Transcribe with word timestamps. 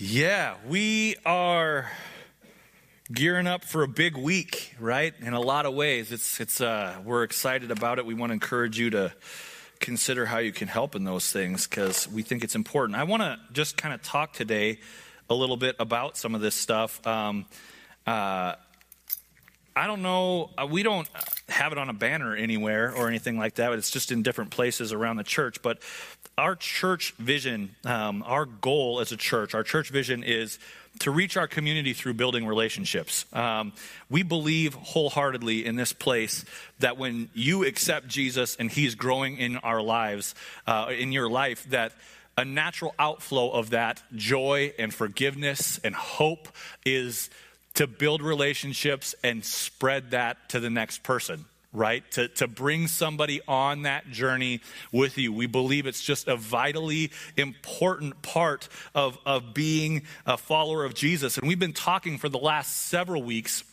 Yeah, 0.00 0.54
we 0.64 1.16
are 1.26 1.90
gearing 3.12 3.48
up 3.48 3.64
for 3.64 3.82
a 3.82 3.88
big 3.88 4.16
week, 4.16 4.76
right? 4.78 5.12
In 5.20 5.32
a 5.32 5.40
lot 5.40 5.66
of 5.66 5.74
ways, 5.74 6.12
it's 6.12 6.38
it's 6.38 6.60
uh, 6.60 6.94
we're 7.04 7.24
excited 7.24 7.72
about 7.72 7.98
it. 7.98 8.06
We 8.06 8.14
want 8.14 8.30
to 8.30 8.34
encourage 8.34 8.78
you 8.78 8.90
to 8.90 9.12
consider 9.80 10.24
how 10.24 10.38
you 10.38 10.52
can 10.52 10.68
help 10.68 10.94
in 10.94 11.02
those 11.02 11.32
things 11.32 11.66
because 11.66 12.06
we 12.06 12.22
think 12.22 12.44
it's 12.44 12.54
important. 12.54 12.96
I 12.96 13.02
want 13.02 13.22
to 13.22 13.40
just 13.52 13.76
kind 13.76 13.92
of 13.92 14.00
talk 14.00 14.34
today 14.34 14.78
a 15.28 15.34
little 15.34 15.56
bit 15.56 15.74
about 15.80 16.16
some 16.16 16.36
of 16.36 16.40
this 16.40 16.54
stuff. 16.54 17.04
Um, 17.04 17.46
uh, 18.06 18.54
I 19.74 19.86
don't 19.88 20.02
know. 20.02 20.50
Uh, 20.56 20.68
we 20.70 20.84
don't 20.84 21.08
have 21.48 21.72
it 21.72 21.78
on 21.78 21.88
a 21.88 21.92
banner 21.92 22.36
anywhere 22.36 22.94
or 22.94 23.08
anything 23.08 23.36
like 23.36 23.56
that. 23.56 23.72
It's 23.72 23.90
just 23.90 24.12
in 24.12 24.22
different 24.22 24.50
places 24.50 24.92
around 24.92 25.16
the 25.16 25.24
church. 25.24 25.60
But 25.60 25.82
our 26.38 26.54
church 26.54 27.12
vision, 27.18 27.74
um, 27.84 28.22
our 28.24 28.46
goal 28.46 29.00
as 29.00 29.12
a 29.12 29.16
church, 29.16 29.54
our 29.54 29.64
church 29.64 29.90
vision 29.90 30.22
is 30.22 30.58
to 31.00 31.10
reach 31.10 31.36
our 31.36 31.46
community 31.46 31.92
through 31.92 32.14
building 32.14 32.46
relationships. 32.46 33.26
Um, 33.32 33.72
we 34.08 34.22
believe 34.22 34.74
wholeheartedly 34.74 35.66
in 35.66 35.76
this 35.76 35.92
place 35.92 36.44
that 36.78 36.96
when 36.96 37.28
you 37.34 37.64
accept 37.64 38.08
Jesus 38.08 38.56
and 38.56 38.70
He's 38.70 38.94
growing 38.94 39.36
in 39.36 39.56
our 39.58 39.82
lives, 39.82 40.34
uh, 40.66 40.92
in 40.96 41.12
your 41.12 41.28
life, 41.28 41.68
that 41.70 41.92
a 42.36 42.44
natural 42.44 42.94
outflow 42.98 43.50
of 43.50 43.70
that 43.70 44.02
joy 44.14 44.72
and 44.78 44.94
forgiveness 44.94 45.80
and 45.82 45.94
hope 45.94 46.48
is 46.86 47.30
to 47.74 47.86
build 47.86 48.22
relationships 48.22 49.14
and 49.22 49.44
spread 49.44 50.12
that 50.12 50.48
to 50.50 50.60
the 50.60 50.70
next 50.70 51.02
person 51.02 51.44
right? 51.72 52.08
To, 52.12 52.28
to 52.28 52.48
bring 52.48 52.86
somebody 52.86 53.40
on 53.46 53.82
that 53.82 54.10
journey 54.10 54.60
with 54.92 55.18
you. 55.18 55.32
We 55.32 55.46
believe 55.46 55.86
it's 55.86 56.02
just 56.02 56.28
a 56.28 56.36
vitally 56.36 57.10
important 57.36 58.22
part 58.22 58.68
of, 58.94 59.18
of 59.26 59.52
being 59.54 60.02
a 60.26 60.36
follower 60.36 60.84
of 60.84 60.94
Jesus. 60.94 61.36
And 61.36 61.46
we've 61.46 61.58
been 61.58 61.72
talking 61.72 62.18
for 62.18 62.28
the 62.28 62.38
last 62.38 62.88
several 62.88 63.22
weeks 63.22 63.64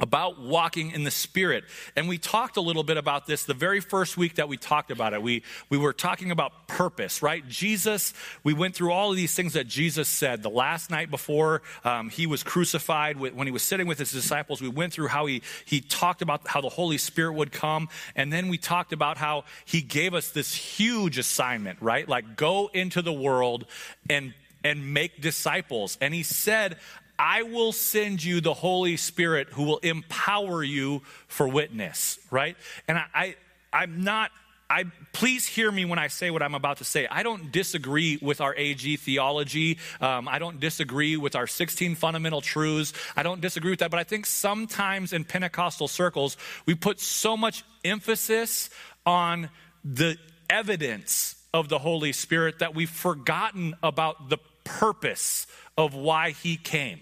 about 0.00 0.40
walking 0.40 0.90
in 0.90 1.04
the 1.04 1.10
Spirit. 1.10 1.64
And 1.94 2.08
we 2.08 2.18
talked 2.18 2.56
a 2.56 2.60
little 2.60 2.82
bit 2.82 2.96
about 2.96 3.26
this 3.26 3.44
the 3.44 3.54
very 3.54 3.80
first 3.80 4.16
week 4.16 4.36
that 4.36 4.48
we 4.48 4.56
talked 4.56 4.90
about 4.90 5.12
it. 5.12 5.22
We, 5.22 5.42
we 5.68 5.78
were 5.78 5.92
talking 5.92 6.30
about 6.30 6.66
purpose, 6.66 7.22
right? 7.22 7.46
Jesus, 7.46 8.14
we 8.42 8.54
went 8.54 8.74
through 8.74 8.92
all 8.92 9.10
of 9.10 9.16
these 9.16 9.34
things 9.34 9.52
that 9.52 9.68
Jesus 9.68 10.08
said. 10.08 10.42
The 10.42 10.50
last 10.50 10.90
night 10.90 11.10
before 11.10 11.62
um, 11.84 12.08
he 12.08 12.26
was 12.26 12.42
crucified, 12.42 13.18
when 13.18 13.46
he 13.46 13.52
was 13.52 13.62
sitting 13.62 13.86
with 13.86 13.98
his 13.98 14.10
disciples, 14.10 14.60
we 14.60 14.68
went 14.68 14.92
through 14.92 15.08
how 15.08 15.26
he, 15.26 15.42
he 15.64 15.80
talked 15.80 16.22
about 16.22 16.48
how 16.48 16.60
the 16.60 16.68
Holy 16.68 16.98
Spirit 16.98 17.34
would 17.34 17.52
come. 17.52 17.88
And 18.16 18.32
then 18.32 18.48
we 18.48 18.58
talked 18.58 18.92
about 18.92 19.18
how 19.18 19.44
he 19.64 19.82
gave 19.82 20.14
us 20.14 20.30
this 20.30 20.54
huge 20.54 21.18
assignment, 21.18 21.80
right? 21.82 22.08
Like, 22.08 22.36
go 22.36 22.70
into 22.72 23.02
the 23.02 23.12
world 23.12 23.66
and 24.08 24.32
and 24.64 24.92
make 24.92 25.20
disciples. 25.20 25.96
And 26.00 26.12
he 26.12 26.22
said, 26.22 26.76
I 27.22 27.42
will 27.42 27.72
send 27.72 28.24
you 28.24 28.40
the 28.40 28.54
Holy 28.54 28.96
Spirit 28.96 29.48
who 29.50 29.64
will 29.64 29.76
empower 29.78 30.64
you 30.64 31.02
for 31.28 31.46
witness, 31.46 32.18
right? 32.30 32.56
And 32.88 32.96
I, 32.96 33.36
I 33.70 33.82
am 33.82 34.02
not 34.02 34.30
I, 34.70 34.84
please 35.12 35.48
hear 35.48 35.70
me 35.70 35.84
when 35.84 35.98
I 35.98 36.06
say 36.06 36.30
what 36.30 36.44
I'm 36.44 36.54
about 36.54 36.76
to 36.76 36.84
say. 36.84 37.08
I 37.10 37.24
don't 37.24 37.50
disagree 37.50 38.18
with 38.22 38.40
our 38.40 38.54
AG 38.54 38.96
theology. 38.98 39.78
Um, 40.00 40.28
I 40.28 40.38
don't 40.38 40.60
disagree 40.60 41.16
with 41.16 41.34
our 41.34 41.48
16 41.48 41.96
fundamental 41.96 42.40
truths. 42.40 42.92
I 43.16 43.24
don't 43.24 43.40
disagree 43.40 43.70
with 43.70 43.80
that. 43.80 43.90
But 43.90 43.98
I 43.98 44.04
think 44.04 44.26
sometimes 44.26 45.12
in 45.12 45.24
Pentecostal 45.24 45.88
circles, 45.88 46.36
we 46.66 46.76
put 46.76 47.00
so 47.00 47.36
much 47.36 47.64
emphasis 47.84 48.70
on 49.04 49.50
the 49.84 50.16
evidence 50.48 51.34
of 51.52 51.68
the 51.68 51.80
Holy 51.80 52.12
Spirit 52.12 52.60
that 52.60 52.72
we've 52.72 52.88
forgotten 52.88 53.74
about 53.82 54.28
the 54.28 54.38
purpose 54.62 55.48
of 55.76 55.94
why 55.94 56.30
he 56.30 56.56
came 56.56 57.00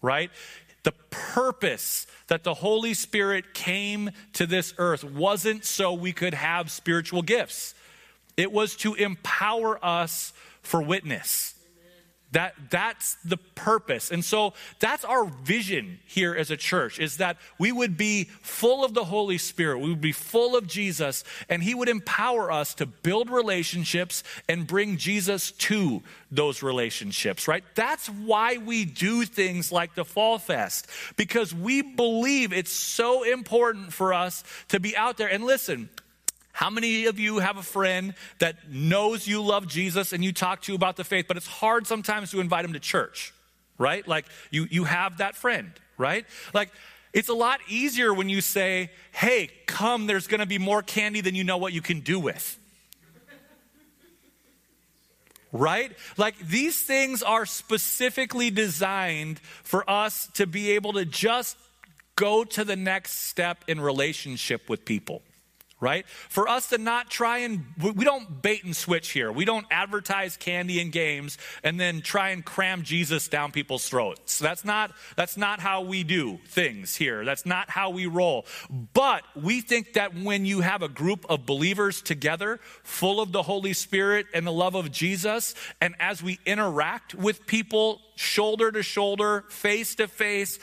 right? 0.00 0.30
The 0.84 0.92
purpose 1.10 2.06
that 2.28 2.44
the 2.44 2.54
Holy 2.54 2.94
Spirit 2.94 3.54
came 3.54 4.10
to 4.34 4.46
this 4.46 4.72
earth 4.78 5.02
wasn't 5.04 5.64
so 5.64 5.92
we 5.92 6.12
could 6.12 6.34
have 6.34 6.70
spiritual 6.70 7.22
gifts, 7.22 7.74
it 8.36 8.52
was 8.52 8.76
to 8.76 8.94
empower 8.94 9.84
us 9.84 10.32
for 10.62 10.82
witness. 10.82 11.55
That, 12.36 12.54
that's 12.68 13.16
the 13.24 13.38
purpose. 13.38 14.10
And 14.10 14.22
so 14.22 14.52
that's 14.78 15.06
our 15.06 15.24
vision 15.24 16.00
here 16.04 16.34
as 16.34 16.50
a 16.50 16.56
church 16.58 16.98
is 16.98 17.16
that 17.16 17.38
we 17.58 17.72
would 17.72 17.96
be 17.96 18.24
full 18.42 18.84
of 18.84 18.92
the 18.92 19.04
Holy 19.04 19.38
Spirit. 19.38 19.78
We 19.78 19.88
would 19.88 20.02
be 20.02 20.12
full 20.12 20.54
of 20.54 20.66
Jesus 20.66 21.24
and 21.48 21.62
he 21.62 21.74
would 21.74 21.88
empower 21.88 22.52
us 22.52 22.74
to 22.74 22.84
build 22.84 23.30
relationships 23.30 24.22
and 24.50 24.66
bring 24.66 24.98
Jesus 24.98 25.52
to 25.52 26.02
those 26.30 26.62
relationships, 26.62 27.48
right? 27.48 27.64
That's 27.74 28.06
why 28.08 28.58
we 28.58 28.84
do 28.84 29.24
things 29.24 29.72
like 29.72 29.94
the 29.94 30.04
Fall 30.04 30.38
Fest 30.38 30.88
because 31.16 31.54
we 31.54 31.80
believe 31.80 32.52
it's 32.52 32.70
so 32.70 33.22
important 33.22 33.94
for 33.94 34.12
us 34.12 34.44
to 34.68 34.78
be 34.78 34.94
out 34.94 35.16
there. 35.16 35.28
And 35.28 35.44
listen, 35.44 35.88
how 36.56 36.70
many 36.70 37.04
of 37.04 37.18
you 37.18 37.36
have 37.40 37.58
a 37.58 37.62
friend 37.62 38.14
that 38.38 38.70
knows 38.70 39.26
you 39.26 39.42
love 39.42 39.66
Jesus 39.66 40.14
and 40.14 40.24
you 40.24 40.32
talk 40.32 40.62
to 40.62 40.74
about 40.74 40.96
the 40.96 41.04
faith, 41.04 41.26
but 41.28 41.36
it's 41.36 41.46
hard 41.46 41.86
sometimes 41.86 42.30
to 42.30 42.40
invite 42.40 42.64
him 42.64 42.72
to 42.72 42.80
church, 42.80 43.34
right? 43.76 44.08
Like 44.08 44.24
you, 44.50 44.66
you 44.70 44.84
have 44.84 45.18
that 45.18 45.36
friend, 45.36 45.70
right? 45.98 46.24
Like 46.54 46.70
it's 47.12 47.28
a 47.28 47.34
lot 47.34 47.60
easier 47.68 48.14
when 48.14 48.30
you 48.30 48.40
say, 48.40 48.90
hey, 49.12 49.50
come, 49.66 50.06
there's 50.06 50.28
gonna 50.28 50.46
be 50.46 50.56
more 50.56 50.80
candy 50.80 51.20
than 51.20 51.34
you 51.34 51.44
know 51.44 51.58
what 51.58 51.74
you 51.74 51.82
can 51.82 52.00
do 52.00 52.18
with. 52.18 52.58
right? 55.52 55.92
Like 56.16 56.38
these 56.38 56.80
things 56.80 57.22
are 57.22 57.44
specifically 57.44 58.48
designed 58.48 59.40
for 59.62 59.84
us 59.90 60.30
to 60.36 60.46
be 60.46 60.70
able 60.70 60.94
to 60.94 61.04
just 61.04 61.58
go 62.16 62.44
to 62.44 62.64
the 62.64 62.76
next 62.76 63.26
step 63.26 63.62
in 63.68 63.78
relationship 63.78 64.70
with 64.70 64.86
people 64.86 65.20
right? 65.78 66.08
For 66.08 66.48
us 66.48 66.68
to 66.70 66.78
not 66.78 67.10
try 67.10 67.38
and, 67.38 67.66
we 67.80 68.04
don't 68.04 68.40
bait 68.40 68.64
and 68.64 68.74
switch 68.74 69.10
here. 69.10 69.30
We 69.30 69.44
don't 69.44 69.66
advertise 69.70 70.36
candy 70.36 70.80
and 70.80 70.90
games 70.90 71.36
and 71.62 71.78
then 71.78 72.00
try 72.00 72.30
and 72.30 72.44
cram 72.44 72.82
Jesus 72.82 73.28
down 73.28 73.52
people's 73.52 73.86
throats. 73.86 74.38
That's 74.38 74.64
not, 74.64 74.92
that's 75.16 75.36
not 75.36 75.60
how 75.60 75.82
we 75.82 76.02
do 76.02 76.38
things 76.46 76.96
here. 76.96 77.24
That's 77.24 77.44
not 77.44 77.68
how 77.68 77.90
we 77.90 78.06
roll. 78.06 78.46
But 78.70 79.24
we 79.34 79.60
think 79.60 79.94
that 79.94 80.14
when 80.14 80.46
you 80.46 80.62
have 80.62 80.82
a 80.82 80.88
group 80.88 81.26
of 81.28 81.44
believers 81.44 82.00
together, 82.00 82.58
full 82.82 83.20
of 83.20 83.32
the 83.32 83.42
Holy 83.42 83.74
Spirit 83.74 84.26
and 84.32 84.46
the 84.46 84.52
love 84.52 84.74
of 84.74 84.90
Jesus, 84.90 85.54
and 85.80 85.94
as 86.00 86.22
we 86.22 86.38
interact 86.46 87.14
with 87.14 87.46
people 87.46 88.00
shoulder 88.16 88.72
to 88.72 88.82
shoulder, 88.82 89.44
face 89.48 89.94
to 89.96 90.08
face, 90.08 90.58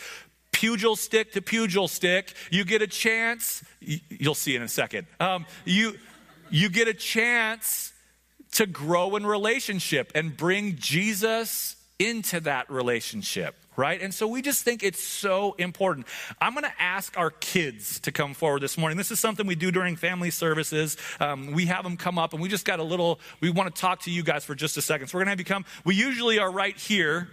pugil 0.53 0.97
stick 0.97 1.33
to 1.33 1.41
pugil 1.41 1.89
stick. 1.89 2.33
You 2.49 2.63
get 2.63 2.81
a 2.81 2.87
chance, 2.87 3.63
you'll 3.81 4.35
see 4.35 4.55
in 4.55 4.61
a 4.61 4.67
second. 4.67 5.07
Um, 5.19 5.45
you, 5.65 5.97
you 6.49 6.69
get 6.69 6.87
a 6.87 6.93
chance 6.93 7.91
to 8.53 8.65
grow 8.65 9.15
in 9.15 9.25
relationship 9.25 10.11
and 10.15 10.37
bring 10.37 10.77
Jesus 10.77 11.75
into 11.99 12.39
that 12.41 12.69
relationship 12.69 13.55
right? 13.75 14.01
And 14.01 14.13
so 14.13 14.27
we 14.27 14.41
just 14.41 14.63
think 14.63 14.83
it's 14.83 15.01
so 15.01 15.53
important. 15.53 16.07
I'm 16.39 16.53
going 16.53 16.63
to 16.63 16.81
ask 16.81 17.17
our 17.17 17.31
kids 17.31 17.99
to 18.01 18.11
come 18.11 18.33
forward 18.33 18.61
this 18.61 18.77
morning. 18.77 18.97
This 18.97 19.11
is 19.11 19.19
something 19.19 19.47
we 19.47 19.55
do 19.55 19.71
during 19.71 19.95
family 19.95 20.29
services. 20.29 20.97
Um, 21.19 21.53
we 21.53 21.65
have 21.65 21.83
them 21.83 21.97
come 21.97 22.19
up, 22.19 22.33
and 22.33 22.41
we 22.41 22.49
just 22.49 22.65
got 22.65 22.79
a 22.79 22.83
little, 22.83 23.19
we 23.41 23.49
want 23.49 23.73
to 23.73 23.81
talk 23.81 24.01
to 24.01 24.11
you 24.11 24.23
guys 24.23 24.45
for 24.45 24.55
just 24.55 24.77
a 24.77 24.81
second. 24.81 25.07
So 25.07 25.17
we're 25.17 25.21
going 25.21 25.27
to 25.27 25.31
have 25.31 25.39
you 25.39 25.45
come. 25.45 25.65
We 25.83 25.95
usually 25.95 26.39
are 26.39 26.51
right 26.51 26.77
here 26.77 27.29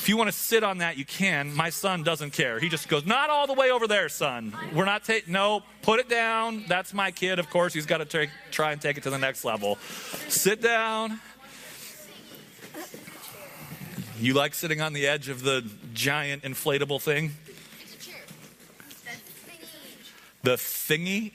if 0.00 0.08
you 0.08 0.16
want 0.16 0.28
to 0.28 0.36
sit 0.36 0.64
on 0.64 0.78
that, 0.78 0.96
you 0.96 1.04
can. 1.04 1.54
My 1.54 1.68
son 1.68 2.02
doesn't 2.02 2.30
care. 2.30 2.58
He 2.58 2.70
just 2.70 2.88
goes, 2.88 3.04
Not 3.04 3.28
all 3.28 3.46
the 3.46 3.52
way 3.52 3.70
over 3.70 3.86
there, 3.86 4.08
son. 4.08 4.56
We're 4.74 4.86
not 4.86 5.04
taking, 5.04 5.30
no, 5.30 5.62
put 5.82 6.00
it 6.00 6.08
down. 6.08 6.64
That's 6.66 6.94
my 6.94 7.10
kid, 7.10 7.38
of 7.38 7.50
course. 7.50 7.74
He's 7.74 7.84
got 7.84 7.98
to 7.98 8.06
take, 8.06 8.30
try 8.50 8.72
and 8.72 8.80
take 8.80 8.96
it 8.96 9.02
to 9.02 9.10
the 9.10 9.18
next 9.18 9.44
level. 9.44 9.76
Sit 10.28 10.62
down. 10.62 11.20
You 14.18 14.32
like 14.32 14.54
sitting 14.54 14.80
on 14.80 14.94
the 14.94 15.06
edge 15.06 15.28
of 15.28 15.42
the 15.42 15.70
giant 15.92 16.44
inflatable 16.44 17.02
thing? 17.02 17.32
The 20.44 20.52
thingy? 20.52 21.32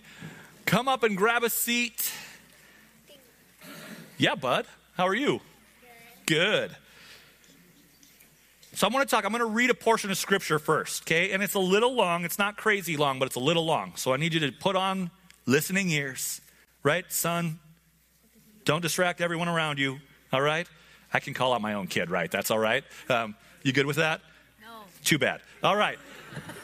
Come 0.66 0.88
up 0.88 1.04
and 1.04 1.16
grab 1.16 1.44
a 1.44 1.52
seat. 1.52 2.12
Yeah, 4.18 4.34
bud. 4.34 4.66
How 4.98 5.08
are 5.08 5.14
you? 5.14 5.40
Good. 6.26 6.76
So 8.76 8.86
I'm 8.86 8.92
going 8.92 9.06
to 9.06 9.10
talk, 9.10 9.24
I'm 9.24 9.32
going 9.32 9.40
to 9.40 9.46
read 9.46 9.70
a 9.70 9.74
portion 9.74 10.12
of 10.12 10.18
scripture 10.18 10.60
first, 10.60 11.04
okay? 11.04 11.32
And 11.32 11.42
it's 11.42 11.54
a 11.54 11.60
little 11.60 11.96
long. 11.96 12.26
It's 12.26 12.38
not 12.38 12.58
crazy 12.58 12.98
long, 12.98 13.20
but 13.20 13.28
it's 13.28 13.38
a 13.38 13.40
little 13.40 13.66
long. 13.66 13.94
So 13.96 14.14
I 14.14 14.18
need 14.18 14.34
you 14.34 14.42
to 14.42 14.52
put 14.52 14.76
on 14.76 15.12
listening 15.46 15.90
ears, 15.90 16.42
right? 16.84 17.06
Son, 17.10 17.58
don't 18.66 18.82
distract 18.82 19.22
everyone 19.22 19.48
around 19.48 19.80
you, 19.80 20.00
all 20.34 20.42
right? 20.42 20.68
I 21.14 21.22
can 21.22 21.34
call 21.34 21.54
out 21.54 21.62
my 21.62 21.76
own 21.76 21.88
kid, 21.88 22.10
right? 22.10 22.30
That's 22.30 22.52
all 22.52 22.60
right. 22.60 22.84
Um, 23.08 23.36
you 23.64 23.72
good 23.72 23.86
with 23.86 23.96
that? 23.96 24.20
No. 24.62 24.84
Too 25.06 25.20
bad. 25.20 25.40
All 25.64 25.78
right. 25.78 25.98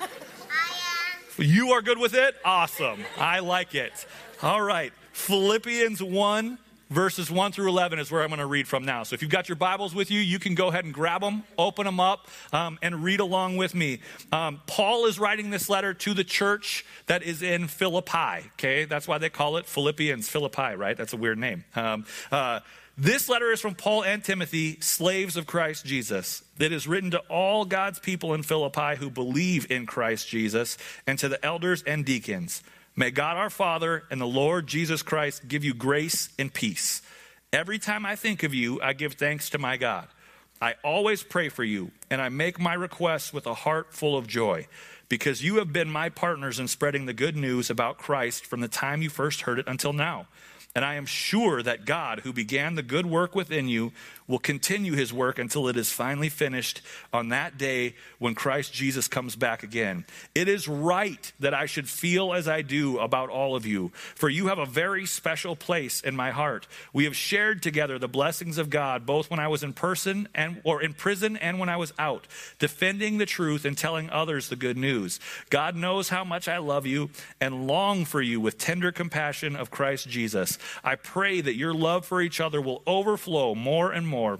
I 0.01 0.03
am 0.03 1.45
you 1.45 1.71
are 1.71 1.81
good 1.81 1.97
with 1.97 2.13
it? 2.13 2.35
Awesome. 2.43 3.05
I 3.17 3.39
like 3.39 3.73
it. 3.73 4.05
All 4.43 4.61
right. 4.61 4.91
Philippians 5.13 6.03
1, 6.03 6.57
verses 6.91 7.31
1 7.31 7.53
through 7.53 7.69
11 7.69 7.97
is 7.99 8.11
where 8.11 8.21
I'm 8.21 8.27
going 8.27 8.39
to 8.39 8.45
read 8.45 8.67
from 8.67 8.83
now. 8.83 9.03
So 9.03 9.13
if 9.13 9.21
you've 9.21 9.31
got 9.31 9.49
your 9.49 9.55
Bibles 9.55 9.95
with 9.95 10.11
you, 10.11 10.19
you 10.19 10.37
can 10.37 10.53
go 10.53 10.67
ahead 10.67 10.85
and 10.85 10.93
grab 10.93 11.21
them, 11.21 11.43
open 11.57 11.85
them 11.85 11.99
up, 11.99 12.27
um, 12.53 12.77
and 12.81 13.03
read 13.03 13.21
along 13.21 13.57
with 13.57 13.73
me. 13.73 14.01
Um, 14.31 14.61
Paul 14.67 15.05
is 15.05 15.17
writing 15.17 15.49
this 15.49 15.69
letter 15.69 15.93
to 15.95 16.13
the 16.13 16.25
church 16.25 16.85
that 17.07 17.23
is 17.23 17.41
in 17.41 17.67
Philippi, 17.67 18.49
okay? 18.53 18.85
That's 18.85 19.07
why 19.07 19.17
they 19.17 19.29
call 19.29 19.57
it 19.57 19.65
Philippians, 19.65 20.27
Philippi, 20.29 20.75
right? 20.75 20.97
That's 20.97 21.13
a 21.13 21.17
weird 21.17 21.39
name. 21.39 21.63
Um, 21.75 22.05
uh, 22.31 22.59
this 22.97 23.29
letter 23.29 23.51
is 23.51 23.61
from 23.61 23.73
Paul 23.73 24.03
and 24.03 24.23
Timothy, 24.23 24.79
slaves 24.81 25.37
of 25.37 25.47
Christ 25.47 25.85
Jesus. 25.85 26.43
That 26.57 26.73
is 26.73 26.87
written 26.87 27.11
to 27.11 27.19
all 27.29 27.63
God's 27.63 27.99
people 27.99 28.33
in 28.33 28.43
Philippi 28.43 28.97
who 28.97 29.09
believe 29.09 29.71
in 29.71 29.85
Christ 29.85 30.27
Jesus, 30.27 30.77
and 31.07 31.17
to 31.19 31.29
the 31.29 31.43
elders 31.43 31.83
and 31.83 32.05
deacons. 32.05 32.61
May 32.95 33.09
God 33.09 33.37
our 33.37 33.49
Father 33.49 34.03
and 34.11 34.19
the 34.19 34.27
Lord 34.27 34.67
Jesus 34.67 35.01
Christ 35.01 35.47
give 35.47 35.63
you 35.63 35.73
grace 35.73 36.29
and 36.37 36.53
peace. 36.53 37.01
Every 37.53 37.79
time 37.79 38.05
I 38.05 38.15
think 38.15 38.43
of 38.43 38.53
you, 38.53 38.81
I 38.81 38.93
give 38.93 39.13
thanks 39.13 39.49
to 39.51 39.57
my 39.57 39.77
God. 39.77 40.07
I 40.61 40.75
always 40.83 41.23
pray 41.23 41.49
for 41.49 41.63
you, 41.63 41.91
and 42.09 42.21
I 42.21 42.29
make 42.29 42.59
my 42.59 42.73
requests 42.73 43.33
with 43.33 43.47
a 43.47 43.53
heart 43.53 43.93
full 43.93 44.17
of 44.17 44.27
joy, 44.27 44.67
because 45.09 45.43
you 45.43 45.55
have 45.55 45.73
been 45.73 45.89
my 45.89 46.09
partners 46.09 46.59
in 46.59 46.67
spreading 46.67 47.05
the 47.05 47.13
good 47.13 47.35
news 47.35 47.69
about 47.69 47.97
Christ 47.97 48.45
from 48.45 48.59
the 48.59 48.67
time 48.67 49.01
you 49.01 49.09
first 49.09 49.41
heard 49.41 49.57
it 49.57 49.67
until 49.67 49.91
now. 49.91 50.27
And 50.73 50.85
I 50.85 50.95
am 50.95 51.05
sure 51.05 51.61
that 51.61 51.85
God, 51.85 52.21
who 52.21 52.31
began 52.31 52.75
the 52.75 52.83
good 52.83 53.05
work 53.05 53.35
within 53.35 53.67
you, 53.67 53.91
will 54.25 54.39
continue 54.39 54.93
his 54.93 55.11
work 55.11 55.37
until 55.37 55.67
it 55.67 55.75
is 55.75 55.91
finally 55.91 56.29
finished 56.29 56.81
on 57.11 57.29
that 57.29 57.57
day 57.57 57.93
when 58.17 58.33
Christ 58.33 58.71
Jesus 58.71 59.09
comes 59.09 59.35
back 59.35 59.61
again. 59.61 60.05
It 60.33 60.47
is 60.47 60.69
right 60.69 61.31
that 61.41 61.53
I 61.53 61.65
should 61.65 61.89
feel 61.89 62.33
as 62.33 62.47
I 62.47 62.61
do 62.61 62.97
about 62.99 63.29
all 63.29 63.57
of 63.57 63.65
you, 63.65 63.91
for 64.15 64.29
you 64.29 64.47
have 64.47 64.59
a 64.59 64.65
very 64.65 65.05
special 65.05 65.57
place 65.57 65.99
in 65.99 66.15
my 66.15 66.31
heart. 66.31 66.67
We 66.93 67.03
have 67.03 67.15
shared 67.15 67.61
together 67.61 67.99
the 67.99 68.07
blessings 68.07 68.57
of 68.57 68.69
God 68.69 69.05
both 69.05 69.29
when 69.29 69.41
I 69.41 69.49
was 69.49 69.63
in 69.63 69.73
person 69.73 70.29
and 70.33 70.61
or 70.63 70.81
in 70.81 70.93
prison 70.93 71.35
and 71.35 71.59
when 71.59 71.67
I 71.67 71.75
was 71.75 71.91
out, 71.99 72.25
defending 72.57 73.17
the 73.17 73.25
truth 73.25 73.65
and 73.65 73.77
telling 73.77 74.09
others 74.09 74.47
the 74.47 74.55
good 74.55 74.77
news. 74.77 75.19
God 75.49 75.75
knows 75.75 76.07
how 76.07 76.23
much 76.23 76.47
I 76.47 76.59
love 76.59 76.85
you 76.85 77.09
and 77.41 77.67
long 77.67 78.05
for 78.05 78.21
you 78.21 78.39
with 78.39 78.57
tender 78.57 78.93
compassion 78.93 79.57
of 79.57 79.71
Christ 79.71 80.07
Jesus. 80.07 80.57
I 80.83 80.95
pray 80.95 81.41
that 81.41 81.55
your 81.55 81.73
love 81.73 82.05
for 82.05 82.21
each 82.21 82.39
other 82.39 82.61
will 82.61 82.83
overflow 82.87 83.55
more 83.55 83.91
and 83.91 84.07
more 84.07 84.39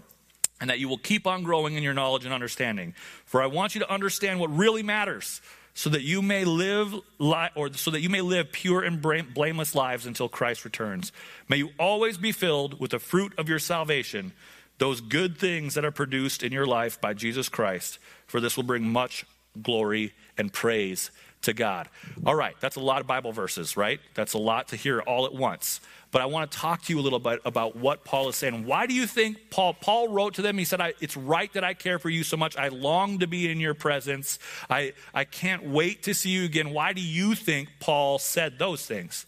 and 0.60 0.70
that 0.70 0.80
you 0.80 0.88
will 0.88 0.98
keep 0.98 1.26
on 1.26 1.44
growing 1.44 1.74
in 1.74 1.84
your 1.84 1.94
knowledge 1.94 2.24
and 2.24 2.34
understanding. 2.34 2.94
For 3.26 3.42
I 3.42 3.48
want 3.48 3.74
you 3.74 3.82
to 3.82 3.92
understand 3.92 4.40
what 4.40 4.56
really 4.56 4.84
matters 4.84 5.42
so 5.74 5.90
that 5.90 6.04
you 6.04 6.22
may 6.22 6.46
live 6.46 6.94
li- 7.18 7.50
or 7.56 7.74
so 7.74 7.92
that 7.92 8.02
you 8.02 8.10
may 8.10 8.22
live 8.22 8.52
pure 8.52 8.84
and 8.84 9.02
blameless 9.02 9.74
lives 9.74 10.06
until 10.06 10.30
Christ 10.30 10.64
returns. 10.64 11.12
May 11.50 11.58
you 11.58 11.70
always 11.80 12.18
be 12.18 12.32
filled 12.32 12.80
with 12.80 12.92
the 12.92 13.00
fruit 13.00 13.34
of 13.38 13.50
your 13.50 13.60
salvation, 13.60 14.34
those 14.78 15.02
good 15.02 15.38
things 15.38 15.74
that 15.74 15.86
are 15.86 15.92
produced 15.92 16.44
in 16.44 16.52
your 16.52 16.66
life 16.66 17.02
by 17.02 17.14
Jesus 17.14 17.50
Christ, 17.50 18.00
for 18.28 18.40
this 18.40 18.56
will 18.56 18.64
bring 18.64 18.88
much 18.88 19.26
glory 19.62 20.14
and 20.38 20.54
praise 20.54 21.10
to 21.44 21.54
God. 21.54 21.90
All 22.26 22.36
right, 22.36 22.56
that's 22.60 22.76
a 22.76 22.82
lot 22.82 23.02
of 23.02 23.08
Bible 23.08 23.32
verses, 23.32 23.76
right? 23.76 24.00
That's 24.14 24.34
a 24.34 24.38
lot 24.38 24.70
to 24.70 24.76
hear 24.76 25.02
all 25.02 25.26
at 25.26 25.34
once 25.34 25.80
but 26.12 26.22
I 26.22 26.26
want 26.26 26.52
to 26.52 26.58
talk 26.58 26.84
to 26.84 26.94
you 26.94 27.00
a 27.00 27.02
little 27.02 27.20
bit 27.20 27.40
about 27.46 27.76
what 27.76 28.04
Paul 28.04 28.30
is 28.30 28.36
saying. 28.36 28.66
Why 28.66 28.86
do 28.86 28.94
you 28.94 29.08
think 29.08 29.50
Paul 29.50 29.74
Paul 29.74 30.10
wrote 30.10 30.36
to 30.36 30.42
them? 30.42 30.58
He 30.58 30.66
said, 30.66 30.82
"It's 31.00 31.18
right 31.18 31.52
that 31.54 31.64
I 31.64 31.74
care 31.74 32.00
for 32.00 32.10
you 32.10 32.24
so 32.24 32.38
much. 32.38 32.58
I 32.58 32.68
long 32.68 33.20
to 33.20 33.28
be 33.28 33.50
in 33.50 33.60
your 33.60 33.74
presence. 33.74 34.38
I 34.70 34.94
I 35.14 35.24
can't 35.24 35.64
wait 35.64 36.04
to 36.04 36.14
see 36.14 36.30
you 36.30 36.44
again." 36.44 36.72
Why 36.72 36.94
do 36.94 37.02
you 37.02 37.34
think 37.34 37.70
Paul 37.80 38.20
said 38.20 38.60
those 38.60 38.86
things? 38.86 39.26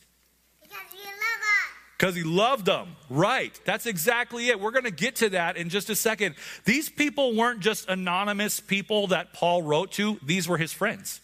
Because 0.61 0.93
you 0.93 1.05
love 1.05 1.39
them. 1.39 1.97
Because 1.97 2.15
he 2.15 2.23
loved 2.23 2.65
them. 2.65 2.95
Right. 3.09 3.59
That's 3.65 3.85
exactly 3.85 4.49
it. 4.49 4.59
We're 4.59 4.71
going 4.71 4.83
to 4.83 4.91
get 4.91 5.17
to 5.17 5.29
that 5.29 5.55
in 5.55 5.69
just 5.69 5.89
a 5.89 5.95
second. 5.95 6.35
These 6.65 6.89
people 6.89 7.35
weren't 7.35 7.61
just 7.61 7.87
anonymous 7.87 8.59
people 8.59 9.07
that 9.07 9.33
Paul 9.33 9.63
wrote 9.63 9.93
to, 9.93 10.19
these 10.21 10.47
were 10.47 10.57
his 10.57 10.73
friends. 10.73 11.21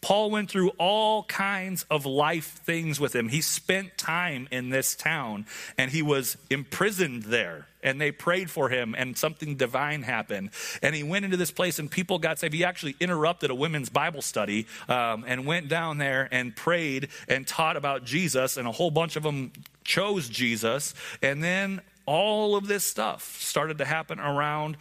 Paul 0.00 0.30
went 0.30 0.50
through 0.50 0.70
all 0.78 1.24
kinds 1.24 1.84
of 1.90 2.06
life 2.06 2.60
things 2.64 3.00
with 3.00 3.14
him. 3.14 3.28
He 3.28 3.40
spent 3.40 3.98
time 3.98 4.48
in 4.50 4.70
this 4.70 4.94
town 4.94 5.46
and 5.76 5.90
he 5.90 6.02
was 6.02 6.36
imprisoned 6.50 7.24
there. 7.24 7.66
And 7.80 8.00
they 8.00 8.10
prayed 8.10 8.50
for 8.50 8.70
him, 8.70 8.96
and 8.98 9.16
something 9.16 9.54
divine 9.54 10.02
happened. 10.02 10.50
And 10.82 10.96
he 10.96 11.04
went 11.04 11.24
into 11.24 11.36
this 11.36 11.52
place, 11.52 11.78
and 11.78 11.88
people 11.88 12.18
got 12.18 12.40
saved. 12.40 12.52
He 12.52 12.64
actually 12.64 12.96
interrupted 12.98 13.50
a 13.50 13.54
women's 13.54 13.88
Bible 13.88 14.20
study 14.20 14.66
um, 14.88 15.24
and 15.28 15.46
went 15.46 15.68
down 15.68 15.98
there 15.98 16.28
and 16.32 16.56
prayed 16.56 17.06
and 17.28 17.46
taught 17.46 17.76
about 17.76 18.04
Jesus, 18.04 18.56
and 18.56 18.66
a 18.66 18.72
whole 18.72 18.90
bunch 18.90 19.14
of 19.14 19.22
them 19.22 19.52
chose 19.84 20.28
Jesus. 20.28 20.92
And 21.22 21.40
then 21.40 21.80
all 22.04 22.56
of 22.56 22.66
this 22.66 22.82
stuff 22.82 23.40
started 23.40 23.78
to 23.78 23.84
happen 23.84 24.18
around 24.18 24.76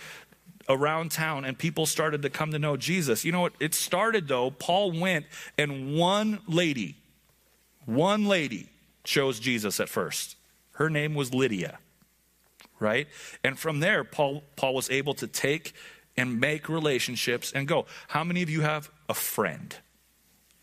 around 0.70 1.12
town 1.12 1.46
and 1.46 1.58
people 1.58 1.86
started 1.86 2.22
to 2.22 2.30
come 2.30 2.52
to 2.52 2.60
know 2.60 2.78
Jesus. 2.78 3.24
You 3.24 3.32
know 3.32 3.42
what? 3.42 3.54
It 3.60 3.74
started 3.74 4.28
though, 4.28 4.52
Paul 4.52 4.92
went 4.92 5.26
and 5.58 5.96
one 5.96 6.40
lady, 6.48 6.98
one 7.86 8.26
lady 8.26 8.70
chose 9.04 9.40
Jesus 9.40 9.80
at 9.80 9.90
first. 9.90 10.36
Her 10.74 10.90
name 10.90 11.16
was 11.16 11.34
Lydia, 11.34 11.80
right? 12.80 13.08
And 13.44 13.58
from 13.58 13.80
there, 13.80 14.04
Paul, 14.04 14.44
Paul 14.56 14.76
was 14.76 14.90
able 14.90 15.14
to 15.16 15.28
take 15.28 15.74
and 16.18 16.40
make 16.40 16.68
relationships 16.68 17.52
and 17.54 17.68
go. 17.68 17.86
How 18.10 18.24
many 18.24 18.42
of 18.42 18.50
you 18.50 18.62
have 18.62 18.92
a 19.08 19.14
friend? 19.14 19.76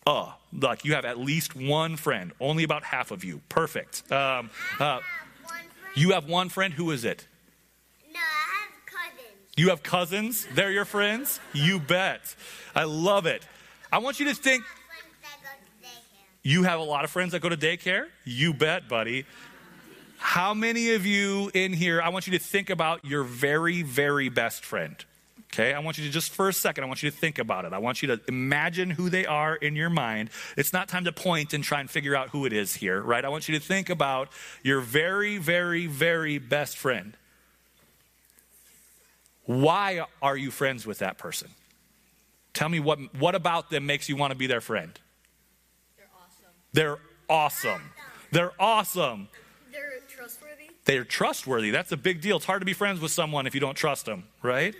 Uh, 0.05 0.31
like 0.53 0.85
you 0.85 0.93
have 0.93 1.05
at 1.05 1.17
least 1.17 1.55
one 1.55 1.95
friend. 1.95 2.31
Only 2.39 2.63
about 2.63 2.83
half 2.83 3.11
of 3.11 3.23
you. 3.23 3.41
Perfect. 3.49 4.09
Um, 4.11 4.51
uh, 4.79 4.99
you 5.95 6.11
have 6.11 6.29
one 6.29 6.49
friend. 6.49 6.73
Who 6.73 6.91
is 6.91 7.03
it? 7.05 7.27
You 9.57 9.69
have 9.69 9.83
cousins? 9.83 10.45
They're 10.53 10.71
your 10.71 10.83
friends? 10.85 11.39
You 11.53 11.79
bet. 11.79 12.35
I 12.75 12.83
love 12.83 13.25
it. 13.25 13.47
I 13.91 13.99
want 13.99 14.19
you 14.19 14.25
to 14.25 14.35
think. 14.35 14.63
You 16.43 16.63
have 16.63 16.79
a 16.79 16.83
lot 16.83 17.05
of 17.05 17.09
friends 17.09 17.31
that 17.31 17.41
go 17.41 17.49
to 17.49 17.57
daycare? 17.57 18.07
You 18.25 18.53
bet, 18.53 18.89
buddy. 18.89 19.25
How 20.17 20.53
many 20.53 20.91
of 20.93 21.05
you 21.05 21.49
in 21.53 21.71
here, 21.71 22.01
I 22.01 22.09
want 22.09 22.27
you 22.27 22.37
to 22.37 22.43
think 22.43 22.69
about 22.69 23.05
your 23.05 23.23
very, 23.23 23.81
very 23.81 24.29
best 24.29 24.65
friend. 24.65 24.95
Okay, 25.53 25.73
I 25.73 25.79
want 25.79 25.97
you 25.97 26.03
to 26.03 26.09
just 26.09 26.33
for 26.33 26.49
a 26.49 26.53
second, 26.53 26.83
I 26.83 26.87
want 26.87 27.01
you 27.01 27.09
to 27.09 27.15
think 27.15 27.39
about 27.39 27.63
it. 27.63 27.71
I 27.71 27.77
want 27.77 28.01
you 28.01 28.09
to 28.09 28.19
imagine 28.27 28.89
who 28.89 29.09
they 29.09 29.25
are 29.25 29.55
in 29.55 29.75
your 29.75 29.89
mind. 29.89 30.29
It's 30.57 30.73
not 30.73 30.89
time 30.89 31.05
to 31.05 31.13
point 31.13 31.53
and 31.53 31.63
try 31.63 31.79
and 31.79 31.89
figure 31.89 32.13
out 32.13 32.29
who 32.29 32.45
it 32.45 32.51
is 32.51 32.75
here, 32.75 33.01
right? 33.01 33.23
I 33.23 33.29
want 33.29 33.47
you 33.47 33.57
to 33.57 33.65
think 33.65 33.89
about 33.89 34.29
your 34.63 34.81
very, 34.81 35.37
very, 35.37 35.87
very 35.87 36.39
best 36.39 36.75
friend. 36.75 37.15
Why 39.45 40.05
are 40.21 40.35
you 40.35 40.51
friends 40.51 40.85
with 40.85 40.99
that 40.99 41.17
person? 41.17 41.49
Tell 42.53 42.69
me 42.69 42.79
what, 42.79 42.99
what 43.15 43.35
about 43.35 43.69
them 43.69 43.85
makes 43.85 44.09
you 44.09 44.15
want 44.15 44.31
to 44.31 44.37
be 44.37 44.47
their 44.47 44.61
friend? 44.61 44.97
They're 45.97 46.07
awesome. 46.15 46.51
They're 46.73 46.99
awesome. 47.29 47.81
They're 48.31 48.51
awesome. 48.59 49.27
They're 49.71 49.99
trustworthy. 50.07 50.69
They're 50.85 51.03
trustworthy. 51.03 51.71
That's 51.71 51.91
a 51.91 51.97
big 51.97 52.21
deal. 52.21 52.37
It's 52.37 52.45
hard 52.45 52.61
to 52.61 52.65
be 52.65 52.73
friends 52.73 52.99
with 52.99 53.11
someone 53.11 53.45
if 53.45 53.53
you 53.53 53.61
don't 53.61 53.75
trust 53.75 54.05
them, 54.05 54.23
right? 54.41 54.73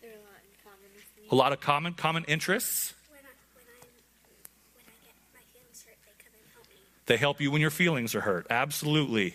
They're 0.00 0.10
a 0.10 0.14
lot 0.14 0.40
in 0.44 0.54
common 0.62 0.90
with 0.94 1.04
me. 1.16 1.28
A 1.30 1.34
lot 1.34 1.52
of 1.52 1.60
common 1.60 1.94
common 1.94 2.24
interests. 2.24 2.94
When 3.10 3.20
I, 3.20 3.28
when 3.54 3.64
I, 3.64 3.78
when 4.74 4.84
I 4.86 4.92
get 5.04 5.14
my 5.34 5.40
feelings 5.52 5.84
hurt, 5.86 5.96
they 6.04 6.12
come 6.22 6.32
and 6.34 6.52
help 6.52 6.66
me. 6.68 6.76
They 7.06 7.16
help 7.16 7.40
you 7.40 7.50
when 7.50 7.60
your 7.60 7.70
feelings 7.70 8.14
are 8.14 8.20
hurt. 8.20 8.46
Absolutely. 8.50 9.30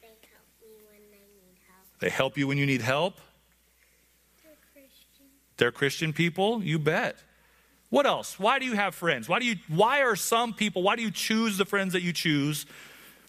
They 0.00 0.08
help 0.08 0.46
me 0.60 0.68
when 0.88 0.96
I 0.96 0.98
need 1.00 1.58
help. 1.66 1.98
They 2.00 2.10
help 2.10 2.38
you 2.38 2.46
when 2.46 2.58
you 2.58 2.66
need 2.66 2.82
help. 2.82 3.20
They're 5.62 5.70
Christian. 5.70 6.12
People, 6.12 6.60
you 6.64 6.80
bet. 6.80 7.14
What 7.88 8.04
else? 8.04 8.36
Why 8.36 8.58
do 8.58 8.64
you 8.64 8.72
have 8.72 8.96
friends? 8.96 9.28
Why 9.28 9.38
do 9.38 9.44
you 9.44 9.54
why 9.68 10.02
are 10.02 10.16
some 10.16 10.54
people, 10.54 10.82
why 10.82 10.96
do 10.96 11.02
you 11.02 11.12
choose 11.12 11.56
the 11.56 11.64
friends 11.64 11.92
that 11.92 12.02
you 12.02 12.12
choose? 12.12 12.66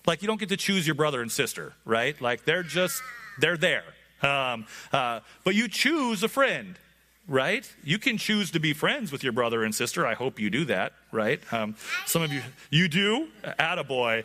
Like 0.08 0.24
you 0.24 0.28
don't 0.28 0.40
get 0.40 0.50
to 0.50 0.58
choose 0.58 0.88
your 0.88 0.96
brother 0.96 1.22
and 1.22 1.32
sister, 1.32 1.74
right? 1.86 2.20
Like 2.20 2.44
they're 2.44 2.64
just 2.64 3.04
they're 3.38 3.56
there. 3.56 3.84
Um, 4.24 4.66
uh, 4.92 5.20
but 5.44 5.54
you 5.54 5.68
choose 5.68 6.24
a 6.24 6.28
friend, 6.28 6.80
right? 7.28 7.72
You 7.84 8.00
can 8.00 8.18
choose 8.18 8.50
to 8.50 8.60
be 8.60 8.74
friends 8.74 9.12
with 9.12 9.22
your 9.24 9.34
brother 9.34 9.64
and 9.64 9.76
sister. 9.76 10.08
I 10.08 10.16
hope 10.16 10.40
you 10.40 10.50
do 10.50 10.66
that, 10.66 10.94
right? 11.12 11.40
Um, 11.54 11.76
some 12.08 12.24
of 12.24 12.34
you 12.34 12.42
you 12.72 12.88
do? 12.88 13.28
Attaboy. 13.44 14.24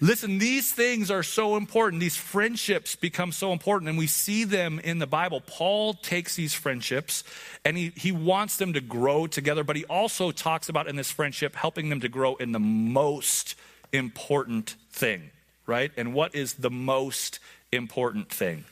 Listen, 0.00 0.38
these 0.38 0.70
things 0.70 1.10
are 1.10 1.24
so 1.24 1.56
important. 1.56 2.00
These 2.00 2.16
friendships 2.16 2.94
become 2.94 3.32
so 3.32 3.52
important, 3.52 3.88
and 3.88 3.98
we 3.98 4.06
see 4.06 4.44
them 4.44 4.78
in 4.78 5.00
the 5.00 5.08
Bible. 5.08 5.40
Paul 5.40 5.94
takes 5.94 6.36
these 6.36 6.54
friendships 6.54 7.24
and 7.64 7.76
he, 7.76 7.92
he 7.96 8.12
wants 8.12 8.58
them 8.58 8.74
to 8.74 8.80
grow 8.80 9.26
together, 9.26 9.64
but 9.64 9.74
he 9.74 9.84
also 9.86 10.30
talks 10.30 10.68
about 10.68 10.86
in 10.86 10.94
this 10.94 11.10
friendship 11.10 11.56
helping 11.56 11.88
them 11.88 12.00
to 12.00 12.08
grow 12.08 12.36
in 12.36 12.52
the 12.52 12.60
most 12.60 13.56
important 13.92 14.76
thing, 14.92 15.30
right? 15.66 15.90
And 15.96 16.14
what 16.14 16.34
is 16.34 16.54
the 16.54 16.70
most 16.70 17.40
important 17.72 18.28
thing? 18.28 18.64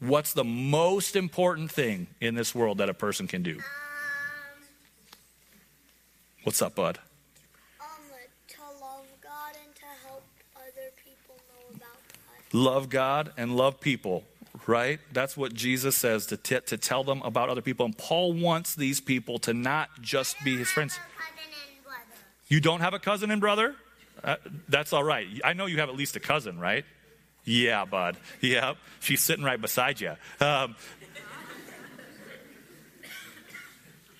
What's 0.00 0.32
the 0.32 0.44
most 0.44 1.14
important 1.14 1.70
thing 1.70 2.06
in 2.20 2.34
this 2.34 2.54
world 2.54 2.78
that 2.78 2.88
a 2.88 2.94
person 2.94 3.28
can 3.28 3.42
do? 3.42 3.60
What's 6.42 6.62
up, 6.62 6.74
bud? 6.74 6.98
Love 12.52 12.88
God 12.88 13.32
and 13.36 13.56
love 13.56 13.80
people, 13.80 14.24
right? 14.66 15.00
That's 15.12 15.36
what 15.36 15.54
Jesus 15.54 15.96
says 15.96 16.26
to, 16.26 16.36
t- 16.36 16.60
to 16.60 16.76
tell 16.76 17.04
them 17.04 17.22
about 17.22 17.48
other 17.48 17.62
people. 17.62 17.86
And 17.86 17.96
Paul 17.96 18.32
wants 18.32 18.74
these 18.74 19.00
people 19.00 19.38
to 19.40 19.54
not 19.54 19.88
just 20.00 20.36
be 20.44 20.56
his 20.56 20.70
friends. 20.70 20.98
You 22.48 22.60
don't 22.60 22.80
have 22.80 22.92
a 22.92 22.98
cousin 22.98 23.30
and 23.30 23.40
brother? 23.40 23.74
Uh, 24.22 24.36
that's 24.68 24.92
all 24.92 25.02
right. 25.02 25.26
I 25.42 25.54
know 25.54 25.66
you 25.66 25.78
have 25.78 25.88
at 25.88 25.96
least 25.96 26.16
a 26.16 26.20
cousin, 26.20 26.58
right? 26.58 26.84
Yeah, 27.44 27.84
bud. 27.84 28.16
Yeah, 28.40 28.74
she's 29.00 29.20
sitting 29.20 29.44
right 29.44 29.60
beside 29.60 30.00
you. 30.00 30.12
Um, 30.40 30.76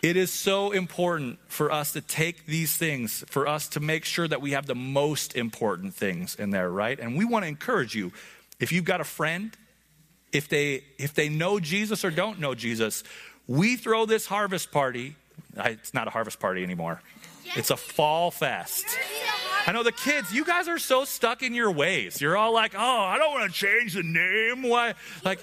it 0.02 0.16
is 0.16 0.32
so 0.32 0.72
important 0.72 1.38
for 1.46 1.70
us 1.70 1.92
to 1.92 2.00
take 2.00 2.46
these 2.46 2.76
things, 2.76 3.24
for 3.28 3.46
us 3.46 3.68
to 3.68 3.80
make 3.80 4.04
sure 4.04 4.26
that 4.26 4.42
we 4.42 4.50
have 4.50 4.66
the 4.66 4.74
most 4.74 5.36
important 5.36 5.94
things 5.94 6.34
in 6.34 6.50
there, 6.50 6.68
right? 6.68 6.98
And 6.98 7.16
we 7.16 7.24
want 7.24 7.44
to 7.44 7.48
encourage 7.48 7.94
you. 7.94 8.12
If 8.58 8.72
you've 8.72 8.84
got 8.84 9.00
a 9.00 9.04
friend, 9.04 9.56
if 10.32 10.48
they 10.48 10.82
if 10.98 11.14
they 11.14 11.28
know 11.28 11.60
Jesus 11.60 12.04
or 12.04 12.10
don't 12.10 12.40
know 12.40 12.54
Jesus, 12.54 13.04
we 13.46 13.76
throw 13.76 14.04
this 14.04 14.26
harvest 14.26 14.72
party. 14.72 15.14
It's 15.56 15.94
not 15.94 16.08
a 16.08 16.10
harvest 16.10 16.40
party 16.40 16.64
anymore. 16.64 17.00
It's 17.54 17.70
a 17.70 17.76
fall 17.76 18.30
fest. 18.30 18.86
I 19.66 19.72
know 19.72 19.82
the 19.82 19.92
kids, 19.92 20.32
you 20.32 20.44
guys 20.44 20.66
are 20.68 20.78
so 20.78 21.04
stuck 21.04 21.42
in 21.42 21.54
your 21.54 21.70
ways. 21.70 22.20
You're 22.20 22.36
all 22.36 22.52
like, 22.52 22.74
oh, 22.76 23.00
I 23.00 23.16
don't 23.18 23.32
want 23.32 23.52
to 23.52 23.56
change 23.56 23.94
the 23.94 24.02
name. 24.02 24.62
Why? 24.62 24.94
Like, 25.24 25.38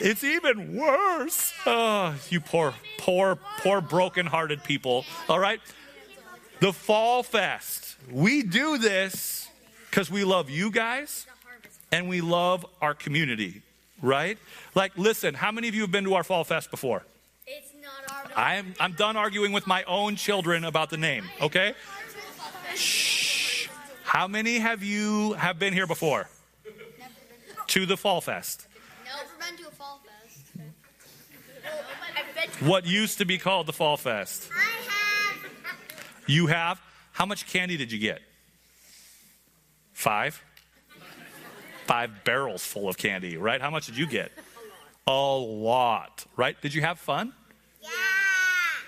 it's 0.00 0.24
even 0.24 0.76
worse. 0.76 1.52
Oh, 1.64 2.14
you 2.28 2.40
poor, 2.40 2.74
poor, 2.98 3.38
poor, 3.58 3.80
broken-hearted 3.80 4.64
people. 4.64 5.04
All 5.28 5.38
right? 5.38 5.60
The 6.60 6.72
Fall 6.72 7.22
Fest. 7.22 7.96
We 8.10 8.42
do 8.42 8.78
this 8.78 9.48
because 9.90 10.10
we 10.10 10.24
love 10.24 10.50
you 10.50 10.70
guys 10.70 11.26
and 11.92 12.08
we 12.08 12.20
love 12.20 12.66
our 12.82 12.94
community, 12.94 13.62
right? 14.02 14.38
Like, 14.74 14.98
listen, 14.98 15.34
how 15.34 15.52
many 15.52 15.68
of 15.68 15.74
you 15.74 15.82
have 15.82 15.92
been 15.92 16.04
to 16.04 16.14
our 16.14 16.24
Fall 16.24 16.42
Fest 16.42 16.70
before? 16.70 17.04
It's 17.46 17.70
not 17.80 18.10
our. 18.10 18.32
I'm, 18.36 18.74
I'm 18.80 18.92
done 18.92 19.16
arguing 19.16 19.52
with 19.52 19.66
my 19.66 19.84
own 19.84 20.16
children 20.16 20.64
about 20.64 20.90
the 20.90 20.96
name, 20.96 21.24
okay? 21.40 21.74
Shh. 22.74 23.68
How 24.02 24.28
many 24.28 24.58
have 24.58 24.82
you 24.82 25.32
have 25.34 25.58
been 25.58 25.72
here 25.72 25.86
before? 25.86 26.28
To 27.68 27.86
the 27.86 27.96
Fall 27.96 28.20
Fest. 28.20 28.66
Never 29.04 29.18
been 29.38 29.64
to 29.64 29.68
a 29.68 29.72
fall 29.72 30.00
fest. 30.04 30.52
What 32.60 32.86
used 32.86 33.18
to 33.18 33.24
be 33.24 33.38
called 33.38 33.66
the 33.66 33.72
Fall 33.72 33.96
Fest? 33.96 34.50
I 34.54 34.60
have. 34.60 35.50
You 36.26 36.46
have? 36.46 36.80
How 37.12 37.26
much 37.26 37.46
candy 37.46 37.76
did 37.76 37.90
you 37.90 37.98
get? 37.98 38.20
Five? 39.92 40.42
Five 41.86 42.24
barrels 42.24 42.64
full 42.64 42.88
of 42.88 42.96
candy, 42.96 43.36
right? 43.36 43.60
How 43.60 43.70
much 43.70 43.86
did 43.86 43.96
you 43.96 44.06
get? 44.06 44.32
A 45.06 45.12
lot, 45.12 46.24
right? 46.36 46.60
Did 46.60 46.74
you 46.74 46.80
have 46.80 46.98
fun? 46.98 47.32
Yeah. 47.82 47.90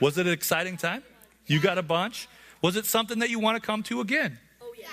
Was 0.00 0.18
it 0.18 0.26
an 0.26 0.32
exciting 0.32 0.76
time? 0.76 1.02
You 1.46 1.60
got 1.60 1.78
a 1.78 1.82
bunch? 1.82 2.28
Was 2.66 2.74
it 2.74 2.84
something 2.84 3.20
that 3.20 3.30
you 3.30 3.38
want 3.38 3.54
to 3.54 3.64
come 3.64 3.84
to 3.84 4.00
again? 4.00 4.40
Oh 4.60 4.72
yeah. 4.76 4.88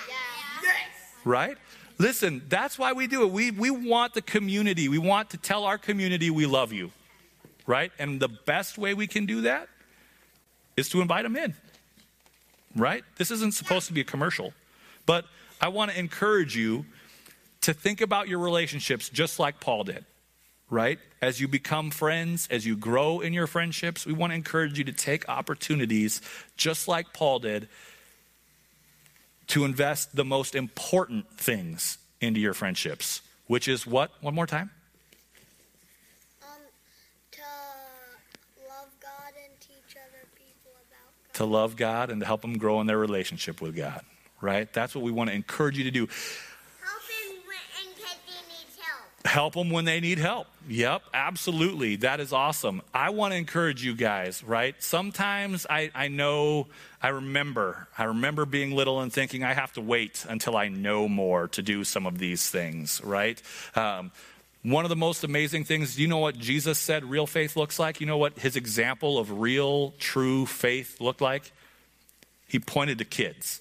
yes, 0.62 0.76
right? 1.24 1.58
Listen, 1.98 2.40
that's 2.48 2.78
why 2.78 2.92
we 2.92 3.08
do 3.08 3.24
it. 3.24 3.32
We, 3.32 3.50
we 3.50 3.68
want 3.68 4.14
the 4.14 4.22
community. 4.22 4.88
We 4.88 4.98
want 4.98 5.30
to 5.30 5.38
tell 5.38 5.64
our 5.64 5.76
community 5.76 6.30
we 6.30 6.46
love 6.46 6.72
you, 6.72 6.92
right? 7.66 7.90
And 7.98 8.20
the 8.20 8.28
best 8.28 8.78
way 8.78 8.94
we 8.94 9.08
can 9.08 9.26
do 9.26 9.40
that 9.40 9.68
is 10.76 10.88
to 10.90 11.00
invite 11.00 11.24
them 11.24 11.34
in, 11.34 11.52
right? 12.76 13.02
This 13.16 13.32
isn't 13.32 13.54
supposed 13.54 13.88
to 13.88 13.92
be 13.92 14.02
a 14.02 14.04
commercial, 14.04 14.52
but 15.04 15.24
I 15.60 15.66
want 15.66 15.90
to 15.90 15.98
encourage 15.98 16.56
you 16.56 16.86
to 17.62 17.74
think 17.74 18.00
about 18.00 18.28
your 18.28 18.38
relationships 18.38 19.08
just 19.08 19.40
like 19.40 19.58
Paul 19.58 19.82
did, 19.82 20.04
right? 20.70 20.98
As 21.20 21.40
you 21.40 21.48
become 21.48 21.90
friends, 21.90 22.48
as 22.50 22.66
you 22.66 22.76
grow 22.76 23.20
in 23.20 23.32
your 23.32 23.46
friendships, 23.46 24.06
we 24.06 24.12
want 24.12 24.32
to 24.32 24.34
encourage 24.34 24.78
you 24.78 24.84
to 24.84 24.92
take 24.92 25.28
opportunities 25.28 26.20
just 26.56 26.88
like 26.88 27.12
Paul 27.12 27.38
did 27.38 27.68
to 29.48 29.64
invest 29.64 30.16
the 30.16 30.24
most 30.24 30.54
important 30.54 31.28
things 31.36 31.98
into 32.20 32.40
your 32.40 32.54
friendships, 32.54 33.20
which 33.46 33.68
is 33.68 33.86
what? 33.86 34.10
One 34.20 34.34
more 34.34 34.46
time? 34.46 34.70
Um, 36.42 36.48
to 37.32 37.42
love 38.68 38.88
God 39.00 39.32
and 39.44 39.60
teach 39.60 39.96
other 39.96 40.26
people 40.34 40.72
about 40.88 41.12
God. 41.26 41.34
To 41.34 41.44
love 41.44 41.76
God 41.76 42.10
and 42.10 42.20
to 42.20 42.26
help 42.26 42.40
them 42.40 42.56
grow 42.56 42.80
in 42.80 42.86
their 42.86 42.98
relationship 42.98 43.60
with 43.60 43.76
God, 43.76 44.02
right? 44.40 44.72
That's 44.72 44.94
what 44.94 45.04
we 45.04 45.10
want 45.10 45.28
to 45.30 45.36
encourage 45.36 45.76
you 45.76 45.84
to 45.84 45.90
do. 45.90 46.08
Helping 46.82 47.46
when 47.46 47.86
in 47.86 47.92
case 47.94 48.16
he 48.24 48.34
needs 48.48 48.78
help. 49.34 49.54
Them 49.54 49.70
when 49.70 49.84
they 49.84 50.00
need 50.00 50.18
help. 50.18 50.46
Yep, 50.68 51.02
absolutely. 51.12 51.96
That 51.96 52.20
is 52.20 52.32
awesome. 52.32 52.80
I 52.94 53.10
want 53.10 53.32
to 53.32 53.36
encourage 53.36 53.84
you 53.84 53.94
guys, 53.94 54.42
right? 54.42 54.74
Sometimes 54.82 55.66
I, 55.68 55.90
I 55.94 56.08
know, 56.08 56.68
I 57.02 57.08
remember, 57.08 57.88
I 57.98 58.04
remember 58.04 58.46
being 58.46 58.74
little 58.74 59.00
and 59.00 59.12
thinking 59.12 59.44
I 59.44 59.52
have 59.52 59.72
to 59.74 59.80
wait 59.80 60.24
until 60.28 60.56
I 60.56 60.68
know 60.68 61.08
more 61.08 61.48
to 61.48 61.62
do 61.62 61.84
some 61.84 62.06
of 62.06 62.18
these 62.18 62.48
things, 62.48 63.02
right? 63.04 63.42
Um, 63.74 64.12
one 64.62 64.86
of 64.86 64.88
the 64.88 64.96
most 64.96 65.24
amazing 65.24 65.64
things, 65.64 65.98
you 65.98 66.08
know 66.08 66.18
what 66.18 66.38
Jesus 66.38 66.78
said 66.78 67.04
real 67.04 67.26
faith 67.26 67.54
looks 67.54 67.78
like? 67.78 68.00
You 68.00 68.06
know 68.06 68.16
what 68.16 68.38
his 68.38 68.56
example 68.56 69.18
of 69.18 69.40
real, 69.40 69.90
true 69.98 70.46
faith 70.46 71.00
looked 71.00 71.20
like? 71.20 71.52
He 72.48 72.58
pointed 72.58 72.98
to 72.98 73.04
kids. 73.04 73.60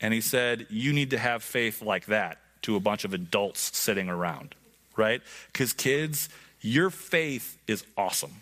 And 0.00 0.12
he 0.12 0.20
said, 0.20 0.66
You 0.68 0.92
need 0.92 1.10
to 1.10 1.18
have 1.18 1.42
faith 1.42 1.80
like 1.80 2.06
that 2.06 2.38
to 2.62 2.74
a 2.74 2.80
bunch 2.80 3.04
of 3.04 3.14
adults 3.14 3.76
sitting 3.76 4.08
around, 4.08 4.56
right? 4.96 5.22
Because 5.52 5.72
kids, 5.72 6.28
your 6.60 6.90
faith 6.90 7.58
is 7.66 7.84
awesome. 7.96 8.32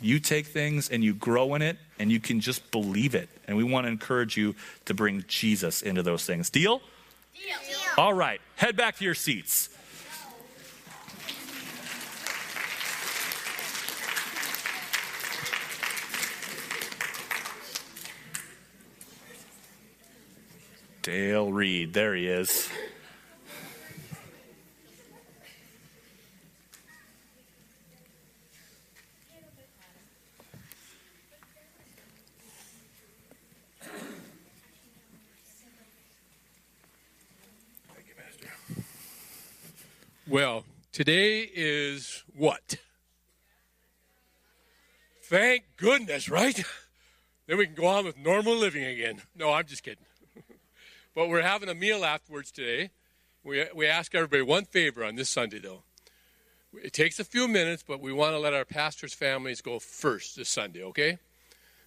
You 0.00 0.18
take 0.18 0.46
things 0.46 0.90
and 0.90 1.04
you 1.04 1.14
grow 1.14 1.54
in 1.54 1.62
it 1.62 1.78
and 1.98 2.10
you 2.10 2.20
can 2.20 2.40
just 2.40 2.70
believe 2.70 3.14
it. 3.14 3.28
And 3.46 3.56
we 3.56 3.64
want 3.64 3.86
to 3.86 3.90
encourage 3.90 4.36
you 4.36 4.54
to 4.86 4.94
bring 4.94 5.24
Jesus 5.28 5.82
into 5.82 6.02
those 6.02 6.24
things. 6.24 6.50
Deal? 6.50 6.80
Deal. 7.34 7.56
All 7.96 8.12
right, 8.12 8.40
head 8.56 8.76
back 8.76 8.96
to 8.96 9.04
your 9.04 9.14
seats. 9.14 9.70
Dale 21.02 21.52
Reed, 21.52 21.92
there 21.92 22.14
he 22.14 22.26
is. 22.26 22.70
Well, 40.34 40.64
today 40.90 41.48
is 41.54 42.24
what? 42.36 42.78
Thank 45.22 45.62
goodness, 45.76 46.28
right? 46.28 46.60
Then 47.46 47.56
we 47.58 47.66
can 47.66 47.76
go 47.76 47.86
on 47.86 48.04
with 48.04 48.18
normal 48.18 48.56
living 48.56 48.82
again. 48.82 49.22
No, 49.36 49.52
I'm 49.52 49.64
just 49.64 49.84
kidding. 49.84 50.04
but 51.14 51.28
we're 51.28 51.42
having 51.42 51.68
a 51.68 51.74
meal 51.76 52.04
afterwards 52.04 52.50
today. 52.50 52.90
We, 53.44 53.64
we 53.76 53.86
ask 53.86 54.12
everybody 54.12 54.42
one 54.42 54.64
favor 54.64 55.04
on 55.04 55.14
this 55.14 55.30
Sunday, 55.30 55.60
though. 55.60 55.84
It 56.82 56.92
takes 56.92 57.20
a 57.20 57.24
few 57.24 57.46
minutes, 57.46 57.84
but 57.86 58.00
we 58.00 58.12
want 58.12 58.32
to 58.32 58.40
let 58.40 58.54
our 58.54 58.64
pastors' 58.64 59.14
families 59.14 59.60
go 59.60 59.78
first 59.78 60.34
this 60.34 60.48
Sunday, 60.48 60.82
okay? 60.82 61.18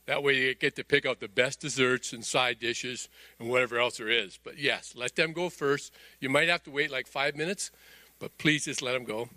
That 0.05 0.23
way 0.23 0.37
you 0.37 0.55
get 0.55 0.77
to 0.77 0.85
pick 0.85 1.05
out 1.05 1.19
the 1.19 1.27
best 1.27 1.59
desserts 1.59 2.13
and 2.13 2.23
side 2.23 2.59
dishes 2.59 3.09
and 3.39 3.49
whatever 3.49 3.77
else 3.77 3.97
there 3.97 4.07
is. 4.07 4.39
But 4.41 4.57
yes, 4.57 4.93
let 4.95 5.17
them 5.17 5.33
go 5.33 5.49
first. 5.49 5.93
You 6.21 6.29
might 6.29 6.47
have 6.47 6.63
to 6.63 6.71
wait 6.71 6.89
like 6.89 7.07
five 7.07 7.35
minutes, 7.35 7.71
but 8.19 8.37
please 8.37 8.65
just 8.65 8.81
let 8.81 8.93
them 8.93 9.03
go. 9.03 9.29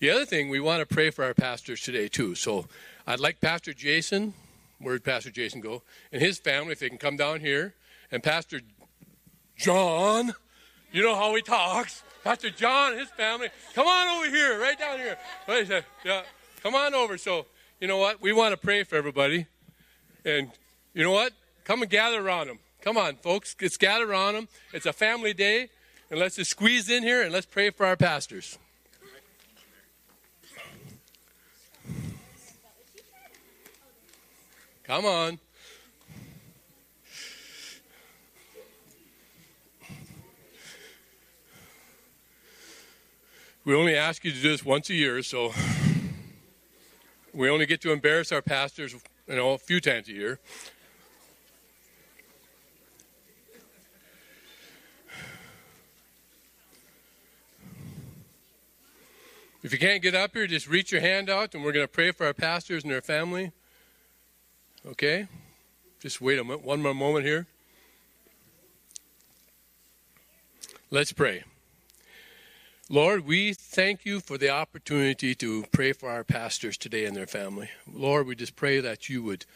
The 0.00 0.10
other 0.10 0.24
thing, 0.24 0.48
we 0.48 0.60
want 0.60 0.86
to 0.86 0.94
pray 0.94 1.10
for 1.10 1.24
our 1.24 1.34
pastors 1.34 1.80
today, 1.82 2.08
too. 2.08 2.34
So 2.34 2.66
I'd 3.06 3.20
like 3.20 3.40
Pastor 3.40 3.72
Jason, 3.72 4.34
where'd 4.78 5.04
Pastor 5.04 5.30
Jason 5.30 5.60
go, 5.60 5.82
and 6.12 6.20
his 6.20 6.38
family, 6.38 6.72
if 6.72 6.80
they 6.80 6.88
can 6.88 6.98
come 6.98 7.16
down 7.16 7.40
here, 7.40 7.74
and 8.10 8.22
Pastor 8.22 8.60
John, 9.56 10.34
you 10.92 11.02
know 11.02 11.14
how 11.14 11.34
he 11.34 11.42
talks. 11.42 12.02
Pastor 12.22 12.50
John 12.50 12.92
and 12.92 13.00
his 13.00 13.10
family, 13.10 13.48
come 13.74 13.86
on 13.86 14.18
over 14.18 14.28
here, 14.28 14.60
right 14.60 14.78
down 14.78 14.98
here. 14.98 15.16
Yeah, 16.04 16.22
come 16.62 16.74
on 16.74 16.94
over. 16.94 17.16
So, 17.18 17.46
you 17.80 17.88
know 17.88 17.98
what? 17.98 18.20
We 18.20 18.32
want 18.32 18.52
to 18.52 18.56
pray 18.56 18.82
for 18.84 18.96
everybody. 18.96 19.46
And 20.24 20.50
you 20.92 21.02
know 21.02 21.12
what? 21.12 21.32
Come 21.64 21.82
and 21.82 21.90
gather 21.90 22.24
around 22.24 22.48
them. 22.48 22.58
Come 22.80 22.96
on, 22.96 23.16
folks. 23.16 23.54
Let's 23.60 23.76
gather 23.76 24.10
around 24.10 24.34
them. 24.34 24.48
It's 24.72 24.86
a 24.86 24.92
family 24.92 25.34
day. 25.34 25.70
And 26.10 26.20
let's 26.20 26.36
just 26.36 26.52
squeeze 26.52 26.88
in 26.88 27.02
here 27.02 27.22
and 27.22 27.32
let's 27.32 27.46
pray 27.46 27.70
for 27.70 27.84
our 27.84 27.96
pastors. 27.96 28.58
Come 34.84 35.04
on. 35.04 35.40
We 43.64 43.74
only 43.74 43.96
ask 43.96 44.24
you 44.24 44.30
to 44.30 44.40
do 44.40 44.48
this 44.50 44.64
once 44.64 44.90
a 44.90 44.94
year, 44.94 45.24
so 45.24 45.52
we 47.34 47.50
only 47.50 47.66
get 47.66 47.80
to 47.80 47.90
embarrass 47.90 48.30
our 48.30 48.40
pastors, 48.40 48.94
you 49.26 49.34
know, 49.34 49.54
a 49.54 49.58
few 49.58 49.80
times 49.80 50.08
a 50.08 50.12
year. 50.12 50.38
If 59.66 59.72
you 59.72 59.80
can't 59.80 60.00
get 60.00 60.14
up 60.14 60.32
here, 60.32 60.46
just 60.46 60.68
reach 60.68 60.92
your 60.92 61.00
hand 61.00 61.28
out 61.28 61.52
and 61.52 61.64
we're 61.64 61.72
going 61.72 61.82
to 61.84 61.92
pray 61.92 62.12
for 62.12 62.24
our 62.24 62.32
pastors 62.32 62.84
and 62.84 62.92
their 62.92 63.00
family. 63.00 63.50
Okay? 64.86 65.26
Just 65.98 66.20
wait 66.20 66.38
a 66.38 66.44
minute, 66.44 66.64
one 66.64 66.80
more 66.80 66.94
moment 66.94 67.24
here. 67.24 67.48
Let's 70.88 71.10
pray. 71.10 71.42
Lord, 72.88 73.26
we 73.26 73.54
thank 73.54 74.04
you 74.04 74.20
for 74.20 74.38
the 74.38 74.50
opportunity 74.50 75.34
to 75.34 75.64
pray 75.72 75.92
for 75.92 76.10
our 76.10 76.22
pastors 76.22 76.76
today 76.76 77.04
and 77.04 77.16
their 77.16 77.26
family. 77.26 77.68
Lord, 77.92 78.28
we 78.28 78.36
just 78.36 78.54
pray 78.54 78.78
that 78.78 79.08
you 79.08 79.24
would 79.24 79.46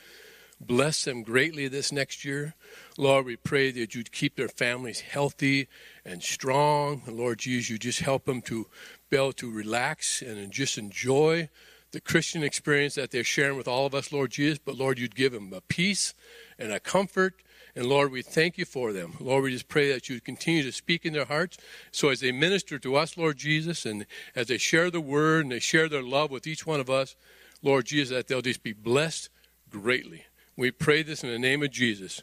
bless 0.61 1.05
them 1.05 1.23
greatly 1.23 1.69
this 1.69 1.91
next 1.91 2.25
year. 2.25 2.55
Lord, 2.99 3.25
we 3.25 3.37
pray 3.37 3.71
that 3.73 3.95
you'd 3.95 4.13
keep 4.13 4.37
their 4.37 4.49
families 4.49 5.01
healthy 5.01 5.69
and 6.05 6.23
strong. 6.23 7.03
And 7.07 7.17
Lord 7.17 7.39
Jesus, 7.39 7.71
you 7.71 7.79
just 7.79 8.01
help 8.01 8.27
them 8.27 8.43
to 8.43 8.67
be 9.09 9.17
able 9.17 9.33
to 9.35 9.51
relax 9.51 10.23
and 10.23 10.51
just 10.53 10.77
enjoy 10.77 11.49
the 11.93 12.01
Christian 12.01 12.43
experience 12.43 12.95
that 12.95 13.11
they're 13.11 13.25
sharing 13.25 13.57
with 13.57 13.67
all 13.67 13.87
of 13.87 13.95
us, 13.95 14.13
Lord 14.13 14.31
Jesus. 14.31 14.59
But 14.65 14.77
Lord, 14.77 14.99
you'd 14.99 15.17
give 15.17 15.33
them 15.33 15.53
a 15.53 15.61
peace 15.61 16.15
and 16.59 16.73
a 16.73 16.79
comfort. 16.79 17.35
And 17.75 17.87
Lord, 17.87 18.13
we 18.13 18.23
thank 18.23 18.59
you 18.59 18.65
for 18.65 18.93
them. 18.93 19.15
Lord, 19.21 19.45
we 19.45 19.53
just 19.53 19.69
pray 19.69 19.93
that 19.93 20.09
you 20.09 20.21
continue 20.21 20.63
to 20.63 20.73
speak 20.73 21.07
in 21.07 21.13
their 21.13 21.25
hearts. 21.25 21.57
So 21.93 22.09
as 22.09 22.21
they 22.21 22.33
minister 22.33 22.79
to 22.81 22.97
us, 22.97 23.17
Lord 23.17 23.39
Jesus, 23.39 23.87
and 23.87 24.07
as 24.35 24.49
they 24.49 24.59
share 24.59 24.91
the 24.91 25.01
word 25.01 25.45
and 25.45 25.53
they 25.53 25.61
share 25.61 25.89
their 25.89 26.03
love 26.03 26.31
with 26.31 26.47
each 26.47 26.67
one 26.67 26.81
of 26.81 26.91
us, 26.91 27.17
Lord 27.63 27.87
Jesus, 27.87 28.15
that 28.17 28.29
they'll 28.29 28.43
just 28.43 28.63
be 28.63 28.73
blessed 28.73 29.29
greatly. 29.71 30.25
We 30.57 30.71
pray 30.71 31.03
this 31.03 31.23
in 31.23 31.31
the 31.31 31.39
name 31.39 31.63
of 31.63 31.71
Jesus. 31.71 32.23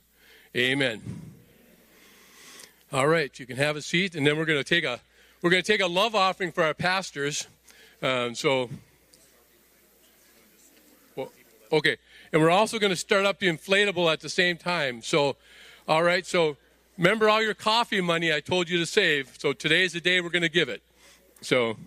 Amen. 0.56 1.02
All 2.92 3.08
right, 3.08 3.38
you 3.40 3.46
can 3.46 3.58
have 3.58 3.76
a 3.76 3.82
seat, 3.82 4.16
and 4.16 4.26
then 4.26 4.38
we're 4.38 4.46
going 4.46 4.60
to 4.60 4.64
take 4.64 4.84
a 4.84 5.00
we're 5.42 5.50
going 5.50 5.62
to 5.62 5.72
take 5.72 5.82
a 5.82 5.88
love 5.88 6.16
offering 6.16 6.52
for 6.52 6.64
our 6.64 6.74
pastors. 6.74 7.48
Um, 8.02 8.34
so, 8.34 8.70
well, 11.16 11.32
okay. 11.72 11.98
And 12.34 12.42
we're 12.42 12.50
also 12.50 12.80
going 12.80 12.90
to 12.90 12.96
start 12.96 13.26
up 13.26 13.40
the 13.40 13.48
inflatable 13.48 14.12
at 14.12 14.20
the 14.20 14.30
same 14.30 14.58
time. 14.58 15.02
So, 15.02 15.36
all 15.88 16.04
right. 16.04 16.26
So, 16.26 16.58
remember 16.98 17.30
all 17.30 17.42
your 17.42 17.54
coffee 17.54 18.02
money 18.02 18.34
I 18.34 18.40
told 18.40 18.68
you 18.68 18.80
to 18.80 18.86
save. 18.86 19.36
So, 19.38 19.54
today's 19.54 19.94
the 19.94 20.02
day 20.02 20.22
we're 20.22 20.30
going 20.30 20.42
to 20.42 20.50
give 20.50 20.70
it. 20.70 20.82
So, 21.42 21.78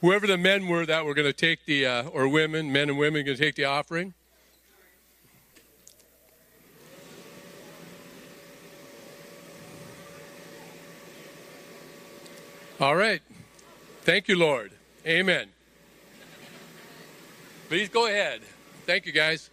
whoever 0.00 0.26
the 0.26 0.38
men 0.38 0.68
were 0.68 0.86
that 0.86 1.04
were 1.04 1.14
going 1.14 1.26
to 1.26 1.32
take 1.32 1.64
the, 1.66 1.86
uh, 1.86 2.02
or 2.04 2.28
women, 2.28 2.72
men 2.72 2.88
and 2.88 2.98
women, 2.98 3.24
going 3.24 3.36
to 3.36 3.42
take 3.42 3.54
the 3.54 3.64
offering. 3.64 4.14
All 12.80 12.94
right. 12.94 13.20
Thank 14.02 14.28
you, 14.28 14.36
Lord. 14.36 14.70
Amen. 15.04 15.48
Please 17.68 17.88
go 17.88 18.06
ahead. 18.06 18.40
Thank 18.86 19.04
you, 19.04 19.12
guys. 19.12 19.50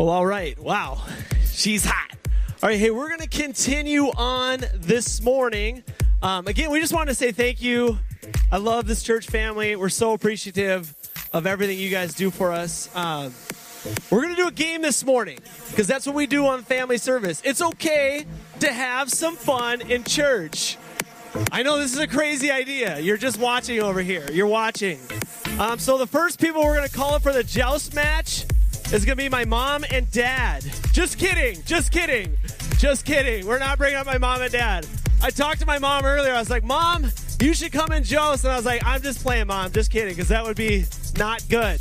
Well, 0.00 0.08
all 0.08 0.24
right. 0.24 0.58
Wow. 0.58 1.02
She's 1.52 1.84
hot. 1.84 2.16
All 2.62 2.70
right. 2.70 2.78
Hey, 2.78 2.90
we're 2.90 3.08
going 3.08 3.20
to 3.20 3.28
continue 3.28 4.06
on 4.06 4.64
this 4.74 5.20
morning. 5.20 5.84
Um, 6.22 6.46
again, 6.46 6.70
we 6.70 6.80
just 6.80 6.94
want 6.94 7.10
to 7.10 7.14
say 7.14 7.32
thank 7.32 7.60
you. 7.60 7.98
I 8.50 8.56
love 8.56 8.86
this 8.86 9.02
church 9.02 9.26
family. 9.26 9.76
We're 9.76 9.90
so 9.90 10.14
appreciative 10.14 10.96
of 11.34 11.46
everything 11.46 11.78
you 11.78 11.90
guys 11.90 12.14
do 12.14 12.30
for 12.30 12.50
us. 12.50 12.88
Um, 12.96 13.34
we're 14.10 14.22
going 14.22 14.34
to 14.34 14.40
do 14.40 14.48
a 14.48 14.52
game 14.52 14.80
this 14.80 15.04
morning 15.04 15.38
because 15.68 15.86
that's 15.86 16.06
what 16.06 16.14
we 16.14 16.26
do 16.26 16.46
on 16.46 16.62
family 16.62 16.96
service. 16.96 17.42
It's 17.44 17.60
okay 17.60 18.24
to 18.60 18.72
have 18.72 19.10
some 19.10 19.36
fun 19.36 19.82
in 19.82 20.04
church. 20.04 20.78
I 21.52 21.62
know 21.62 21.76
this 21.76 21.92
is 21.92 21.98
a 21.98 22.08
crazy 22.08 22.50
idea. 22.50 22.98
You're 23.00 23.18
just 23.18 23.38
watching 23.38 23.80
over 23.80 24.00
here. 24.00 24.26
You're 24.32 24.46
watching. 24.46 24.98
Um, 25.58 25.78
so 25.78 25.98
the 25.98 26.06
first 26.06 26.40
people 26.40 26.62
we're 26.62 26.76
going 26.76 26.88
to 26.88 26.96
call 26.96 27.12
up 27.12 27.22
for 27.22 27.34
the 27.34 27.44
joust 27.44 27.92
match 27.92 28.46
is 28.92 29.04
going 29.04 29.16
to 29.16 29.22
be 29.22 29.28
my 29.28 29.44
mom 29.44 29.84
and 29.90 30.10
dad. 30.10 30.64
Just 30.92 31.18
kidding. 31.18 31.62
Just 31.64 31.92
kidding. 31.92 32.36
Just 32.78 33.04
kidding. 33.04 33.46
We're 33.46 33.58
not 33.58 33.78
bringing 33.78 33.98
up 33.98 34.06
my 34.06 34.18
mom 34.18 34.42
and 34.42 34.50
dad. 34.50 34.86
I 35.22 35.30
talked 35.30 35.60
to 35.60 35.66
my 35.66 35.78
mom 35.78 36.04
earlier. 36.04 36.34
I 36.34 36.38
was 36.38 36.50
like, 36.50 36.64
Mom, 36.64 37.06
you 37.40 37.54
should 37.54 37.72
come 37.72 37.92
and 37.92 38.04
joust. 38.04 38.44
And 38.44 38.52
I 38.52 38.56
was 38.56 38.64
like, 38.64 38.84
I'm 38.84 39.02
just 39.02 39.22
playing, 39.22 39.46
Mom. 39.46 39.70
Just 39.70 39.90
kidding, 39.90 40.14
because 40.14 40.28
that 40.28 40.44
would 40.44 40.56
be 40.56 40.86
not 41.18 41.44
good. 41.48 41.80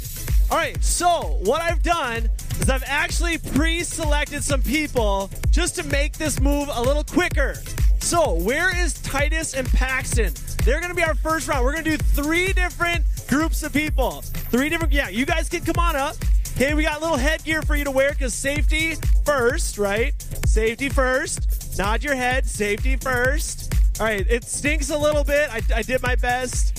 All 0.52 0.58
right, 0.58 0.82
so 0.84 1.40
what 1.44 1.62
I've 1.62 1.82
done 1.82 2.30
is 2.60 2.70
I've 2.70 2.84
actually 2.86 3.38
pre 3.38 3.84
selected 3.84 4.44
some 4.44 4.62
people 4.62 5.30
just 5.52 5.76
to 5.76 5.84
make 5.84 6.18
this 6.18 6.40
move 6.40 6.70
a 6.72 6.82
little 6.82 7.04
quicker. 7.04 7.56
So, 8.00 8.34
where 8.34 8.76
is 8.76 8.96
Titus 9.02 9.54
and 9.54 9.68
Paxton? 9.70 10.34
They're 10.66 10.80
going 10.80 10.90
to 10.90 10.96
be 10.96 11.04
our 11.04 11.16
first 11.16 11.48
round. 11.48 11.64
We're 11.64 11.74
going 11.74 11.86
to 11.86 11.92
do 11.92 11.98
three 11.98 12.54
different 12.54 13.06
groups 13.28 13.64
of 13.64 13.72
people. 13.72 14.22
Three 14.22 14.70
different, 14.70 14.92
yeah, 14.92 15.10
you 15.10 15.26
guys 15.26 15.48
can 15.48 15.64
come 15.64 15.78
on 15.78 15.96
up. 15.96 16.16
Okay, 16.62 16.74
we 16.74 16.84
got 16.84 16.98
a 16.98 17.00
little 17.00 17.16
headgear 17.16 17.62
for 17.62 17.78
you 17.78 17.86
to 17.86 17.92
wear 17.92 18.10
because 18.10 18.34
safety 18.34 18.96
first, 19.24 19.78
right? 19.78 20.14
Safety 20.46 20.90
first. 20.90 21.78
Nod 21.78 22.04
your 22.04 22.16
head, 22.16 22.46
safety 22.46 22.98
first. 22.98 23.74
All 23.98 24.06
right, 24.06 24.28
it 24.30 24.44
stinks 24.44 24.90
a 24.90 24.98
little 24.98 25.24
bit. 25.24 25.50
I, 25.50 25.62
I 25.74 25.84
did 25.84 26.02
my 26.02 26.16
best. 26.16 26.78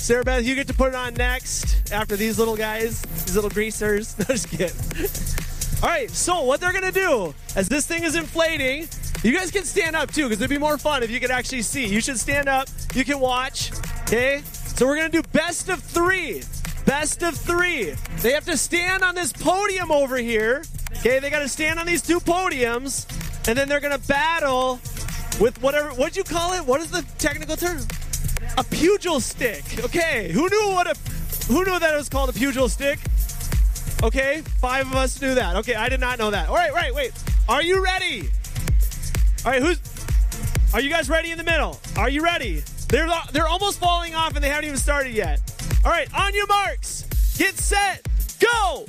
Sarah 0.00 0.24
Beth, 0.24 0.42
you 0.42 0.54
get 0.54 0.68
to 0.68 0.72
put 0.72 0.88
it 0.88 0.94
on 0.94 1.12
next 1.12 1.92
after 1.92 2.16
these 2.16 2.38
little 2.38 2.56
guys, 2.56 3.02
these 3.02 3.34
little 3.34 3.50
greasers. 3.50 4.16
No, 4.20 4.24
just 4.24 4.48
kidding. 4.48 5.82
All 5.82 5.90
right, 5.90 6.08
so 6.08 6.44
what 6.44 6.58
they're 6.58 6.72
gonna 6.72 6.90
do 6.90 7.34
as 7.56 7.68
this 7.68 7.86
thing 7.86 8.04
is 8.04 8.16
inflating, 8.16 8.88
you 9.22 9.36
guys 9.36 9.50
can 9.50 9.64
stand 9.64 9.96
up 9.96 10.10
too, 10.12 10.30
because 10.30 10.40
it'd 10.40 10.48
be 10.48 10.56
more 10.56 10.78
fun 10.78 11.02
if 11.02 11.10
you 11.10 11.20
could 11.20 11.30
actually 11.30 11.60
see. 11.60 11.86
You 11.86 12.00
should 12.00 12.18
stand 12.18 12.48
up. 12.48 12.70
You 12.94 13.04
can 13.04 13.20
watch. 13.20 13.70
Okay, 14.04 14.42
so 14.76 14.86
we're 14.86 14.96
gonna 14.96 15.10
do 15.10 15.22
best 15.30 15.68
of 15.68 15.82
three. 15.82 16.42
Best 16.88 17.22
of 17.22 17.36
three. 17.36 17.94
They 18.22 18.32
have 18.32 18.46
to 18.46 18.56
stand 18.56 19.02
on 19.02 19.14
this 19.14 19.30
podium 19.30 19.92
over 19.92 20.16
here. 20.16 20.64
Okay, 20.96 21.18
they 21.18 21.28
got 21.28 21.40
to 21.40 21.48
stand 21.48 21.78
on 21.78 21.84
these 21.84 22.00
two 22.00 22.18
podiums, 22.18 23.06
and 23.46 23.58
then 23.58 23.68
they're 23.68 23.78
gonna 23.78 23.98
battle 23.98 24.80
with 25.38 25.58
whatever. 25.60 25.90
What'd 25.90 26.16
you 26.16 26.24
call 26.24 26.54
it? 26.54 26.64
What 26.64 26.80
is 26.80 26.90
the 26.90 27.04
technical 27.18 27.56
term? 27.56 27.76
A 28.56 28.64
pugil 28.64 29.20
stick. 29.20 29.64
Okay, 29.84 30.32
who 30.32 30.48
knew 30.48 30.70
what 30.72 30.86
a 30.86 30.98
who 31.52 31.62
knew 31.62 31.78
that 31.78 31.92
it 31.92 31.96
was 31.98 32.08
called 32.08 32.30
a 32.30 32.32
pugil 32.32 32.70
stick? 32.70 32.98
Okay, 34.02 34.40
five 34.58 34.86
of 34.86 34.94
us 34.94 35.20
knew 35.20 35.34
that. 35.34 35.56
Okay, 35.56 35.74
I 35.74 35.90
did 35.90 36.00
not 36.00 36.18
know 36.18 36.30
that. 36.30 36.48
All 36.48 36.54
right, 36.54 36.72
right, 36.72 36.94
wait. 36.94 37.12
Are 37.50 37.62
you 37.62 37.84
ready? 37.84 38.30
All 39.44 39.52
right, 39.52 39.60
who's? 39.60 39.78
Are 40.72 40.80
you 40.80 40.88
guys 40.88 41.10
ready 41.10 41.32
in 41.32 41.36
the 41.36 41.44
middle? 41.44 41.78
Are 41.98 42.08
you 42.08 42.22
ready? 42.22 42.62
They're 42.88 43.10
they're 43.32 43.46
almost 43.46 43.78
falling 43.78 44.14
off 44.14 44.36
and 44.36 44.42
they 44.42 44.48
haven't 44.48 44.64
even 44.64 44.78
started 44.78 45.12
yet. 45.12 45.57
All 45.84 45.90
right, 45.90 46.08
on 46.14 46.34
your 46.34 46.46
marks, 46.46 47.04
get 47.36 47.56
set, 47.56 48.06
go. 48.40 48.86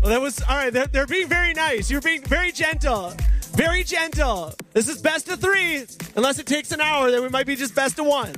Well, 0.00 0.10
that 0.10 0.20
was 0.20 0.40
all 0.42 0.56
right. 0.56 0.72
They're, 0.72 0.86
they're 0.86 1.06
being 1.06 1.28
very 1.28 1.52
nice. 1.52 1.90
You're 1.90 2.00
being 2.00 2.22
very 2.22 2.52
gentle. 2.52 3.12
Very 3.52 3.82
gentle. 3.82 4.54
This 4.72 4.88
is 4.88 5.00
best 5.00 5.28
of 5.28 5.40
three. 5.40 5.84
Unless 6.14 6.38
it 6.38 6.46
takes 6.46 6.70
an 6.72 6.80
hour, 6.80 7.10
then 7.10 7.22
we 7.22 7.28
might 7.28 7.46
be 7.46 7.56
just 7.56 7.74
best 7.74 7.98
of 7.98 8.06
one. 8.06 8.34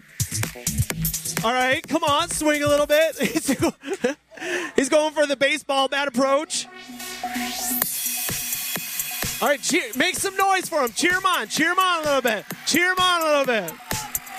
All 1.44 1.52
right, 1.52 1.86
come 1.86 2.02
on, 2.04 2.30
swing 2.30 2.62
a 2.62 2.66
little 2.66 2.86
bit. 2.86 3.16
He's 4.76 4.88
going 4.88 5.12
for 5.14 5.26
the 5.26 5.36
baseball 5.36 5.88
bat 5.88 6.08
approach. 6.08 6.66
All 9.40 9.48
right, 9.48 9.60
cheer, 9.60 9.84
make 9.94 10.16
some 10.16 10.36
noise 10.36 10.68
for 10.68 10.80
him. 10.80 10.90
Cheer 10.92 11.14
him 11.14 11.26
on. 11.26 11.48
Cheer 11.48 11.72
him 11.72 11.78
on 11.78 12.00
a 12.00 12.06
little 12.06 12.22
bit. 12.22 12.44
Cheer 12.66 12.92
him 12.92 12.98
on 12.98 13.22
a 13.22 13.24
little 13.24 13.44
bit. 13.44 13.72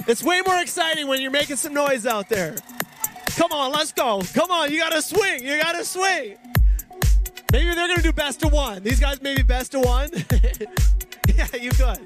It's 0.08 0.24
way 0.24 0.42
more 0.46 0.60
exciting 0.60 1.08
when 1.08 1.22
you're 1.22 1.32
making 1.32 1.56
some 1.56 1.74
noise 1.74 2.06
out 2.06 2.28
there. 2.28 2.56
Come 3.36 3.52
on, 3.52 3.72
let's 3.72 3.92
go. 3.92 4.22
Come 4.34 4.52
on, 4.52 4.72
you 4.72 4.80
gotta 4.80 5.02
swing. 5.02 5.44
You 5.44 5.62
gotta 5.62 5.86
swing. 5.86 6.38
Maybe 7.52 7.74
they're 7.74 7.88
gonna 7.88 8.02
do 8.02 8.14
best 8.14 8.44
of 8.44 8.52
one. 8.52 8.84
These 8.84 9.00
guys 9.00 9.22
maybe 9.22 9.44
best 9.44 9.74
of 9.76 9.84
one. 9.86 10.10
yeah, 11.36 11.48
you 11.60 11.72
could. 11.72 12.00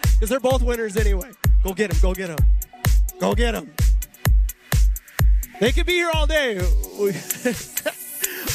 Because 0.00 0.28
they're 0.30 0.40
both 0.40 0.62
winners 0.62 0.96
anyway. 0.96 1.30
Go 1.62 1.74
get 1.74 1.90
them. 1.90 1.98
Go 2.00 2.14
get 2.14 2.28
them. 2.28 2.38
Go 3.20 3.34
get 3.34 3.52
them. 3.52 3.70
They 5.60 5.72
could 5.72 5.86
be 5.86 5.94
here 5.94 6.10
all 6.14 6.26
day. 6.26 6.58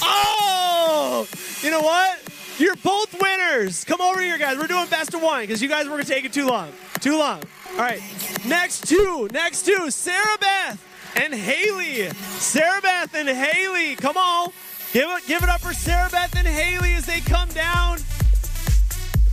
oh! 0.02 1.28
You 1.62 1.72
know 1.72 1.82
what? 1.82 2.20
You're 2.58 2.76
both 2.78 3.20
winners. 3.22 3.84
Come 3.84 4.00
over 4.02 4.22
here, 4.22 4.38
guys. 4.38 4.58
We're 4.58 4.68
doing 4.68 4.88
best 4.88 5.14
of 5.14 5.22
one 5.22 5.42
because 5.42 5.62
you 5.62 5.68
guys 5.68 5.88
were 5.88 6.00
it 6.00 6.34
too 6.34 6.48
long. 6.48 6.72
Too 7.02 7.18
long. 7.18 7.42
All 7.72 7.78
right. 7.78 8.02
Next 8.46 8.88
two. 8.88 9.28
Next 9.32 9.66
two. 9.66 9.92
Sarah 9.92 10.38
Beth 10.40 10.93
and 11.16 11.34
Haley. 11.34 12.10
Sarah 12.40 12.82
Beth 12.82 13.14
and 13.16 13.30
Haley. 13.30 13.96
Come 13.96 14.18
on. 14.18 14.52
Give 14.92 15.10
it, 15.10 15.28
give 15.28 15.44
it 15.44 15.50
up 15.50 15.62
for 15.62 15.74
Sarah 15.74 16.10
Beth 16.12 16.36
and 16.38 16.48
Haley 16.48 16.94
as 16.94 17.06
they 17.06 17.20
come 17.22 17.50
down. 17.50 18.00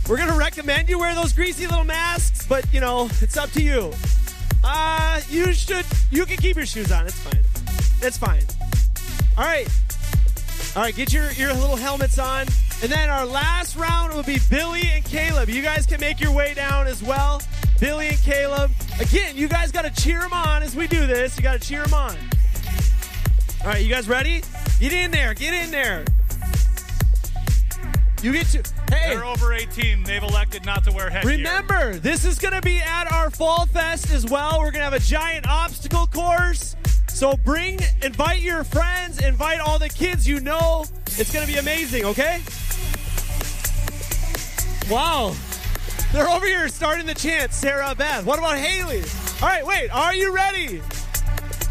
We're 0.09 0.17
going 0.17 0.29
to 0.29 0.35
recommend 0.35 0.89
you 0.89 0.99
wear 0.99 1.13
those 1.15 1.33
greasy 1.33 1.67
little 1.67 1.83
masks, 1.83 2.45
but, 2.47 2.65
you 2.73 2.79
know, 2.79 3.09
it's 3.21 3.37
up 3.37 3.51
to 3.51 3.61
you. 3.61 3.93
Uh, 4.63 5.21
you 5.29 5.53
should, 5.53 5.85
you 6.09 6.25
can 6.25 6.37
keep 6.37 6.55
your 6.55 6.65
shoes 6.65 6.91
on. 6.91 7.05
It's 7.05 7.19
fine. 7.19 7.43
It's 8.01 8.17
fine. 8.17 8.43
All 9.37 9.45
right. 9.45 9.67
All 10.75 10.81
right, 10.83 10.95
get 10.95 11.13
your, 11.13 11.31
your 11.33 11.53
little 11.53 11.75
helmets 11.75 12.17
on. 12.17 12.47
And 12.81 12.91
then 12.91 13.09
our 13.09 13.25
last 13.25 13.75
round 13.75 14.13
will 14.13 14.23
be 14.23 14.39
Billy 14.49 14.83
and 14.93 15.05
Caleb. 15.05 15.49
You 15.49 15.61
guys 15.61 15.85
can 15.85 15.99
make 15.99 16.19
your 16.19 16.31
way 16.33 16.53
down 16.53 16.87
as 16.87 17.03
well. 17.03 17.41
Billy 17.81 18.09
and 18.09 18.17
Caleb. 18.19 18.71
Again, 18.99 19.35
you 19.35 19.47
guys 19.47 19.71
got 19.71 19.81
to 19.81 20.01
cheer 20.01 20.19
them 20.19 20.33
on 20.33 20.61
as 20.61 20.75
we 20.75 20.85
do 20.85 21.07
this. 21.07 21.35
You 21.35 21.41
got 21.41 21.59
to 21.59 21.67
cheer 21.67 21.83
them 21.83 21.95
on. 21.95 22.15
All 23.61 23.67
right, 23.67 23.81
you 23.81 23.89
guys 23.89 24.07
ready? 24.07 24.43
Get 24.79 24.93
in 24.93 25.09
there. 25.09 25.33
Get 25.33 25.55
in 25.55 25.71
there. 25.71 26.05
You 28.21 28.33
get 28.33 28.45
to. 28.49 28.63
Hey. 28.91 29.15
They're 29.15 29.25
over 29.25 29.51
18. 29.51 30.03
They've 30.03 30.21
elected 30.21 30.63
not 30.63 30.83
to 30.83 30.91
wear 30.91 31.09
headgear. 31.09 31.31
Remember, 31.31 31.95
this 31.95 32.23
is 32.23 32.37
going 32.37 32.53
to 32.53 32.61
be 32.61 32.77
at 32.77 33.11
our 33.11 33.31
Fall 33.31 33.65
Fest 33.65 34.11
as 34.11 34.27
well. 34.27 34.59
We're 34.59 34.71
going 34.71 34.85
to 34.85 34.91
have 34.91 34.93
a 34.93 34.99
giant 34.99 35.47
obstacle 35.49 36.05
course. 36.05 36.75
So 37.07 37.35
bring, 37.35 37.79
invite 38.03 38.41
your 38.41 38.63
friends, 38.63 39.19
invite 39.19 39.59
all 39.59 39.79
the 39.79 39.89
kids 39.89 40.27
you 40.27 40.39
know. 40.39 40.85
It's 41.17 41.33
going 41.33 41.47
to 41.47 41.51
be 41.51 41.57
amazing, 41.57 42.05
okay? 42.05 42.41
Wow. 44.87 45.33
They're 46.11 46.27
over 46.27 46.45
here 46.45 46.67
starting 46.67 47.05
the 47.05 47.13
chant, 47.13 47.53
Sarah 47.53 47.95
Beth. 47.95 48.25
What 48.25 48.37
about 48.37 48.57
Haley? 48.57 49.03
All 49.41 49.47
right, 49.47 49.65
wait. 49.65 49.89
Are 49.95 50.13
you 50.13 50.35
ready? 50.35 50.81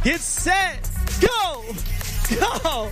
Get 0.03 0.20
set. 0.20 0.90
Go. 1.20 1.62
Go. 2.31 2.90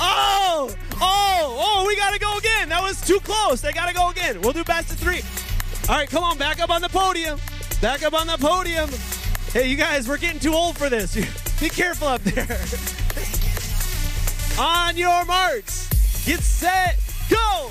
Oh. 0.00 0.74
Oh. 0.98 1.56
Oh, 1.58 1.84
we 1.86 1.96
got 1.96 2.14
to 2.14 2.18
go 2.18 2.38
again. 2.38 2.70
That 2.70 2.82
was 2.82 2.98
too 3.02 3.20
close. 3.20 3.60
They 3.60 3.72
got 3.72 3.88
to 3.88 3.94
go 3.94 4.08
again. 4.08 4.40
We'll 4.40 4.54
do 4.54 4.64
best 4.64 4.90
of 4.90 4.98
three. 4.98 5.20
All 5.90 5.96
right, 5.96 6.08
come 6.08 6.24
on. 6.24 6.38
Back 6.38 6.60
up 6.60 6.70
on 6.70 6.80
the 6.80 6.88
podium. 6.88 7.38
Back 7.82 8.02
up 8.02 8.14
on 8.14 8.26
the 8.26 8.38
podium. 8.38 8.88
Hey, 9.52 9.68
you 9.68 9.76
guys, 9.76 10.08
we're 10.08 10.16
getting 10.16 10.40
too 10.40 10.54
old 10.54 10.78
for 10.78 10.88
this. 10.88 11.14
Be 11.60 11.68
careful 11.68 12.08
up 12.08 12.22
there. 12.22 12.58
on 14.58 14.96
your 14.96 15.26
marks. 15.26 15.90
Get 16.24 16.40
set. 16.40 16.98
Go. 17.28 17.70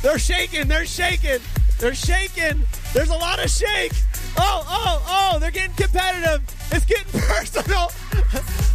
They're 0.00 0.18
shaking. 0.18 0.68
They're 0.68 0.86
shaking. 0.86 1.40
They're 1.82 1.96
shaking. 1.96 2.64
There's 2.92 3.10
a 3.10 3.16
lot 3.16 3.42
of 3.42 3.50
shake. 3.50 3.90
Oh, 4.38 4.64
oh, 4.68 5.02
oh, 5.34 5.38
they're 5.40 5.50
getting 5.50 5.74
competitive. 5.74 6.40
It's 6.70 6.84
getting 6.84 7.20
personal. 7.20 7.90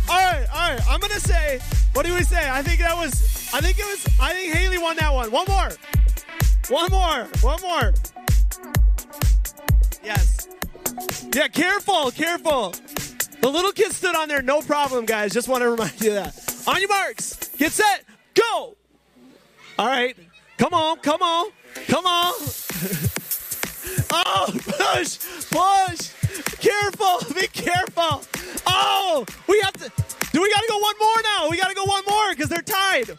all 0.10 0.18
right, 0.34 0.46
all 0.54 0.72
right. 0.72 0.82
I'm 0.90 1.00
to 1.00 1.20
say, 1.22 1.62
what 1.94 2.06
do 2.06 2.14
we 2.14 2.24
say? 2.24 2.50
I 2.50 2.62
think 2.62 2.82
that 2.82 2.98
was, 2.98 3.50
I 3.54 3.62
think 3.62 3.80
it 3.80 3.86
was, 3.86 4.06
I 4.20 4.34
think 4.34 4.54
Haley 4.54 4.78
won 4.78 4.98
that 4.98 5.14
one. 5.14 5.32
One 5.32 5.46
more. 5.48 5.70
One 6.68 6.92
more. 6.92 7.28
One 7.40 7.62
more. 7.62 7.94
Yes. 10.04 10.50
Yeah, 11.34 11.48
careful, 11.48 12.12
careful. 12.12 12.76
The 13.40 13.48
little 13.48 13.72
kid 13.72 13.94
stood 13.94 14.18
on 14.18 14.28
there, 14.28 14.42
no 14.42 14.60
problem, 14.60 15.06
guys. 15.06 15.32
Just 15.32 15.48
want 15.48 15.62
to 15.62 15.70
remind 15.70 16.02
you 16.02 16.12
that. 16.12 16.36
On 16.68 16.78
your 16.78 16.90
marks, 16.90 17.36
get 17.58 17.72
set, 17.72 18.04
go. 18.34 18.76
All 19.80 19.88
right. 19.88 20.18
Come 20.58 20.74
on, 20.74 20.98
come 20.98 21.22
on, 21.22 21.52
come 21.88 22.06
on. 22.06 22.34
oh, 24.12 24.52
push, 24.54 25.18
push. 25.50 26.12
Careful, 26.60 27.34
be 27.34 27.48
careful. 27.48 28.22
Oh, 28.68 29.26
we 29.48 29.60
have 29.62 29.74
to. 29.74 29.92
Do 30.32 30.42
we 30.42 30.54
got 30.54 30.62
to 30.62 30.68
go 30.70 30.78
one 30.78 30.96
more 31.00 31.22
now? 31.24 31.50
We 31.50 31.58
got 31.58 31.70
to 31.70 31.76
go 31.76 31.86
one 31.86 32.04
more 32.08 32.36
because 32.36 32.50
they're 32.50 32.62
tied. 32.62 33.18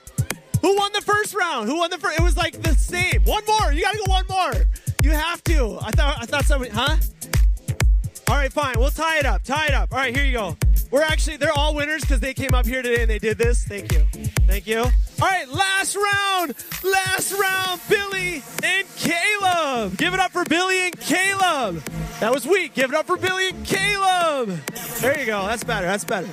Who 0.62 0.76
won 0.76 0.92
the 0.92 1.00
first 1.00 1.34
round? 1.34 1.68
Who 1.68 1.78
won 1.78 1.90
the 1.90 1.98
first? 1.98 2.20
It 2.20 2.22
was 2.22 2.36
like 2.36 2.62
the 2.62 2.74
same. 2.74 3.22
One 3.24 3.42
more. 3.46 3.72
You 3.72 3.82
got 3.82 3.92
to 3.92 3.98
go 3.98 4.12
one 4.12 4.24
more. 4.28 4.52
You 5.02 5.10
have 5.10 5.42
to. 5.44 5.78
I 5.82 5.90
thought. 5.90 6.18
I 6.20 6.26
thought 6.26 6.44
somebody. 6.44 6.70
Huh? 6.70 6.96
All 8.28 8.36
right, 8.36 8.52
fine. 8.52 8.78
We'll 8.78 8.90
tie 8.90 9.18
it 9.18 9.26
up. 9.26 9.42
Tie 9.42 9.66
it 9.66 9.74
up. 9.74 9.92
All 9.92 9.98
right, 9.98 10.14
here 10.14 10.24
you 10.24 10.32
go. 10.32 10.56
We're 10.90 11.02
actually, 11.02 11.36
they're 11.36 11.52
all 11.52 11.74
winners 11.74 12.00
because 12.00 12.20
they 12.20 12.32
came 12.32 12.54
up 12.54 12.64
here 12.64 12.80
today 12.80 13.02
and 13.02 13.10
they 13.10 13.18
did 13.18 13.36
this. 13.36 13.64
Thank 13.64 13.92
you. 13.92 14.00
Thank 14.46 14.66
you. 14.66 14.80
All 14.80 14.90
right, 15.20 15.48
last 15.48 15.96
round. 15.96 16.54
Last 16.82 17.32
round, 17.32 17.80
Billy 17.88 18.42
and 18.62 18.87
Caleb. 19.12 19.96
Give 19.96 20.12
it 20.12 20.20
up 20.20 20.32
for 20.32 20.44
Billy 20.44 20.80
and 20.86 21.00
Caleb. 21.00 21.82
That 22.20 22.32
was 22.34 22.46
weak. 22.46 22.74
Give 22.74 22.90
it 22.90 22.96
up 22.96 23.06
for 23.06 23.16
Billy 23.16 23.48
and 23.50 23.64
Caleb. 23.64 24.48
There 25.00 25.18
you 25.18 25.24
go. 25.24 25.46
That's 25.46 25.64
better. 25.64 25.86
That's 25.86 26.04
better. 26.04 26.28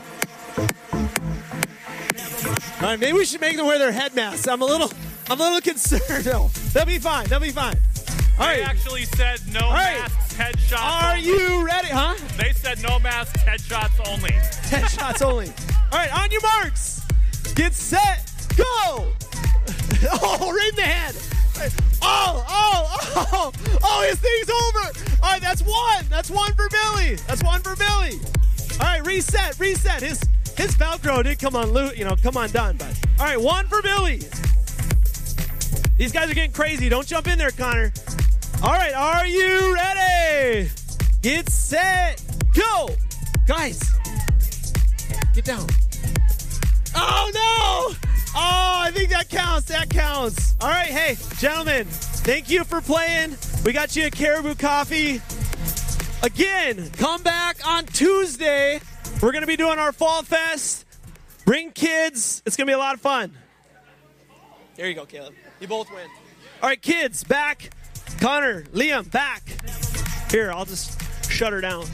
All 2.81 2.91
right, 2.91 2.99
maybe 2.99 3.13
we 3.13 3.23
should 3.25 3.39
make 3.39 3.55
them 3.55 3.65
wear 3.65 3.79
their 3.79 3.91
head 3.93 4.13
masks. 4.13 4.47
I'm 4.47 4.61
a 4.61 4.65
little, 4.65 4.91
I'm 5.29 5.39
a 5.39 5.43
little 5.43 5.61
concerned. 5.61 6.25
No, 6.25 6.49
they'll 6.73 6.85
be 6.85 6.99
fine. 6.99 7.27
They'll 7.27 7.39
be 7.39 7.49
fine. 7.51 7.75
All 8.37 8.45
They 8.45 8.59
right. 8.61 8.67
actually 8.67 9.05
said 9.05 9.39
no 9.53 9.71
masks, 9.71 10.33
headshots. 10.35 10.77
Are 10.77 11.15
only. 11.15 11.25
you 11.27 11.65
ready? 11.65 11.87
Huh? 11.87 12.15
They 12.37 12.51
said 12.51 12.83
no 12.83 12.99
masks, 12.99 13.41
headshots 13.43 14.05
only. 14.11 14.31
10 14.69 14.87
shots 14.89 15.21
only. 15.21 15.47
All 15.93 15.99
right, 15.99 16.13
on 16.13 16.29
your 16.31 16.41
marks. 16.41 17.01
Get 17.55 17.73
set. 17.73 18.29
Go. 18.57 18.65
Oh, 20.21 20.51
right 20.51 20.69
in 20.69 20.75
the 20.75 20.81
head. 20.81 21.15
Oh, 22.01 22.45
oh, 22.47 22.97
oh, 23.15 23.27
oh, 23.31 23.51
oh, 23.83 24.07
his 24.07 24.19
thing's 24.19 24.49
over. 24.49 25.15
All 25.23 25.31
right, 25.31 25.41
that's 25.41 25.61
one. 25.61 26.05
That's 26.09 26.29
one 26.29 26.53
for 26.53 26.67
Billy. 26.69 27.15
That's 27.27 27.43
one 27.43 27.61
for 27.61 27.75
Billy. 27.75 28.19
All 28.79 28.87
right, 28.87 29.05
reset, 29.05 29.57
reset. 29.59 30.01
His 30.01 30.21
his 30.57 30.75
Velcro 30.75 31.23
did 31.23 31.39
come 31.39 31.55
on 31.55 31.71
loot, 31.71 31.97
you 31.97 32.05
know, 32.05 32.15
come 32.15 32.37
undone. 32.37 32.77
But 32.77 32.97
all 33.19 33.25
right, 33.25 33.39
one 33.39 33.67
for 33.67 33.81
Billy. 33.81 34.21
These 35.97 36.11
guys 36.11 36.29
are 36.29 36.33
getting 36.33 36.51
crazy. 36.51 36.89
Don't 36.89 37.07
jump 37.07 37.27
in 37.27 37.37
there, 37.37 37.51
Connor. 37.51 37.91
All 38.61 38.71
right, 38.71 38.93
are 38.93 39.25
you 39.25 39.73
ready? 39.73 40.69
Get 41.21 41.49
set, 41.49 42.21
go. 42.53 42.89
Guys, 43.47 43.79
get 45.33 45.45
down. 45.45 45.67
Oh 46.95 47.31
no! 47.33 48.14
Oh, 48.37 48.81
I 48.83 48.91
think 48.91 49.11
that 49.11 49.29
counts. 49.29 49.67
That 49.67 49.89
counts. 49.89 50.55
All 50.59 50.67
right, 50.69 50.87
hey, 50.87 51.15
gentlemen, 51.37 51.85
thank 51.85 52.49
you 52.49 52.65
for 52.65 52.81
playing. 52.81 53.37
We 53.63 53.71
got 53.71 53.95
you 53.95 54.07
a 54.07 54.11
Caribou 54.11 54.55
coffee. 54.55 55.21
Again, 56.21 56.89
come 56.97 57.23
back 57.23 57.65
on 57.65 57.85
Tuesday. 57.85 58.81
We're 59.21 59.31
going 59.31 59.43
to 59.43 59.47
be 59.47 59.55
doing 59.55 59.79
our 59.79 59.93
Fall 59.93 60.21
Fest. 60.23 60.85
Bring 61.45 61.71
kids. 61.71 62.41
It's 62.45 62.57
going 62.57 62.67
to 62.67 62.71
be 62.71 62.73
a 62.73 62.77
lot 62.77 62.93
of 62.95 63.01
fun. 63.01 63.31
There 64.75 64.89
you 64.89 64.95
go, 64.95 65.05
Caleb. 65.05 65.33
You 65.61 65.67
both 65.67 65.89
win. 65.91 66.07
All 66.61 66.69
right, 66.69 66.81
kids, 66.81 67.23
back. 67.23 67.69
Connor, 68.19 68.63
Liam, 68.73 69.09
back. 69.11 69.43
Here, 70.29 70.51
I'll 70.51 70.65
just 70.65 71.01
shut 71.31 71.53
her 71.53 71.61
down. 71.61 71.85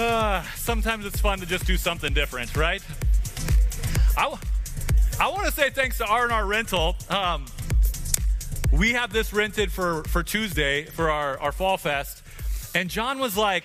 Uh, 0.00 0.42
sometimes 0.56 1.04
it's 1.04 1.20
fun 1.20 1.38
to 1.38 1.46
just 1.46 1.66
do 1.66 1.76
something 1.76 2.12
different, 2.14 2.56
right? 2.56 2.82
I, 4.16 4.34
I 5.20 5.28
want 5.28 5.46
to 5.46 5.52
say 5.52 5.70
thanks 5.70 5.98
to 5.98 6.06
R&R 6.06 6.46
Rental. 6.46 6.96
Um, 7.08 7.44
we 8.72 8.92
have 8.92 9.12
this 9.12 9.32
rented 9.32 9.70
for, 9.70 10.04
for 10.04 10.22
Tuesday 10.22 10.84
for 10.84 11.10
our, 11.10 11.38
our 11.40 11.52
Fall 11.52 11.76
Fest. 11.76 12.22
And 12.74 12.88
John 12.88 13.18
was 13.18 13.36
like, 13.36 13.64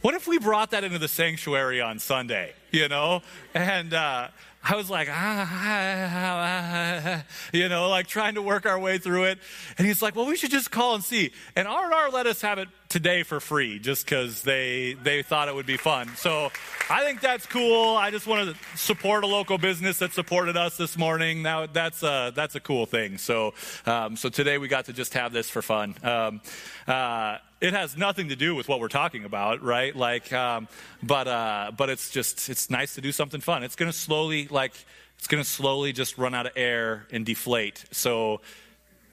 what 0.00 0.14
if 0.14 0.28
we 0.28 0.38
brought 0.38 0.70
that 0.70 0.84
into 0.84 0.98
the 0.98 1.08
sanctuary 1.08 1.80
on 1.80 1.98
Sunday? 1.98 2.52
You 2.70 2.88
know? 2.88 3.22
And 3.54 3.94
uh, 3.94 4.28
I 4.62 4.76
was 4.76 4.90
like, 4.90 5.08
ah, 5.10 5.48
ah, 5.50 7.12
ah, 7.22 7.24
you 7.52 7.68
know, 7.68 7.88
like 7.88 8.06
trying 8.06 8.34
to 8.34 8.42
work 8.42 8.66
our 8.66 8.78
way 8.78 8.98
through 8.98 9.24
it. 9.24 9.38
And 9.76 9.86
he's 9.86 10.02
like, 10.02 10.14
well, 10.14 10.26
we 10.26 10.36
should 10.36 10.50
just 10.50 10.70
call 10.70 10.94
and 10.94 11.02
see. 11.02 11.32
And 11.56 11.66
R&R 11.66 12.10
let 12.10 12.26
us 12.26 12.42
have 12.42 12.58
it 12.58 12.68
today 12.88 13.22
for 13.22 13.40
free 13.40 13.78
just 13.78 14.04
because 14.04 14.42
they, 14.42 14.94
they 15.02 15.22
thought 15.22 15.48
it 15.48 15.54
would 15.54 15.66
be 15.66 15.76
fun. 15.76 16.08
So 16.16 16.50
I 16.88 17.04
think 17.04 17.20
that's 17.20 17.46
cool. 17.46 17.96
I 17.96 18.10
just 18.10 18.26
want 18.26 18.48
to 18.48 18.78
support 18.78 19.24
a 19.24 19.26
local 19.26 19.58
business 19.58 19.98
that 19.98 20.12
supported 20.12 20.56
us 20.56 20.76
this 20.76 20.96
morning. 20.96 21.42
Now 21.42 21.66
that's 21.66 22.02
a, 22.02 22.32
that's 22.34 22.54
a 22.54 22.60
cool 22.60 22.86
thing. 22.86 23.18
So, 23.18 23.54
um, 23.86 24.16
so 24.16 24.28
today 24.28 24.58
we 24.58 24.68
got 24.68 24.86
to 24.86 24.92
just 24.92 25.14
have 25.14 25.32
this 25.32 25.50
for 25.50 25.62
fun. 25.62 25.94
Um, 26.02 26.40
uh, 26.86 27.38
it 27.60 27.72
has 27.74 27.96
nothing 27.96 28.28
to 28.28 28.36
do 28.36 28.54
with 28.54 28.68
what 28.68 28.80
we're 28.80 28.88
talking 28.88 29.24
about, 29.24 29.62
right? 29.62 29.94
Like, 29.94 30.32
um, 30.32 30.68
but 31.02 31.26
uh, 31.26 31.72
but 31.76 31.90
it's 31.90 32.10
just 32.10 32.48
it's 32.48 32.70
nice 32.70 32.94
to 32.94 33.00
do 33.00 33.10
something 33.10 33.40
fun. 33.40 33.64
It's 33.64 33.74
going 33.74 33.90
to 33.90 33.96
slowly 33.96 34.46
like 34.48 34.72
it's 35.18 35.26
going 35.26 35.42
to 35.42 35.48
slowly 35.48 35.92
just 35.92 36.18
run 36.18 36.34
out 36.34 36.46
of 36.46 36.52
air 36.54 37.06
and 37.10 37.26
deflate. 37.26 37.84
So 37.90 38.40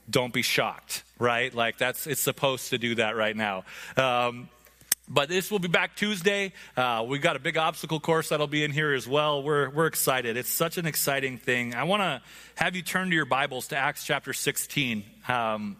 don't 0.08 0.32
be 0.32 0.42
shocked, 0.42 1.04
right? 1.18 1.54
Like 1.54 1.78
that's 1.78 2.06
it's 2.06 2.20
supposed 2.20 2.70
to 2.70 2.78
do 2.78 2.96
that 2.96 3.16
right 3.16 3.36
now. 3.36 3.64
Um, 3.96 4.48
but 5.08 5.28
this 5.28 5.50
will 5.50 5.60
be 5.60 5.68
back 5.68 5.94
Tuesday. 5.94 6.52
Uh, 6.76 7.04
we've 7.06 7.22
got 7.22 7.36
a 7.36 7.38
big 7.38 7.56
obstacle 7.56 8.00
course 8.00 8.30
that'll 8.30 8.48
be 8.48 8.64
in 8.64 8.72
here 8.72 8.92
as 8.92 9.06
well. 9.06 9.42
We're, 9.42 9.70
we're 9.70 9.86
excited. 9.86 10.36
It's 10.36 10.50
such 10.50 10.78
an 10.78 10.86
exciting 10.86 11.38
thing. 11.38 11.74
I 11.74 11.84
want 11.84 12.02
to 12.02 12.20
have 12.56 12.74
you 12.74 12.82
turn 12.82 13.10
to 13.10 13.14
your 13.14 13.24
Bibles 13.24 13.68
to 13.68 13.76
Acts 13.76 14.04
chapter 14.04 14.32
16. 14.32 15.04
Um, 15.28 15.76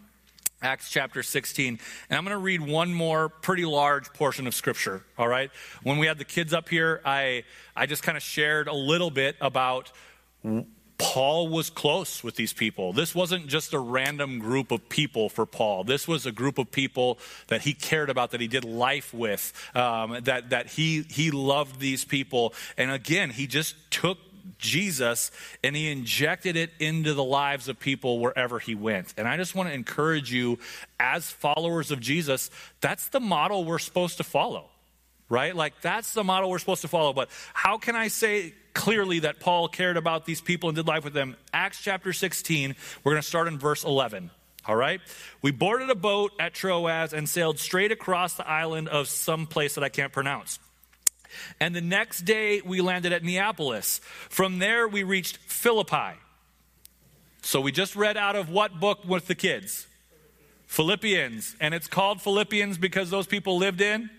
Acts 0.62 0.91
chapter 0.91 1.23
16. 1.23 1.81
And 2.09 2.17
I'm 2.17 2.25
going 2.25 2.37
to 2.37 2.43
read 2.43 2.61
one 2.61 2.95
more 2.95 3.29
pretty 3.29 3.65
large 3.65 4.12
portion 4.12 4.47
of 4.47 4.55
scripture, 4.55 5.03
all 5.19 5.29
right? 5.29 5.51
When 5.83 5.99
we 5.99 6.07
had 6.07 6.19
the 6.19 6.25
kids 6.25 6.55
up 6.55 6.69
here, 6.69 7.01
I, 7.05 7.43
I 7.75 7.87
just 7.87 8.03
kind 8.03 8.17
of 8.17 8.23
shared 8.23 8.69
a 8.69 8.75
little 8.75 9.11
bit 9.11 9.37
about 9.41 9.91
Paul 10.99 11.49
was 11.49 11.69
close 11.69 12.25
with 12.25 12.37
these 12.37 12.53
people. 12.53 12.93
This 12.93 13.15
wasn't 13.15 13.49
just 13.49 13.75
a 13.75 13.79
random 13.79 14.39
group 14.39 14.71
of 14.71 14.89
people 14.89 15.29
for 15.29 15.45
Paul. 15.45 15.85
This 15.85 16.09
was 16.09 16.25
a 16.25 16.33
group 16.33 16.59
of 16.59 16.71
people 16.71 17.19
that 17.49 17.63
he 17.63 17.75
cared 17.75 18.09
about, 18.09 18.31
that 18.31 18.41
he 18.41 18.49
did 18.49 18.65
life 18.65 19.13
with, 19.13 19.53
um, 19.75 20.19
that, 20.25 20.51
that 20.51 20.69
he, 20.69 21.03
he 21.09 21.31
loved 21.31 21.81
these 21.81 22.05
people. 22.05 22.55
And 22.79 22.91
again, 22.91 23.31
he 23.31 23.47
just 23.47 23.77
took 23.91 24.19
Jesus 24.59 25.31
and 25.63 25.77
he 25.77 25.91
injected 25.91 26.57
it 26.57 26.71
into 26.79 27.15
the 27.15 27.25
lives 27.25 27.69
of 27.69 27.79
people 27.79 28.19
wherever 28.19 28.59
he 28.59 28.75
went. 28.75 29.13
And 29.17 29.29
I 29.29 29.37
just 29.37 29.55
want 29.55 29.69
to 29.69 29.75
encourage 29.75 30.33
you, 30.33 30.59
as 30.99 31.31
followers 31.31 31.91
of 31.91 32.01
Jesus, 32.01 32.51
that's 32.81 33.09
the 33.09 33.21
model 33.21 33.65
we're 33.65 33.79
supposed 33.79 34.17
to 34.17 34.25
follow, 34.25 34.71
right? 35.29 35.55
Like, 35.55 35.81
that's 35.81 36.12
the 36.12 36.25
model 36.25 36.51
we're 36.51 36.59
supposed 36.59 36.83
to 36.83 36.89
follow. 36.89 37.12
But 37.12 37.29
how 37.53 37.79
can 37.79 37.97
I 37.97 38.09
say 38.09 38.55
clearly 38.75 39.21
that 39.21 39.41
Paul 39.41 39.69
cared 39.69 39.97
about 39.97 40.27
these 40.27 40.41
people 40.41 40.69
and 40.69 40.77
did 40.77 40.87
life 40.87 41.05
with 41.05 41.15
them? 41.15 41.37
Acts 41.53 41.81
chapter 41.83 42.12
16, 42.12 42.75
we're 43.03 43.12
going 43.12 43.23
to 43.23 43.29
start 43.29 43.49
in 43.49 43.59
verse 43.59 43.85
11. 43.85 44.31
All 44.67 44.77
right? 44.77 45.01
We 45.43 45.53
boarded 45.53 45.91
a 45.91 45.95
boat 45.95 46.33
at 46.41 46.55
Troas 46.55 47.12
and 47.12 47.29
sailed 47.29 47.59
straight 47.59 47.93
across 47.93 48.35
the 48.35 48.49
island 48.49 48.89
of 48.89 49.09
some 49.09 49.47
place 49.47 49.75
that 49.77 49.85
I 49.85 49.89
can't 49.89 50.12
pronounce. 50.12 50.59
And 51.61 51.75
the 51.75 51.81
next 51.81 52.23
day, 52.23 52.62
we 52.65 52.81
landed 52.81 53.12
at 53.12 53.23
Neapolis. 53.23 54.01
From 54.29 54.59
there, 54.59 54.89
we 54.89 55.03
reached 55.03 55.39
Philippi. 55.39 56.19
So 57.43 57.61
we 57.61 57.71
just 57.71 57.95
read 57.95 58.17
out 58.17 58.35
of 58.35 58.51
what 58.51 58.81
book 58.81 59.05
with 59.07 59.27
the 59.27 59.35
kids? 59.35 59.87
Philippians. 60.67 61.57
And 61.61 61.75
it's 61.75 61.87
called 61.87 62.21
Philippians 62.21 62.79
because 62.79 63.11
those 63.11 63.27
people 63.27 63.59
lived 63.59 63.81
in? 63.81 64.11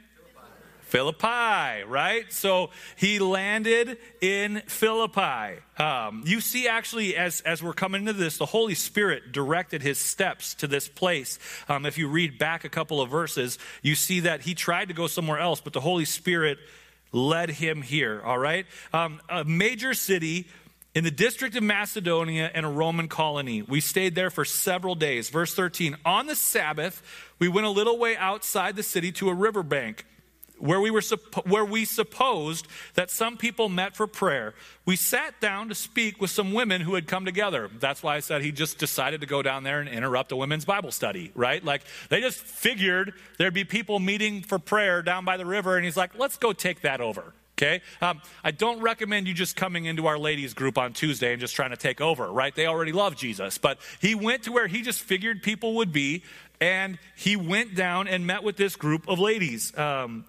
Philippi, 0.88 1.84
right? 1.86 2.26
So 2.30 2.70
he 2.96 3.20
landed 3.20 3.98
in 4.22 4.62
Philippi. 4.68 5.60
Um, 5.78 6.24
you 6.26 6.40
see, 6.40 6.68
actually, 6.68 7.18
as, 7.18 7.42
as 7.42 7.62
we're 7.62 7.74
coming 7.74 8.02
into 8.02 8.14
this, 8.14 8.38
the 8.38 8.46
Holy 8.46 8.74
Spirit 8.74 9.34
directed 9.34 9.82
his 9.82 10.00
steps 10.00 10.54
to 10.56 10.68
this 10.68 10.88
place. 10.88 11.40
Um, 11.68 11.86
if 11.86 11.98
you 11.98 12.08
read 12.08 12.40
back 12.40 12.64
a 12.64 12.70
couple 12.70 13.02
of 13.02 13.10
verses, 13.10 13.60
you 13.82 13.96
see 13.96 14.22
that 14.22 14.42
he 14.42 14.56
tried 14.56 14.88
to 14.88 14.94
go 14.94 15.08
somewhere 15.08 15.40
else, 15.40 15.60
but 15.60 15.74
the 15.74 15.82
Holy 15.82 16.06
Spirit 16.06 16.58
led 17.12 17.50
him 17.50 17.82
here, 17.82 18.22
all 18.24 18.38
right? 18.38 18.66
Um, 18.94 19.20
a 19.30 19.44
major 19.44 19.94
city 19.94 20.48
in 20.96 21.04
the 21.04 21.12
district 21.12 21.56
of 21.58 21.64
Macedonia 21.64 22.50
and 22.54 22.66
a 22.66 22.70
Roman 22.70 23.10
colony. 23.10 23.62
We 23.62 23.82
stayed 23.82 24.16
there 24.16 24.30
for 24.30 24.46
several 24.46 24.96
days. 24.96 25.30
Verse 25.30 25.54
13 25.54 25.98
On 26.06 26.28
the 26.28 26.36
Sabbath, 26.36 27.04
we 27.40 27.50
went 27.50 27.68
a 27.68 27.72
little 27.72 28.00
way 28.00 28.16
outside 28.16 28.78
the 28.78 28.84
city 28.84 29.12
to 29.14 29.30
a 29.30 29.34
riverbank 29.34 30.06
where 30.60 30.80
we, 30.80 30.92
were, 30.92 31.02
where 31.46 31.66
we 31.66 31.86
supposed 31.86 32.68
that 32.96 33.10
some 33.12 33.38
people 33.38 33.70
met 33.70 33.96
for 33.96 34.08
prayer. 34.08 34.54
We 34.86 34.96
sat 34.96 35.40
down 35.40 35.70
to 35.70 35.76
speak 35.76 36.20
with 36.22 36.30
some 36.30 36.54
women 36.54 36.82
who 36.82 36.96
had 36.96 37.08
come 37.08 37.26
together. 37.26 37.70
That's 37.80 38.02
why 38.02 38.16
I 38.16 38.20
said 38.20 38.42
he 38.42 38.52
just 38.52 38.78
decided 38.78 39.22
to 39.22 39.28
go 39.28 39.42
down 39.42 39.64
there 39.64 39.80
and 39.80 39.90
interrupt 39.90 40.32
a 40.32 40.36
women's 40.36 40.66
Bible 40.66 40.92
study, 40.92 41.32
right? 41.36 41.64
Like 41.64 41.84
they 42.10 42.22
just 42.22 42.40
figured 42.40 43.14
there'd 43.38 43.54
be 43.54 43.64
people 43.64 44.00
meeting 44.00 44.42
for 44.42 44.60
prayer 44.60 45.02
down 45.02 45.26
by 45.26 45.38
the 45.38 45.46
river, 45.46 45.76
and 45.76 45.86
he's 45.86 45.98
like, 45.98 46.18
let's 46.18 46.38
go 46.38 46.54
take 46.54 46.82
that 46.82 47.02
over. 47.02 47.34
Okay? 47.58 47.82
Um, 48.02 48.22
I 48.44 48.52
don't 48.52 48.82
recommend 48.82 49.28
you 49.28 49.34
just 49.34 49.56
coming 49.56 49.86
into 49.86 50.06
our 50.06 50.20
ladies 50.20 50.54
group 50.54 50.78
on 50.78 50.94
Tuesday 50.94 51.32
and 51.32 51.40
just 51.40 51.56
trying 51.56 51.72
to 51.72 51.78
take 51.78 52.00
over, 52.02 52.32
right? 52.32 52.54
They 52.54 52.68
already 52.68 52.92
love 52.92 53.16
Jesus. 53.16 53.58
But 53.58 53.80
he 54.00 54.14
went 54.14 54.44
to 54.44 54.52
where 54.52 54.68
he 54.68 54.84
just 54.84 55.02
figured 55.02 55.42
people 55.42 55.74
would 55.78 55.92
be, 55.92 56.24
and 56.62 57.00
he 57.16 57.36
went 57.36 57.74
down 57.74 58.08
and 58.08 58.28
met 58.28 58.44
with 58.44 58.58
this 58.58 58.76
group 58.76 59.08
of 59.08 59.18
ladies. 59.18 59.76
Um, 59.76 60.26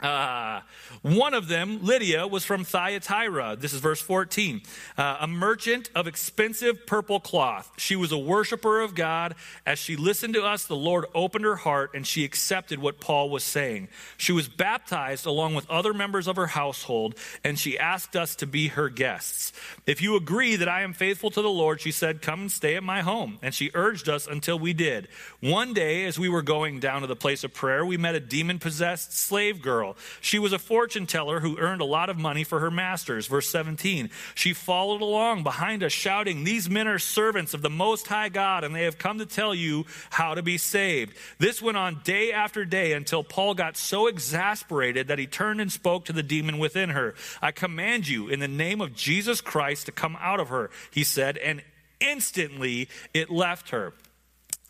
uh, 0.00 0.60
one 1.02 1.34
of 1.34 1.48
them, 1.48 1.84
Lydia, 1.84 2.26
was 2.26 2.44
from 2.44 2.64
Thyatira. 2.64 3.56
This 3.58 3.72
is 3.72 3.80
verse 3.80 4.00
14. 4.00 4.62
Uh, 4.96 5.18
a 5.20 5.26
merchant 5.26 5.90
of 5.94 6.06
expensive 6.06 6.86
purple 6.86 7.18
cloth. 7.18 7.72
She 7.78 7.96
was 7.96 8.12
a 8.12 8.18
worshiper 8.18 8.80
of 8.80 8.94
God. 8.94 9.34
As 9.66 9.78
she 9.78 9.96
listened 9.96 10.34
to 10.34 10.44
us, 10.44 10.66
the 10.66 10.76
Lord 10.76 11.06
opened 11.14 11.44
her 11.44 11.56
heart 11.56 11.90
and 11.94 12.06
she 12.06 12.24
accepted 12.24 12.78
what 12.78 13.00
Paul 13.00 13.28
was 13.30 13.42
saying. 13.42 13.88
She 14.16 14.30
was 14.30 14.48
baptized 14.48 15.26
along 15.26 15.56
with 15.56 15.68
other 15.68 15.92
members 15.92 16.28
of 16.28 16.36
her 16.36 16.46
household, 16.46 17.16
and 17.42 17.58
she 17.58 17.78
asked 17.78 18.14
us 18.14 18.36
to 18.36 18.46
be 18.46 18.68
her 18.68 18.88
guests. 18.88 19.52
If 19.84 20.00
you 20.00 20.16
agree 20.16 20.54
that 20.56 20.68
I 20.68 20.82
am 20.82 20.92
faithful 20.92 21.30
to 21.32 21.42
the 21.42 21.48
Lord, 21.48 21.80
she 21.80 21.90
said, 21.90 22.22
Come 22.22 22.42
and 22.42 22.52
stay 22.52 22.76
at 22.76 22.84
my 22.84 23.00
home. 23.00 23.38
And 23.42 23.52
she 23.52 23.70
urged 23.74 24.08
us 24.08 24.26
until 24.28 24.58
we 24.58 24.72
did. 24.72 25.08
One 25.40 25.74
day, 25.74 26.04
as 26.04 26.18
we 26.18 26.28
were 26.28 26.42
going 26.42 26.78
down 26.78 27.00
to 27.00 27.06
the 27.08 27.16
place 27.16 27.42
of 27.42 27.52
prayer, 27.52 27.84
we 27.84 27.96
met 27.96 28.14
a 28.14 28.20
demon 28.20 28.58
possessed 28.58 29.12
slave 29.12 29.60
girl 29.60 29.87
girl. 29.88 29.96
She 30.20 30.38
was 30.38 30.52
a 30.52 30.58
fortune 30.58 31.06
teller 31.06 31.40
who 31.40 31.58
earned 31.58 31.80
a 31.80 31.86
lot 31.86 32.10
of 32.10 32.18
money 32.18 32.44
for 32.44 32.60
her 32.60 32.70
masters. 32.70 33.26
Verse 33.26 33.48
17. 33.48 34.10
She 34.34 34.52
followed 34.52 35.02
along 35.02 35.42
behind 35.42 35.82
us, 35.82 35.92
shouting, 35.92 36.44
These 36.44 36.68
men 36.68 36.88
are 36.88 36.98
servants 36.98 37.54
of 37.54 37.62
the 37.62 37.70
Most 37.70 38.06
High 38.06 38.28
God, 38.28 38.64
and 38.64 38.74
they 38.74 38.84
have 38.84 38.98
come 38.98 39.18
to 39.18 39.26
tell 39.26 39.54
you 39.54 39.86
how 40.10 40.34
to 40.34 40.42
be 40.42 40.58
saved. 40.58 41.16
This 41.38 41.62
went 41.62 41.76
on 41.76 42.00
day 42.04 42.32
after 42.32 42.64
day 42.64 42.92
until 42.92 43.24
Paul 43.24 43.54
got 43.54 43.76
so 43.76 44.06
exasperated 44.06 45.08
that 45.08 45.18
he 45.18 45.26
turned 45.26 45.60
and 45.60 45.72
spoke 45.72 46.04
to 46.06 46.12
the 46.12 46.22
demon 46.22 46.58
within 46.58 46.90
her. 46.90 47.14
I 47.40 47.52
command 47.52 48.08
you 48.08 48.28
in 48.28 48.40
the 48.40 48.48
name 48.48 48.80
of 48.80 48.94
Jesus 48.94 49.40
Christ 49.40 49.86
to 49.86 49.92
come 49.92 50.16
out 50.20 50.40
of 50.40 50.48
her, 50.48 50.70
he 50.90 51.04
said, 51.04 51.36
and 51.38 51.62
instantly 52.00 52.88
it 53.12 53.30
left 53.30 53.70
her. 53.70 53.92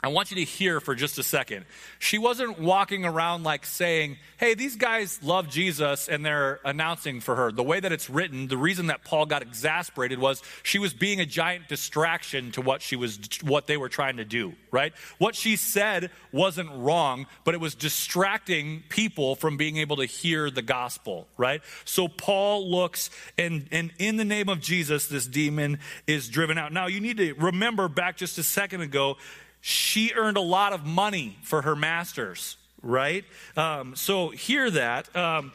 I 0.00 0.08
want 0.08 0.30
you 0.30 0.36
to 0.36 0.44
hear 0.44 0.78
for 0.78 0.94
just 0.94 1.18
a 1.18 1.24
second. 1.24 1.64
She 1.98 2.18
wasn't 2.18 2.60
walking 2.60 3.04
around 3.04 3.42
like 3.42 3.66
saying, 3.66 4.18
Hey, 4.36 4.54
these 4.54 4.76
guys 4.76 5.20
love 5.24 5.48
Jesus 5.48 6.08
and 6.08 6.24
they're 6.24 6.60
announcing 6.64 7.18
for 7.20 7.34
her. 7.34 7.50
The 7.50 7.64
way 7.64 7.80
that 7.80 7.90
it's 7.90 8.08
written, 8.08 8.46
the 8.46 8.56
reason 8.56 8.86
that 8.86 9.02
Paul 9.02 9.26
got 9.26 9.42
exasperated 9.42 10.20
was 10.20 10.40
she 10.62 10.78
was 10.78 10.94
being 10.94 11.18
a 11.18 11.26
giant 11.26 11.66
distraction 11.66 12.52
to 12.52 12.60
what 12.60 12.80
she 12.80 12.94
was, 12.94 13.18
what 13.42 13.66
they 13.66 13.76
were 13.76 13.88
trying 13.88 14.18
to 14.18 14.24
do, 14.24 14.52
right? 14.70 14.92
What 15.18 15.34
she 15.34 15.56
said 15.56 16.12
wasn't 16.30 16.70
wrong, 16.76 17.26
but 17.42 17.54
it 17.54 17.60
was 17.60 17.74
distracting 17.74 18.84
people 18.88 19.34
from 19.34 19.56
being 19.56 19.78
able 19.78 19.96
to 19.96 20.04
hear 20.04 20.48
the 20.48 20.62
gospel, 20.62 21.26
right? 21.36 21.60
So 21.84 22.06
Paul 22.06 22.70
looks 22.70 23.10
and, 23.36 23.66
and 23.72 23.90
in 23.98 24.16
the 24.16 24.24
name 24.24 24.48
of 24.48 24.60
Jesus, 24.60 25.08
this 25.08 25.26
demon 25.26 25.80
is 26.06 26.28
driven 26.28 26.56
out. 26.56 26.72
Now 26.72 26.86
you 26.86 27.00
need 27.00 27.16
to 27.16 27.34
remember 27.34 27.88
back 27.88 28.16
just 28.16 28.38
a 28.38 28.44
second 28.44 28.82
ago, 28.82 29.16
she 29.60 30.12
earned 30.14 30.36
a 30.36 30.42
lot 30.42 30.72
of 30.72 30.84
money 30.84 31.36
for 31.42 31.62
her 31.62 31.76
masters, 31.76 32.56
right? 32.82 33.24
Um, 33.56 33.96
so 33.96 34.30
hear 34.30 34.70
that. 34.70 35.14
Um, 35.16 35.52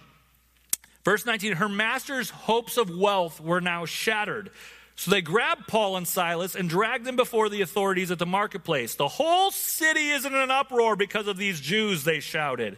verse 1.04 1.26
19 1.26 1.54
her 1.54 1.70
masters' 1.70 2.30
hopes 2.30 2.78
of 2.78 2.90
wealth 2.90 3.40
were 3.40 3.62
now 3.62 3.86
shattered. 3.86 4.52
So 4.96 5.10
they 5.10 5.22
grabbed 5.22 5.68
Paul 5.68 5.98
and 5.98 6.08
Silas 6.08 6.56
and 6.56 6.70
dragged 6.70 7.06
them 7.06 7.16
before 7.16 7.50
the 7.50 7.62
authorities 7.62 8.12
at 8.12 8.20
the 8.20 8.26
marketplace. 8.26 8.96
The 8.96 9.08
whole 9.08 9.50
city 9.50 10.10
is 10.10 10.26
in 10.26 10.36
an 10.36 10.52
uproar 10.52 10.96
because 10.96 11.28
of 11.28 11.38
these 11.38 11.60
Jews, 11.60 12.04
they 12.04 12.20
shouted. 12.20 12.78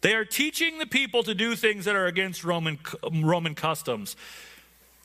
They 0.00 0.14
are 0.14 0.24
teaching 0.24 0.78
the 0.78 0.86
people 0.86 1.22
to 1.24 1.34
do 1.34 1.56
things 1.56 1.84
that 1.84 1.96
are 1.96 2.06
against 2.06 2.44
Roman, 2.44 2.78
Roman 3.12 3.54
customs. 3.54 4.16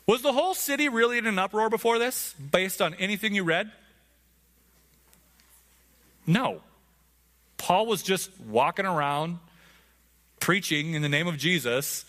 Was 0.06 0.22
the 0.22 0.32
whole 0.32 0.54
city 0.54 0.88
really 0.88 1.18
in 1.18 1.26
an 1.26 1.38
uproar 1.38 1.68
before 1.68 1.98
this, 1.98 2.32
based 2.34 2.80
on 2.80 2.94
anything 2.94 3.34
you 3.34 3.42
read? 3.42 3.70
No. 6.26 6.60
Paul 7.56 7.86
was 7.86 8.02
just 8.02 8.30
walking 8.40 8.86
around 8.86 9.38
preaching 10.40 10.94
in 10.94 11.02
the 11.02 11.08
name 11.08 11.26
of 11.26 11.36
Jesus, 11.36 12.04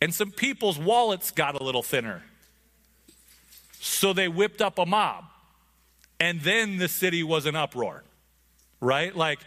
and 0.00 0.14
some 0.14 0.30
people's 0.30 0.78
wallets 0.78 1.30
got 1.30 1.60
a 1.60 1.64
little 1.64 1.82
thinner. 1.82 2.22
So 3.80 4.12
they 4.12 4.28
whipped 4.28 4.62
up 4.62 4.78
a 4.78 4.86
mob. 4.86 5.24
And 6.18 6.40
then 6.40 6.78
the 6.78 6.88
city 6.88 7.22
was 7.22 7.44
an 7.46 7.56
uproar. 7.56 8.02
Right? 8.80 9.14
Like 9.14 9.40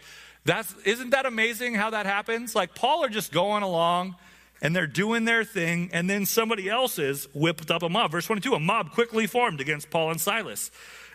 that's 0.44 0.72
isn't 0.84 1.10
that 1.10 1.26
amazing 1.26 1.74
how 1.74 1.90
that 1.90 2.06
happens? 2.06 2.54
Like 2.54 2.74
Paul 2.74 3.04
are 3.04 3.08
just 3.08 3.32
going 3.32 3.62
along 3.62 4.16
and 4.62 4.76
they're 4.76 4.86
doing 4.86 5.24
their 5.24 5.42
thing, 5.42 5.88
and 5.92 6.08
then 6.08 6.26
somebody 6.26 6.68
else 6.68 6.98
is 6.98 7.26
whipped 7.34 7.70
up 7.70 7.82
a 7.82 7.88
mob. 7.88 8.10
Verse 8.12 8.26
22 8.26 8.54
a 8.54 8.60
mob 8.60 8.92
quickly 8.92 9.26
formed 9.26 9.60
against 9.60 9.90
Paul 9.90 10.10
and 10.10 10.20
Silas. 10.20 10.70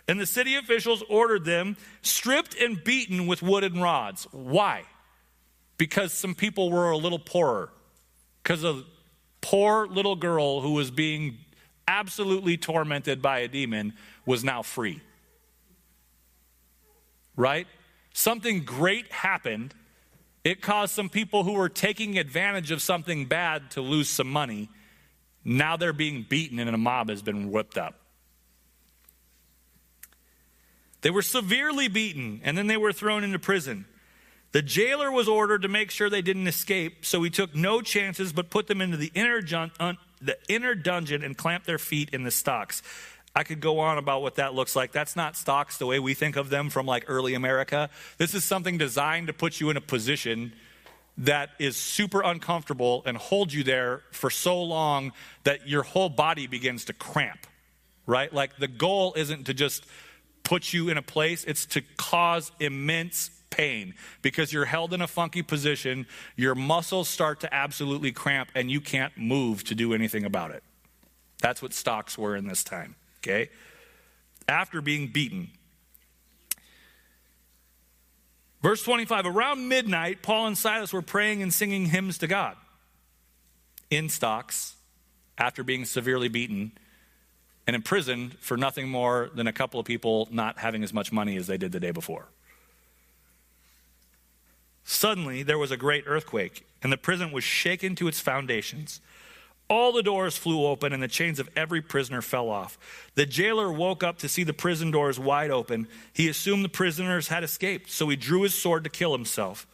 And 0.08 0.20
the 0.20 0.26
city 0.26 0.56
officials 0.56 1.02
ordered 1.08 1.44
them 1.44 1.76
stripped 2.02 2.54
and 2.54 2.82
beaten 2.82 3.26
with 3.26 3.42
wooden 3.42 3.80
rods. 3.80 4.26
Why? 4.30 4.84
Because 5.78 6.12
some 6.12 6.34
people 6.34 6.70
were 6.70 6.90
a 6.90 6.96
little 6.96 7.18
poorer. 7.18 7.70
Because 8.42 8.62
a 8.62 8.84
poor 9.40 9.86
little 9.86 10.16
girl 10.16 10.60
who 10.60 10.72
was 10.72 10.90
being 10.90 11.38
absolutely 11.88 12.56
tormented 12.56 13.20
by 13.20 13.40
a 13.40 13.48
demon 13.48 13.94
was 14.24 14.44
now 14.44 14.62
free. 14.62 15.00
Right? 17.36 17.66
Something 18.12 18.64
great 18.64 19.10
happened 19.12 19.74
it 20.46 20.62
caused 20.62 20.94
some 20.94 21.08
people 21.08 21.42
who 21.42 21.54
were 21.54 21.68
taking 21.68 22.18
advantage 22.18 22.70
of 22.70 22.80
something 22.80 23.24
bad 23.24 23.72
to 23.72 23.80
lose 23.80 24.08
some 24.08 24.28
money. 24.28 24.68
Now 25.44 25.76
they're 25.76 25.92
being 25.92 26.24
beaten 26.28 26.60
and 26.60 26.70
a 26.70 26.78
mob 26.78 27.08
has 27.08 27.20
been 27.20 27.50
whipped 27.50 27.76
up. 27.76 27.98
They 31.02 31.10
were 31.10 31.22
severely 31.22 31.88
beaten 31.88 32.40
and 32.44 32.56
then 32.56 32.66
they 32.66 32.76
were 32.76 32.92
thrown 32.92 33.24
into 33.24 33.38
prison. 33.38 33.86
The 34.52 34.62
jailer 34.62 35.12
was 35.12 35.28
ordered 35.28 35.62
to 35.62 35.68
make 35.68 35.90
sure 35.90 36.08
they 36.08 36.22
didn't 36.22 36.46
escape, 36.46 37.04
so 37.04 37.22
he 37.22 37.30
took 37.30 37.54
no 37.54 37.82
chances 37.82 38.32
but 38.32 38.48
put 38.48 38.68
them 38.68 38.80
into 38.80 38.96
the 38.96 39.12
inner, 39.14 39.42
jun- 39.42 39.72
un- 39.78 39.98
the 40.20 40.38
inner 40.48 40.74
dungeon 40.74 41.22
and 41.22 41.36
clamped 41.36 41.66
their 41.66 41.78
feet 41.78 42.10
in 42.10 42.22
the 42.22 42.30
stocks. 42.30 42.82
I 43.34 43.44
could 43.44 43.60
go 43.60 43.80
on 43.80 43.98
about 43.98 44.22
what 44.22 44.36
that 44.36 44.54
looks 44.54 44.74
like. 44.74 44.92
That's 44.92 45.14
not 45.14 45.36
stocks 45.36 45.76
the 45.76 45.84
way 45.84 45.98
we 45.98 46.14
think 46.14 46.36
of 46.36 46.48
them 46.48 46.70
from 46.70 46.86
like 46.86 47.04
early 47.06 47.34
America. 47.34 47.90
This 48.16 48.32
is 48.34 48.44
something 48.44 48.78
designed 48.78 49.26
to 49.26 49.34
put 49.34 49.60
you 49.60 49.68
in 49.68 49.76
a 49.76 49.82
position 49.82 50.54
that 51.18 51.50
is 51.58 51.76
super 51.76 52.22
uncomfortable 52.22 53.02
and 53.04 53.16
hold 53.16 53.52
you 53.52 53.62
there 53.62 54.02
for 54.10 54.30
so 54.30 54.62
long 54.62 55.12
that 55.44 55.68
your 55.68 55.82
whole 55.82 56.08
body 56.08 56.46
begins 56.46 56.86
to 56.86 56.92
cramp, 56.94 57.46
right? 58.06 58.32
Like 58.32 58.56
the 58.56 58.68
goal 58.68 59.12
isn't 59.16 59.44
to 59.44 59.54
just 59.54 59.84
put 60.46 60.72
you 60.72 60.88
in 60.88 60.96
a 60.96 61.02
place, 61.02 61.44
it's 61.44 61.66
to 61.66 61.82
cause 61.98 62.50
immense 62.58 63.30
pain 63.50 63.94
because 64.22 64.52
you're 64.52 64.64
held 64.64 64.94
in 64.94 65.02
a 65.02 65.06
funky 65.06 65.42
position, 65.42 66.06
your 66.36 66.54
muscles 66.54 67.08
start 67.08 67.40
to 67.40 67.54
absolutely 67.54 68.12
cramp, 68.12 68.48
and 68.54 68.70
you 68.70 68.80
can't 68.80 69.12
move 69.18 69.62
to 69.64 69.74
do 69.74 69.92
anything 69.92 70.24
about 70.24 70.52
it. 70.52 70.62
That's 71.42 71.60
what 71.60 71.74
stocks 71.74 72.16
were 72.16 72.34
in 72.34 72.46
this 72.46 72.64
time 72.64 72.96
okay? 73.26 73.50
After 74.48 74.80
being 74.80 75.08
beaten. 75.08 75.50
Verse 78.62 78.82
25 78.82 79.26
Around 79.26 79.68
midnight, 79.68 80.22
Paul 80.22 80.48
and 80.48 80.58
Silas 80.58 80.92
were 80.92 81.02
praying 81.02 81.42
and 81.42 81.52
singing 81.52 81.86
hymns 81.86 82.18
to 82.18 82.26
God 82.26 82.56
in 83.90 84.08
stocks 84.08 84.74
after 85.38 85.62
being 85.62 85.84
severely 85.84 86.28
beaten 86.28 86.72
and 87.66 87.74
imprisoned 87.74 88.36
for 88.38 88.56
nothing 88.56 88.88
more 88.88 89.30
than 89.34 89.46
a 89.46 89.52
couple 89.52 89.80
of 89.80 89.86
people 89.86 90.28
not 90.30 90.58
having 90.58 90.84
as 90.84 90.92
much 90.92 91.12
money 91.12 91.36
as 91.36 91.46
they 91.46 91.56
did 91.56 91.72
the 91.72 91.80
day 91.80 91.90
before. 91.90 92.26
Suddenly, 94.84 95.42
there 95.42 95.58
was 95.58 95.72
a 95.72 95.76
great 95.76 96.04
earthquake, 96.06 96.64
and 96.80 96.92
the 96.92 96.96
prison 96.96 97.32
was 97.32 97.42
shaken 97.42 97.96
to 97.96 98.06
its 98.06 98.20
foundations. 98.20 99.00
All 99.68 99.90
the 99.90 100.02
doors 100.02 100.36
flew 100.36 100.64
open 100.64 100.92
and 100.92 101.02
the 101.02 101.08
chains 101.08 101.40
of 101.40 101.50
every 101.56 101.82
prisoner 101.82 102.22
fell 102.22 102.48
off. 102.48 102.78
The 103.16 103.26
jailer 103.26 103.72
woke 103.72 104.04
up 104.04 104.18
to 104.18 104.28
see 104.28 104.44
the 104.44 104.52
prison 104.52 104.92
doors 104.92 105.18
wide 105.18 105.50
open. 105.50 105.88
He 106.12 106.28
assumed 106.28 106.64
the 106.64 106.68
prisoners 106.68 107.26
had 107.26 107.42
escaped, 107.42 107.90
so 107.90 108.08
he 108.08 108.14
drew 108.14 108.42
his 108.42 108.54
sword 108.54 108.84
to 108.84 108.90
kill 108.90 109.10
himself. 109.10 109.66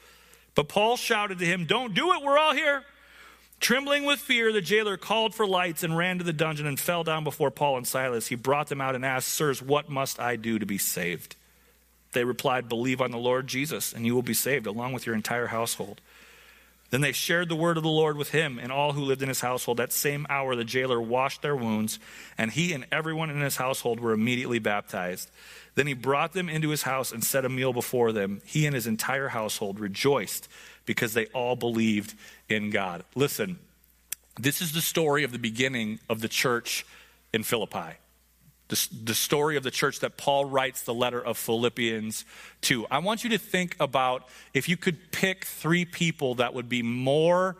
But 0.54 0.68
Paul 0.68 0.96
shouted 0.96 1.38
to 1.40 1.44
him, 1.44 1.66
Don't 1.66 1.92
do 1.92 2.12
it, 2.14 2.22
we're 2.22 2.38
all 2.38 2.54
here. 2.54 2.84
Trembling 3.62 4.04
with 4.06 4.18
fear, 4.18 4.52
the 4.52 4.60
jailer 4.60 4.96
called 4.96 5.36
for 5.36 5.46
lights 5.46 5.84
and 5.84 5.96
ran 5.96 6.18
to 6.18 6.24
the 6.24 6.32
dungeon 6.32 6.66
and 6.66 6.80
fell 6.80 7.04
down 7.04 7.22
before 7.22 7.52
Paul 7.52 7.76
and 7.76 7.86
Silas. 7.86 8.26
He 8.26 8.34
brought 8.34 8.66
them 8.66 8.80
out 8.80 8.96
and 8.96 9.04
asked, 9.04 9.28
Sirs, 9.28 9.62
what 9.62 9.88
must 9.88 10.18
I 10.18 10.34
do 10.34 10.58
to 10.58 10.66
be 10.66 10.78
saved? 10.78 11.36
They 12.10 12.24
replied, 12.24 12.68
Believe 12.68 13.00
on 13.00 13.12
the 13.12 13.18
Lord 13.18 13.46
Jesus, 13.46 13.92
and 13.92 14.04
you 14.04 14.16
will 14.16 14.22
be 14.22 14.34
saved, 14.34 14.66
along 14.66 14.94
with 14.94 15.06
your 15.06 15.14
entire 15.14 15.46
household. 15.46 16.00
Then 16.92 17.00
they 17.00 17.12
shared 17.12 17.48
the 17.48 17.56
word 17.56 17.78
of 17.78 17.82
the 17.82 17.88
Lord 17.88 18.18
with 18.18 18.32
him 18.32 18.58
and 18.58 18.70
all 18.70 18.92
who 18.92 19.00
lived 19.00 19.22
in 19.22 19.28
his 19.30 19.40
household. 19.40 19.78
That 19.78 19.94
same 19.94 20.26
hour, 20.28 20.54
the 20.54 20.62
jailer 20.62 21.00
washed 21.00 21.40
their 21.40 21.56
wounds, 21.56 21.98
and 22.36 22.50
he 22.50 22.74
and 22.74 22.84
everyone 22.92 23.30
in 23.30 23.40
his 23.40 23.56
household 23.56 23.98
were 23.98 24.12
immediately 24.12 24.58
baptized. 24.58 25.30
Then 25.74 25.86
he 25.86 25.94
brought 25.94 26.34
them 26.34 26.50
into 26.50 26.68
his 26.68 26.82
house 26.82 27.10
and 27.10 27.24
set 27.24 27.46
a 27.46 27.48
meal 27.48 27.72
before 27.72 28.12
them. 28.12 28.42
He 28.44 28.66
and 28.66 28.74
his 28.74 28.86
entire 28.86 29.28
household 29.28 29.80
rejoiced 29.80 30.48
because 30.84 31.14
they 31.14 31.24
all 31.28 31.56
believed 31.56 32.12
in 32.50 32.68
God. 32.68 33.04
Listen, 33.14 33.58
this 34.38 34.60
is 34.60 34.72
the 34.72 34.82
story 34.82 35.24
of 35.24 35.32
the 35.32 35.38
beginning 35.38 35.98
of 36.10 36.20
the 36.20 36.28
church 36.28 36.84
in 37.32 37.42
Philippi 37.42 37.96
the, 38.72 39.04
the 39.04 39.14
story 39.14 39.58
of 39.58 39.62
the 39.62 39.70
church 39.70 40.00
that 40.00 40.16
Paul 40.16 40.46
writes 40.46 40.80
the 40.82 40.94
letter 40.94 41.22
of 41.22 41.36
Philippians 41.36 42.24
to. 42.62 42.86
I 42.90 43.00
want 43.00 43.22
you 43.22 43.28
to 43.30 43.38
think 43.38 43.76
about 43.78 44.26
if 44.54 44.66
you 44.66 44.78
could 44.78 45.12
pick 45.12 45.44
three 45.44 45.84
people 45.84 46.36
that 46.36 46.54
would 46.54 46.70
be 46.70 46.82
more 46.82 47.58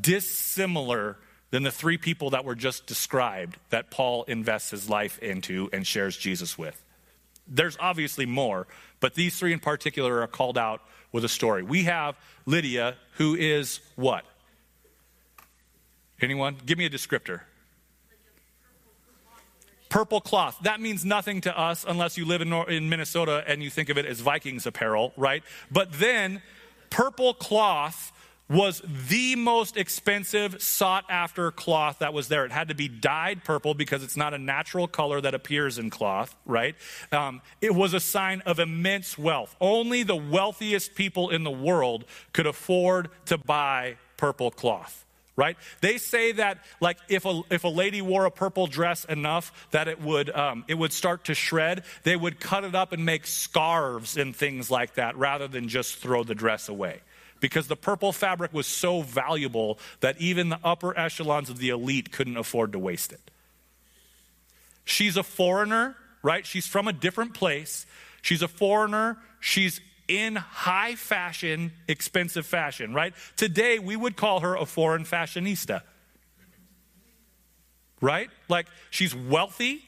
dissimilar 0.00 1.16
than 1.50 1.64
the 1.64 1.72
three 1.72 1.98
people 1.98 2.30
that 2.30 2.44
were 2.44 2.54
just 2.54 2.86
described 2.86 3.56
that 3.70 3.90
Paul 3.90 4.22
invests 4.28 4.70
his 4.70 4.88
life 4.88 5.18
into 5.18 5.70
and 5.72 5.84
shares 5.84 6.16
Jesus 6.16 6.56
with. 6.56 6.80
There's 7.48 7.76
obviously 7.80 8.26
more, 8.26 8.68
but 9.00 9.14
these 9.14 9.36
three 9.36 9.52
in 9.52 9.58
particular 9.58 10.22
are 10.22 10.28
called 10.28 10.56
out 10.56 10.82
with 11.10 11.24
a 11.24 11.28
story. 11.28 11.64
We 11.64 11.84
have 11.84 12.14
Lydia, 12.46 12.94
who 13.16 13.34
is 13.34 13.80
what? 13.96 14.24
Anyone? 16.20 16.58
Give 16.64 16.78
me 16.78 16.86
a 16.86 16.90
descriptor. 16.90 17.40
Purple 19.88 20.20
cloth. 20.20 20.58
That 20.62 20.80
means 20.80 21.04
nothing 21.04 21.40
to 21.42 21.58
us 21.58 21.84
unless 21.88 22.18
you 22.18 22.24
live 22.24 22.42
in, 22.42 22.52
in 22.52 22.88
Minnesota 22.88 23.42
and 23.46 23.62
you 23.62 23.70
think 23.70 23.88
of 23.88 23.96
it 23.96 24.04
as 24.04 24.20
Vikings 24.20 24.66
apparel, 24.66 25.12
right? 25.16 25.42
But 25.70 25.92
then, 25.94 26.42
purple 26.90 27.34
cloth 27.34 28.12
was 28.48 28.82
the 29.08 29.36
most 29.36 29.76
expensive, 29.76 30.62
sought 30.62 31.04
after 31.10 31.50
cloth 31.50 31.98
that 31.98 32.14
was 32.14 32.28
there. 32.28 32.46
It 32.46 32.52
had 32.52 32.68
to 32.68 32.74
be 32.74 32.88
dyed 32.88 33.44
purple 33.44 33.74
because 33.74 34.02
it's 34.02 34.16
not 34.16 34.32
a 34.32 34.38
natural 34.38 34.88
color 34.88 35.20
that 35.20 35.34
appears 35.34 35.78
in 35.78 35.90
cloth, 35.90 36.34
right? 36.46 36.74
Um, 37.12 37.42
it 37.60 37.74
was 37.74 37.92
a 37.92 38.00
sign 38.00 38.40
of 38.46 38.58
immense 38.58 39.18
wealth. 39.18 39.54
Only 39.60 40.02
the 40.02 40.16
wealthiest 40.16 40.94
people 40.94 41.28
in 41.28 41.44
the 41.44 41.50
world 41.50 42.06
could 42.32 42.46
afford 42.46 43.10
to 43.26 43.36
buy 43.36 43.96
purple 44.16 44.50
cloth 44.50 45.04
right? 45.38 45.56
They 45.80 45.98
say 45.98 46.32
that 46.32 46.58
like 46.80 46.98
if 47.08 47.24
a, 47.24 47.42
if 47.48 47.62
a 47.62 47.68
lady 47.68 48.02
wore 48.02 48.24
a 48.24 48.30
purple 48.30 48.66
dress 48.66 49.04
enough 49.04 49.68
that 49.70 49.86
it 49.86 50.02
would, 50.02 50.28
um, 50.30 50.64
it 50.66 50.74
would 50.74 50.92
start 50.92 51.26
to 51.26 51.34
shred, 51.34 51.84
they 52.02 52.16
would 52.16 52.40
cut 52.40 52.64
it 52.64 52.74
up 52.74 52.92
and 52.92 53.06
make 53.06 53.24
scarves 53.24 54.16
and 54.16 54.34
things 54.34 54.68
like 54.68 54.94
that 54.94 55.16
rather 55.16 55.46
than 55.46 55.68
just 55.68 55.98
throw 55.98 56.24
the 56.24 56.34
dress 56.34 56.68
away. 56.68 57.00
Because 57.38 57.68
the 57.68 57.76
purple 57.76 58.12
fabric 58.12 58.52
was 58.52 58.66
so 58.66 59.00
valuable 59.00 59.78
that 60.00 60.20
even 60.20 60.48
the 60.48 60.58
upper 60.64 60.98
echelons 60.98 61.50
of 61.50 61.58
the 61.58 61.68
elite 61.68 62.10
couldn't 62.10 62.36
afford 62.36 62.72
to 62.72 62.80
waste 62.80 63.12
it. 63.12 63.30
She's 64.84 65.16
a 65.16 65.22
foreigner, 65.22 65.94
right? 66.20 66.44
She's 66.44 66.66
from 66.66 66.88
a 66.88 66.92
different 66.92 67.32
place. 67.32 67.86
She's 68.22 68.42
a 68.42 68.48
foreigner. 68.48 69.18
She's 69.38 69.80
in 70.08 70.36
high 70.36 70.94
fashion, 70.94 71.72
expensive 71.86 72.46
fashion, 72.46 72.94
right? 72.94 73.14
Today, 73.36 73.78
we 73.78 73.94
would 73.94 74.16
call 74.16 74.40
her 74.40 74.56
a 74.56 74.66
foreign 74.66 75.04
fashionista. 75.04 75.82
Right? 78.00 78.30
Like 78.48 78.66
she's 78.90 79.14
wealthy, 79.14 79.82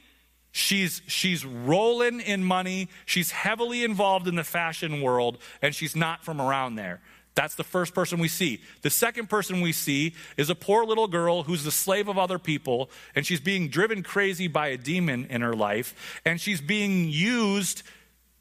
she's 0.50 1.00
she's 1.06 1.44
rolling 1.44 2.20
in 2.20 2.42
money, 2.44 2.88
she's 3.06 3.30
heavily 3.30 3.84
involved 3.84 4.26
in 4.26 4.34
the 4.34 4.44
fashion 4.44 5.00
world 5.00 5.38
and 5.62 5.72
she's 5.74 5.94
not 5.94 6.24
from 6.24 6.40
around 6.40 6.74
there. 6.74 7.00
That's 7.36 7.54
the 7.54 7.64
first 7.64 7.94
person 7.94 8.18
we 8.18 8.28
see. 8.28 8.60
The 8.82 8.90
second 8.90 9.28
person 9.30 9.60
we 9.60 9.72
see 9.72 10.14
is 10.36 10.50
a 10.50 10.54
poor 10.54 10.84
little 10.84 11.06
girl 11.06 11.44
who's 11.44 11.64
the 11.64 11.70
slave 11.70 12.08
of 12.08 12.18
other 12.18 12.38
people, 12.38 12.90
and 13.14 13.24
she's 13.24 13.40
being 13.40 13.68
driven 13.68 14.02
crazy 14.02 14.48
by 14.48 14.68
a 14.68 14.76
demon 14.76 15.26
in 15.30 15.40
her 15.40 15.54
life, 15.54 16.20
and 16.24 16.40
she's 16.40 16.60
being 16.60 17.08
used 17.08 17.82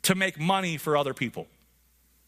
to 0.04 0.16
make 0.16 0.40
money 0.40 0.78
for 0.78 0.98
other 0.98 1.14
people. 1.14 1.48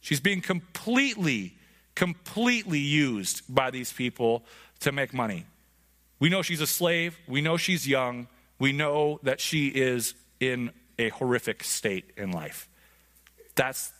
She's 0.02 0.20
being 0.20 0.42
completely, 0.42 1.56
completely 1.96 2.80
used 2.80 3.44
by 3.54 3.72
these 3.72 3.94
people 3.94 4.44
to 4.82 4.92
make 4.92 5.14
money. 5.14 5.46
We 6.20 6.30
know 6.30 6.42
she's 6.42 6.62
a 6.62 6.68
slave. 6.68 7.18
We 7.28 7.42
know 7.42 7.58
she's 7.58 7.88
young. 7.88 8.28
We 8.60 8.74
know 8.74 9.20
that 9.24 9.40
she 9.40 9.68
is 9.68 10.14
in 10.40 10.72
a 11.00 11.10
horrific 11.10 11.64
state 11.64 12.12
in 12.18 12.32
life. 12.32 12.68
That's 13.56 13.92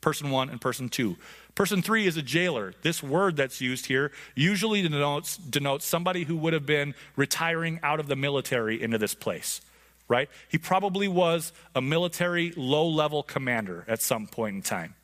person 0.00 0.30
one 0.30 0.50
and 0.50 0.60
person 0.60 0.88
two. 0.88 1.16
Person 1.54 1.82
three 1.82 2.06
is 2.06 2.16
a 2.16 2.22
jailer. 2.22 2.74
This 2.82 3.02
word 3.02 3.36
that's 3.36 3.60
used 3.60 3.86
here 3.86 4.12
usually 4.34 4.82
denotes, 4.82 5.36
denotes 5.36 5.84
somebody 5.84 6.24
who 6.24 6.36
would 6.36 6.52
have 6.52 6.66
been 6.66 6.94
retiring 7.16 7.80
out 7.82 8.00
of 8.00 8.08
the 8.08 8.16
military 8.16 8.82
into 8.82 8.98
this 8.98 9.14
place 9.14 9.60
right? 10.08 10.28
He 10.48 10.58
probably 10.58 11.08
was 11.08 11.52
a 11.74 11.80
military 11.80 12.52
low 12.56 12.86
level 12.88 13.22
commander 13.22 13.84
at 13.88 14.02
some 14.02 14.26
point 14.26 14.56
in 14.56 14.62
time, 14.62 14.94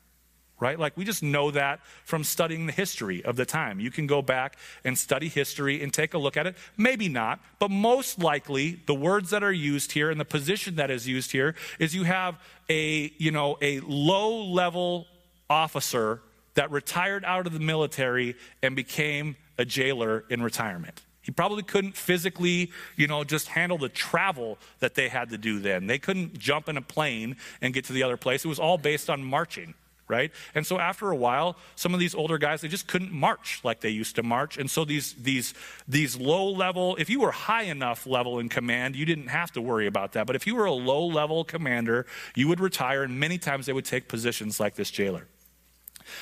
right? 0.61 0.79
Like 0.79 0.95
we 0.95 1.03
just 1.03 1.23
know 1.23 1.51
that 1.51 1.81
from 2.05 2.23
studying 2.23 2.67
the 2.67 2.71
history 2.71 3.25
of 3.25 3.35
the 3.35 3.45
time. 3.45 3.79
You 3.81 3.91
can 3.91 4.07
go 4.07 4.21
back 4.21 4.55
and 4.85 4.97
study 4.97 5.27
history 5.27 5.83
and 5.83 5.91
take 5.93 6.13
a 6.13 6.17
look 6.17 6.37
at 6.37 6.47
it. 6.47 6.55
Maybe 6.77 7.09
not, 7.09 7.41
but 7.59 7.71
most 7.71 8.19
likely 8.19 8.79
the 8.85 8.93
words 8.93 9.31
that 9.31 9.43
are 9.43 9.51
used 9.51 9.91
here 9.91 10.09
and 10.09 10.19
the 10.19 10.25
position 10.25 10.75
that 10.75 10.89
is 10.89 11.07
used 11.07 11.31
here 11.31 11.55
is 11.79 11.93
you 11.93 12.03
have 12.03 12.39
a, 12.69 13.11
you 13.17 13.31
know, 13.31 13.57
a 13.61 13.81
low 13.81 14.43
level 14.43 15.07
officer 15.49 16.21
that 16.53 16.71
retired 16.71 17.25
out 17.25 17.47
of 17.47 17.53
the 17.53 17.59
military 17.59 18.35
and 18.61 18.75
became 18.75 19.35
a 19.57 19.65
jailer 19.65 20.25
in 20.29 20.43
retirement. 20.43 21.01
He 21.21 21.31
probably 21.31 21.63
couldn't 21.63 21.95
physically, 21.95 22.71
you 22.95 23.07
know, 23.07 23.23
just 23.23 23.47
handle 23.47 23.77
the 23.77 23.89
travel 23.89 24.57
that 24.79 24.95
they 24.95 25.07
had 25.07 25.29
to 25.29 25.37
do 25.37 25.59
then. 25.59 25.87
They 25.87 25.99
couldn't 25.99 26.37
jump 26.37 26.67
in 26.67 26.77
a 26.77 26.81
plane 26.81 27.37
and 27.61 27.73
get 27.73 27.85
to 27.85 27.93
the 27.93 28.03
other 28.03 28.17
place. 28.17 28.43
It 28.43 28.47
was 28.47 28.59
all 28.59 28.77
based 28.77 29.09
on 29.09 29.23
marching, 29.23 29.75
right? 30.11 30.31
And 30.53 30.67
so 30.67 30.77
after 30.77 31.09
a 31.09 31.15
while, 31.15 31.57
some 31.75 31.95
of 31.95 31.99
these 31.99 32.13
older 32.13 32.37
guys, 32.37 32.61
they 32.61 32.67
just 32.67 32.85
couldn't 32.85 33.11
march 33.11 33.61
like 33.63 33.81
they 33.81 33.89
used 33.89 34.17
to 34.17 34.23
march. 34.23 34.57
And 34.57 34.69
so 34.69 34.85
these 34.85 35.13
these 35.13 35.55
these 35.87 36.15
low 36.17 36.51
level, 36.51 36.95
if 36.99 37.09
you 37.09 37.21
were 37.21 37.31
high 37.31 37.63
enough 37.63 38.05
level 38.05 38.37
in 38.37 38.49
command, 38.49 38.95
you 38.95 39.05
didn't 39.05 39.29
have 39.29 39.51
to 39.53 39.61
worry 39.61 39.87
about 39.87 40.11
that. 40.11 40.27
But 40.27 40.35
if 40.35 40.45
you 40.45 40.55
were 40.55 40.65
a 40.65 40.73
low 40.73 41.07
level 41.07 41.43
commander, 41.43 42.05
you 42.35 42.47
would 42.49 42.59
retire 42.59 43.01
and 43.01 43.19
many 43.19 43.39
times 43.39 43.65
they 43.65 43.73
would 43.73 43.85
take 43.85 44.07
positions 44.07 44.59
like 44.59 44.75
this 44.75 44.91
jailer. 44.91 45.27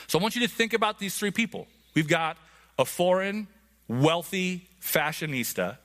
So 0.08 0.20
I 0.20 0.22
want 0.22 0.36
you 0.36 0.42
to 0.42 0.48
think 0.48 0.74
about 0.74 1.00
these 1.00 1.18
three 1.18 1.32
people. 1.32 1.68
We've 1.96 2.08
got 2.08 2.38
a 2.78 2.86
foreign, 2.86 3.48
wealthy 3.88 4.70
fashionista. 4.82 5.78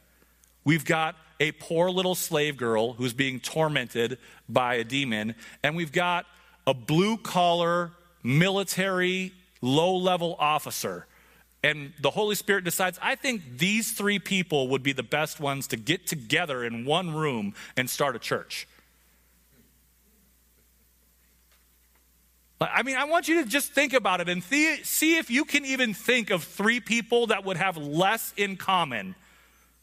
We've 0.64 0.84
got 0.84 1.16
a 1.40 1.52
poor 1.52 1.90
little 1.90 2.14
slave 2.14 2.56
girl 2.56 2.92
who's 2.92 3.12
being 3.12 3.40
tormented 3.40 4.18
by 4.48 4.76
a 4.76 4.84
demon. 4.84 5.34
And 5.62 5.76
we've 5.76 5.92
got 5.92 6.26
a 6.66 6.74
blue 6.74 7.16
collar, 7.16 7.92
military, 8.22 9.32
low 9.60 9.96
level 9.96 10.36
officer. 10.38 11.06
And 11.62 11.94
the 12.00 12.10
Holy 12.10 12.34
Spirit 12.34 12.64
decides, 12.64 12.98
I 13.00 13.14
think 13.14 13.58
these 13.58 13.92
three 13.92 14.18
people 14.18 14.68
would 14.68 14.82
be 14.82 14.92
the 14.92 15.02
best 15.02 15.40
ones 15.40 15.66
to 15.68 15.76
get 15.76 16.06
together 16.06 16.62
in 16.62 16.84
one 16.84 17.14
room 17.14 17.54
and 17.76 17.88
start 17.88 18.16
a 18.16 18.18
church. 18.18 18.68
I 22.60 22.82
mean, 22.82 22.96
I 22.96 23.04
want 23.04 23.28
you 23.28 23.42
to 23.42 23.48
just 23.48 23.72
think 23.72 23.92
about 23.92 24.20
it 24.20 24.28
and 24.28 24.42
th- 24.42 24.84
see 24.84 25.16
if 25.16 25.30
you 25.30 25.44
can 25.44 25.64
even 25.64 25.92
think 25.92 26.30
of 26.30 26.44
three 26.44 26.80
people 26.80 27.28
that 27.28 27.44
would 27.44 27.56
have 27.56 27.76
less 27.76 28.32
in 28.36 28.56
common 28.56 29.14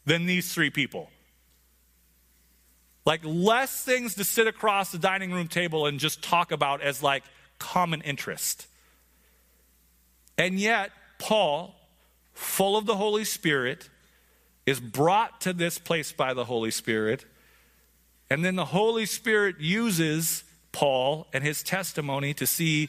than 0.04 0.26
these 0.26 0.52
three 0.52 0.70
people. 0.70 1.10
Like, 3.04 3.20
less 3.24 3.82
things 3.82 4.14
to 4.14 4.24
sit 4.24 4.46
across 4.46 4.92
the 4.92 4.98
dining 4.98 5.32
room 5.32 5.48
table 5.48 5.86
and 5.86 5.98
just 5.98 6.22
talk 6.22 6.52
about 6.52 6.82
as 6.82 7.02
like 7.02 7.24
common 7.58 8.00
interest. 8.02 8.66
And 10.38 10.58
yet, 10.58 10.90
Paul, 11.18 11.74
full 12.32 12.76
of 12.76 12.86
the 12.86 12.96
Holy 12.96 13.24
Spirit, 13.24 13.88
is 14.66 14.80
brought 14.80 15.40
to 15.42 15.52
this 15.52 15.78
place 15.78 16.12
by 16.12 16.34
the 16.34 16.44
Holy 16.44 16.70
Spirit. 16.70 17.24
And 18.30 18.44
then 18.44 18.56
the 18.56 18.66
Holy 18.66 19.06
Spirit 19.06 19.60
uses 19.60 20.44
Paul 20.70 21.26
and 21.32 21.44
his 21.44 21.62
testimony 21.62 22.34
to 22.34 22.46
see 22.46 22.88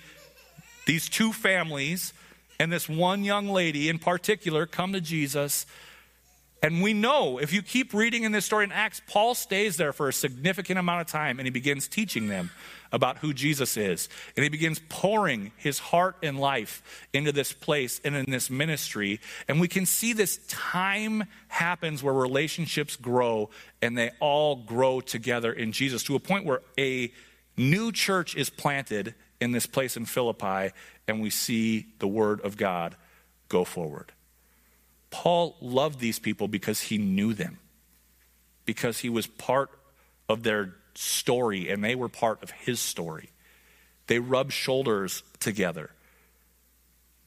these 0.85 1.09
two 1.09 1.33
families 1.33 2.13
and 2.59 2.71
this 2.71 2.87
one 2.87 3.23
young 3.23 3.49
lady 3.49 3.89
in 3.89 3.99
particular 3.99 4.65
come 4.65 4.93
to 4.93 5.01
Jesus. 5.01 5.65
And 6.63 6.81
we 6.81 6.93
know 6.93 7.39
if 7.39 7.51
you 7.51 7.61
keep 7.61 7.93
reading 7.93 8.23
in 8.23 8.31
this 8.31 8.45
story 8.45 8.63
in 8.63 8.71
Acts, 8.71 9.01
Paul 9.05 9.35
stays 9.35 9.75
there 9.75 9.91
for 9.91 10.07
a 10.07 10.13
significant 10.13 10.79
amount 10.79 11.01
of 11.01 11.07
time 11.07 11.37
and 11.37 11.45
he 11.45 11.51
begins 11.51 11.89
teaching 11.89 12.29
them 12.29 12.51
about 12.93 13.17
who 13.17 13.33
Jesus 13.33 13.75
is. 13.75 14.07
And 14.37 14.43
he 14.43 14.49
begins 14.49 14.79
pouring 14.87 15.51
his 15.57 15.77
heart 15.77 16.15
and 16.23 16.39
life 16.39 16.81
into 17.11 17.33
this 17.33 17.51
place 17.51 17.99
and 18.05 18.15
in 18.15 18.31
this 18.31 18.49
ministry. 18.49 19.19
And 19.49 19.59
we 19.59 19.67
can 19.67 19.85
see 19.85 20.13
this 20.13 20.39
time 20.47 21.25
happens 21.49 22.01
where 22.01 22.13
relationships 22.13 22.95
grow 22.95 23.49
and 23.81 23.97
they 23.97 24.11
all 24.21 24.55
grow 24.55 25.01
together 25.01 25.51
in 25.51 25.73
Jesus 25.73 26.01
to 26.03 26.15
a 26.15 26.19
point 26.19 26.45
where 26.45 26.61
a 26.79 27.11
new 27.57 27.91
church 27.91 28.37
is 28.37 28.49
planted 28.49 29.15
in 29.41 29.51
this 29.51 29.65
place 29.65 29.97
in 29.97 30.05
Philippi, 30.05 30.73
and 31.07 31.21
we 31.21 31.29
see 31.29 31.87
the 31.99 32.07
word 32.07 32.39
of 32.41 32.55
God 32.55 32.95
go 33.49 33.65
forward. 33.65 34.13
Paul 35.13 35.55
loved 35.61 35.99
these 35.99 36.17
people 36.17 36.47
because 36.47 36.81
he 36.81 36.97
knew 36.97 37.35
them, 37.35 37.59
because 38.65 38.97
he 38.97 39.09
was 39.09 39.27
part 39.27 39.69
of 40.27 40.41
their 40.41 40.73
story 40.95 41.69
and 41.69 41.83
they 41.83 41.93
were 41.93 42.09
part 42.09 42.41
of 42.41 42.49
his 42.49 42.79
story. 42.79 43.29
They 44.07 44.17
rubbed 44.17 44.53
shoulders 44.53 45.21
together, 45.39 45.91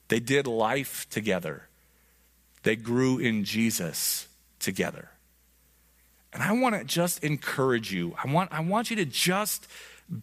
they 0.09 0.19
did 0.19 0.49
life 0.49 1.07
together, 1.11 1.69
they 2.65 2.75
grew 2.75 3.19
in 3.19 3.45
Jesus 3.45 4.27
together. 4.59 5.11
And 6.33 6.43
I 6.43 6.53
want 6.53 6.75
to 6.75 6.83
just 6.85 7.23
encourage 7.23 7.93
you. 7.93 8.17
I 8.23 8.31
want, 8.31 8.53
I 8.53 8.61
want 8.61 8.91
you 8.91 8.97
to 8.97 9.05
just 9.05 9.69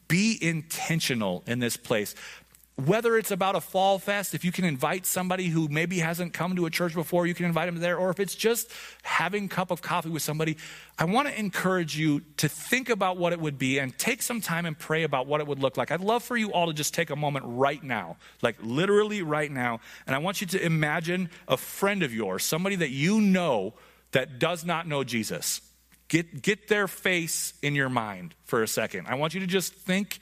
be 0.09 0.37
intentional 0.39 1.43
in 1.47 1.59
this 1.59 1.77
place. 1.77 2.13
Whether 2.75 3.17
it's 3.17 3.29
about 3.29 3.55
a 3.55 3.61
fall 3.61 3.99
fest, 3.99 4.33
if 4.33 4.43
you 4.43 4.51
can 4.51 4.65
invite 4.65 5.05
somebody 5.05 5.47
who 5.47 5.67
maybe 5.67 5.99
hasn't 5.99 6.33
come 6.33 6.55
to 6.55 6.65
a 6.65 6.71
church 6.71 6.95
before, 6.95 7.27
you 7.27 7.35
can 7.35 7.45
invite 7.45 7.67
them 7.67 7.79
there, 7.79 7.97
or 7.97 8.09
if 8.09 8.19
it's 8.19 8.33
just 8.33 8.71
having 9.03 9.45
a 9.45 9.47
cup 9.47 9.69
of 9.69 9.83
coffee 9.83 10.09
with 10.09 10.23
somebody, 10.23 10.57
I 10.97 11.05
want 11.05 11.27
to 11.27 11.39
encourage 11.39 11.95
you 11.95 12.21
to 12.37 12.49
think 12.49 12.89
about 12.89 13.17
what 13.17 13.31
it 13.31 13.39
would 13.39 13.59
be 13.59 13.77
and 13.77 13.95
take 13.99 14.23
some 14.23 14.41
time 14.41 14.65
and 14.65 14.77
pray 14.77 15.03
about 15.03 15.27
what 15.27 15.39
it 15.39 15.45
would 15.45 15.59
look 15.59 15.77
like. 15.77 15.91
I'd 15.91 16.01
love 16.01 16.23
for 16.23 16.35
you 16.35 16.51
all 16.51 16.65
to 16.65 16.73
just 16.73 16.95
take 16.95 17.11
a 17.11 17.15
moment 17.15 17.45
right 17.47 17.83
now, 17.83 18.17
like 18.41 18.55
literally 18.61 19.21
right 19.21 19.51
now, 19.51 19.79
and 20.07 20.15
I 20.15 20.19
want 20.19 20.41
you 20.41 20.47
to 20.47 20.65
imagine 20.65 21.29
a 21.47 21.57
friend 21.57 22.01
of 22.01 22.11
yours, 22.11 22.43
somebody 22.43 22.75
that 22.77 22.89
you 22.89 23.21
know 23.21 23.75
that 24.13 24.39
does 24.39 24.65
not 24.65 24.87
know 24.87 25.03
Jesus 25.03 25.61
Get, 26.09 26.43
get 26.43 26.67
their 26.67 26.87
face 26.87 27.55
in 27.63 27.73
your 27.73 27.89
mind 27.89 28.35
for 28.43 28.61
a 28.61 28.67
second. 28.67 29.07
I 29.07 29.15
want 29.15 29.33
you 29.33 29.39
to 29.39 29.47
just 29.47 29.73
think 29.73 30.19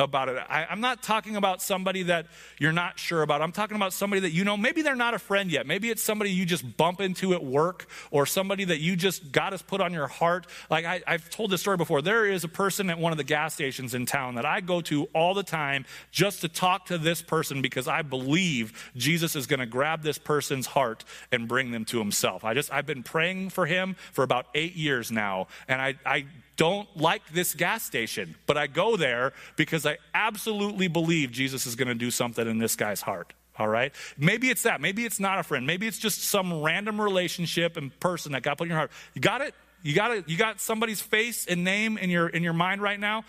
about 0.00 0.28
it. 0.28 0.42
I, 0.48 0.66
am 0.72 0.80
not 0.80 1.02
talking 1.02 1.36
about 1.36 1.62
somebody 1.62 2.04
that 2.04 2.26
you're 2.58 2.72
not 2.72 2.98
sure 2.98 3.22
about. 3.22 3.42
I'm 3.42 3.52
talking 3.52 3.76
about 3.76 3.92
somebody 3.92 4.20
that 4.22 4.32
you 4.32 4.44
know, 4.44 4.56
maybe 4.56 4.82
they're 4.82 4.96
not 4.96 5.14
a 5.14 5.20
friend 5.20 5.50
yet. 5.50 5.66
Maybe 5.66 5.88
it's 5.88 6.02
somebody 6.02 6.30
you 6.30 6.44
just 6.44 6.76
bump 6.76 7.00
into 7.00 7.32
at 7.32 7.44
work 7.44 7.86
or 8.10 8.26
somebody 8.26 8.64
that 8.64 8.80
you 8.80 8.96
just 8.96 9.30
God 9.30 9.52
has 9.52 9.62
put 9.62 9.80
on 9.80 9.92
your 9.92 10.08
heart. 10.08 10.48
Like 10.68 10.84
I, 10.84 11.02
I've 11.06 11.30
told 11.30 11.50
this 11.52 11.60
story 11.60 11.76
before. 11.76 12.02
There 12.02 12.26
is 12.26 12.42
a 12.42 12.48
person 12.48 12.90
at 12.90 12.98
one 12.98 13.12
of 13.12 13.18
the 13.18 13.24
gas 13.24 13.54
stations 13.54 13.94
in 13.94 14.04
town 14.04 14.34
that 14.34 14.44
I 14.44 14.60
go 14.60 14.80
to 14.82 15.04
all 15.14 15.32
the 15.32 15.44
time 15.44 15.84
just 16.10 16.40
to 16.40 16.48
talk 16.48 16.86
to 16.86 16.98
this 16.98 17.22
person 17.22 17.62
because 17.62 17.86
I 17.86 18.02
believe 18.02 18.90
Jesus 18.96 19.36
is 19.36 19.46
going 19.46 19.60
to 19.60 19.66
grab 19.66 20.02
this 20.02 20.18
person's 20.18 20.66
heart 20.66 21.04
and 21.30 21.46
bring 21.46 21.70
them 21.70 21.84
to 21.86 21.98
himself. 21.98 22.44
I 22.44 22.54
just, 22.54 22.72
I've 22.72 22.86
been 22.86 23.04
praying 23.04 23.50
for 23.50 23.64
him 23.64 23.94
for 24.12 24.24
about 24.24 24.46
eight 24.54 24.74
years 24.74 25.12
now. 25.12 25.46
And 25.68 25.80
I, 25.80 25.94
I 26.04 26.26
don't 26.56 26.88
like 26.96 27.22
this 27.32 27.54
gas 27.54 27.84
station, 27.84 28.36
but 28.46 28.56
I 28.56 28.66
go 28.66 28.96
there 28.96 29.32
because 29.56 29.86
I 29.86 29.98
absolutely 30.14 30.88
believe 30.88 31.30
Jesus 31.32 31.66
is 31.66 31.74
going 31.74 31.88
to 31.88 31.94
do 31.94 32.10
something 32.10 32.46
in 32.48 32.58
this 32.58 32.76
guy's 32.76 33.00
heart. 33.00 33.32
All 33.56 33.68
right? 33.68 33.92
Maybe 34.18 34.50
it's 34.50 34.62
that. 34.62 34.80
Maybe 34.80 35.04
it's 35.04 35.20
not 35.20 35.38
a 35.38 35.42
friend. 35.42 35.66
Maybe 35.66 35.86
it's 35.86 35.98
just 35.98 36.22
some 36.22 36.62
random 36.62 37.00
relationship 37.00 37.76
and 37.76 37.98
person 38.00 38.32
that 38.32 38.42
got 38.42 38.58
put 38.58 38.64
in 38.64 38.70
your 38.70 38.78
heart. 38.78 38.90
You 39.14 39.20
got 39.20 39.40
it? 39.40 39.54
You 39.82 39.94
got 39.94 40.10
it? 40.10 40.28
You 40.28 40.36
got 40.36 40.60
somebody's 40.60 41.00
face 41.00 41.46
and 41.46 41.62
name 41.62 41.98
in 41.98 42.10
your 42.10 42.28
in 42.28 42.42
your 42.42 42.52
mind 42.52 42.82
right 42.82 42.98
now? 42.98 43.24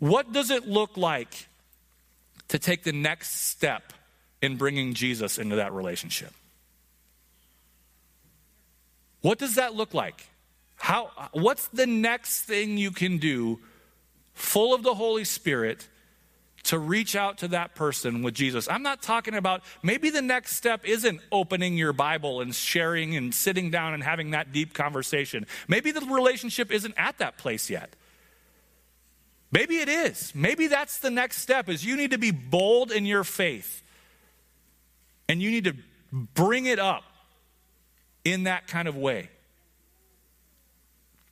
What 0.00 0.32
does 0.32 0.50
it 0.50 0.66
look 0.66 0.96
like 0.96 1.48
to 2.48 2.58
take 2.58 2.82
the 2.82 2.92
next 2.92 3.48
step 3.48 3.92
in 4.42 4.56
bringing 4.56 4.92
Jesus 4.92 5.38
into 5.38 5.56
that 5.56 5.72
relationship? 5.72 6.32
What 9.22 9.38
does 9.38 9.54
that 9.54 9.74
look 9.74 9.94
like? 9.94 10.26
How, 10.76 11.10
what's 11.32 11.68
the 11.68 11.86
next 11.86 12.42
thing 12.42 12.76
you 12.76 12.90
can 12.90 13.18
do, 13.18 13.60
full 14.34 14.74
of 14.74 14.82
the 14.82 14.94
Holy 14.94 15.24
Spirit, 15.24 15.88
to 16.64 16.78
reach 16.78 17.14
out 17.14 17.38
to 17.38 17.48
that 17.48 17.74
person 17.74 18.22
with 18.22 18.34
Jesus? 18.34 18.68
I'm 18.68 18.82
not 18.82 19.02
talking 19.02 19.34
about 19.34 19.62
maybe 19.82 20.10
the 20.10 20.22
next 20.22 20.56
step 20.56 20.84
isn't 20.84 21.20
opening 21.32 21.76
your 21.76 21.92
Bible 21.92 22.40
and 22.40 22.54
sharing 22.54 23.16
and 23.16 23.34
sitting 23.34 23.70
down 23.70 23.94
and 23.94 24.02
having 24.02 24.32
that 24.32 24.52
deep 24.52 24.74
conversation. 24.74 25.46
Maybe 25.68 25.90
the 25.90 26.00
relationship 26.00 26.70
isn't 26.70 26.94
at 26.96 27.18
that 27.18 27.38
place 27.38 27.70
yet. 27.70 27.94
Maybe 29.52 29.76
it 29.76 29.88
is. 29.88 30.32
Maybe 30.34 30.66
that's 30.66 30.98
the 30.98 31.10
next 31.10 31.38
step 31.38 31.68
is 31.68 31.84
you 31.84 31.96
need 31.96 32.10
to 32.10 32.18
be 32.18 32.32
bold 32.32 32.90
in 32.90 33.06
your 33.06 33.22
faith. 33.22 33.82
And 35.28 35.40
you 35.40 35.50
need 35.50 35.64
to 35.64 35.76
bring 36.12 36.66
it 36.66 36.78
up 36.78 37.04
in 38.24 38.44
that 38.44 38.66
kind 38.66 38.88
of 38.88 38.96
way. 38.96 39.30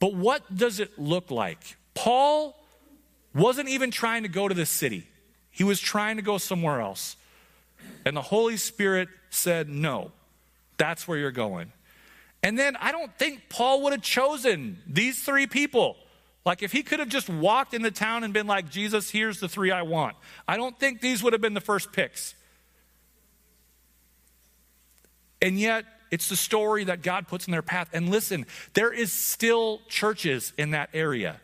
But 0.03 0.15
what 0.15 0.53
does 0.53 0.81
it 0.81 0.99
look 0.99 1.31
like? 1.31 1.77
Paul 1.95 2.57
wasn't 3.33 3.69
even 3.69 3.93
trying 3.93 4.25
to 4.25 4.29
go 4.29 4.49
to 4.49 4.55
the 4.55 4.67
city, 4.67 5.07
he 5.53 5.63
was 5.63 5.79
trying 5.79 6.17
to 6.17 6.23
go 6.23 6.39
somewhere 6.39 6.81
else. 6.81 7.17
And 8.05 8.17
the 8.17 8.23
Holy 8.23 8.57
Spirit 8.57 9.09
said, 9.31 9.69
No, 9.69 10.11
that's 10.77 11.07
where 11.07 11.19
you're 11.19 11.31
going. 11.31 11.71
And 12.43 12.59
then 12.59 12.75
I 12.81 12.91
don't 12.91 13.17
think 13.17 13.49
Paul 13.49 13.83
would 13.83 13.93
have 13.93 14.03
chosen 14.03 14.83
these 14.89 15.23
three 15.23 15.47
people 15.47 15.97
Like 16.45 16.65
if 16.65 16.73
he 16.73 16.83
could 16.83 16.99
have 16.99 17.09
just 17.09 17.29
walked 17.29 17.73
into 17.73 17.93
town 17.93 18.25
and 18.25 18.35
been 18.35 18.49
like, 18.49 18.69
Jesus, 18.71 19.09
here's 19.09 19.39
the 19.39 19.49
three 19.49 19.71
I 19.71 19.83
want, 19.83 20.17
I 20.49 20.57
don't 20.57 20.77
think 20.77 21.01
these 21.01 21.23
would 21.23 21.33
have 21.33 21.43
been 21.43 21.55
the 21.55 21.61
first 21.61 21.93
picks. 21.93 22.35
And 25.41 25.61
yet, 25.61 25.85
it's 26.13 26.29
the 26.29 26.37
story 26.37 26.85
that 26.85 27.03
God 27.03 27.27
puts 27.27 27.47
in 27.49 27.51
their 27.51 27.63
path. 27.63 27.89
And 27.93 28.11
listen, 28.11 28.47
there 28.75 28.93
is 28.93 29.11
still 29.11 29.81
churches 29.89 30.53
in 30.57 30.71
that 30.71 30.91
area. 30.95 31.41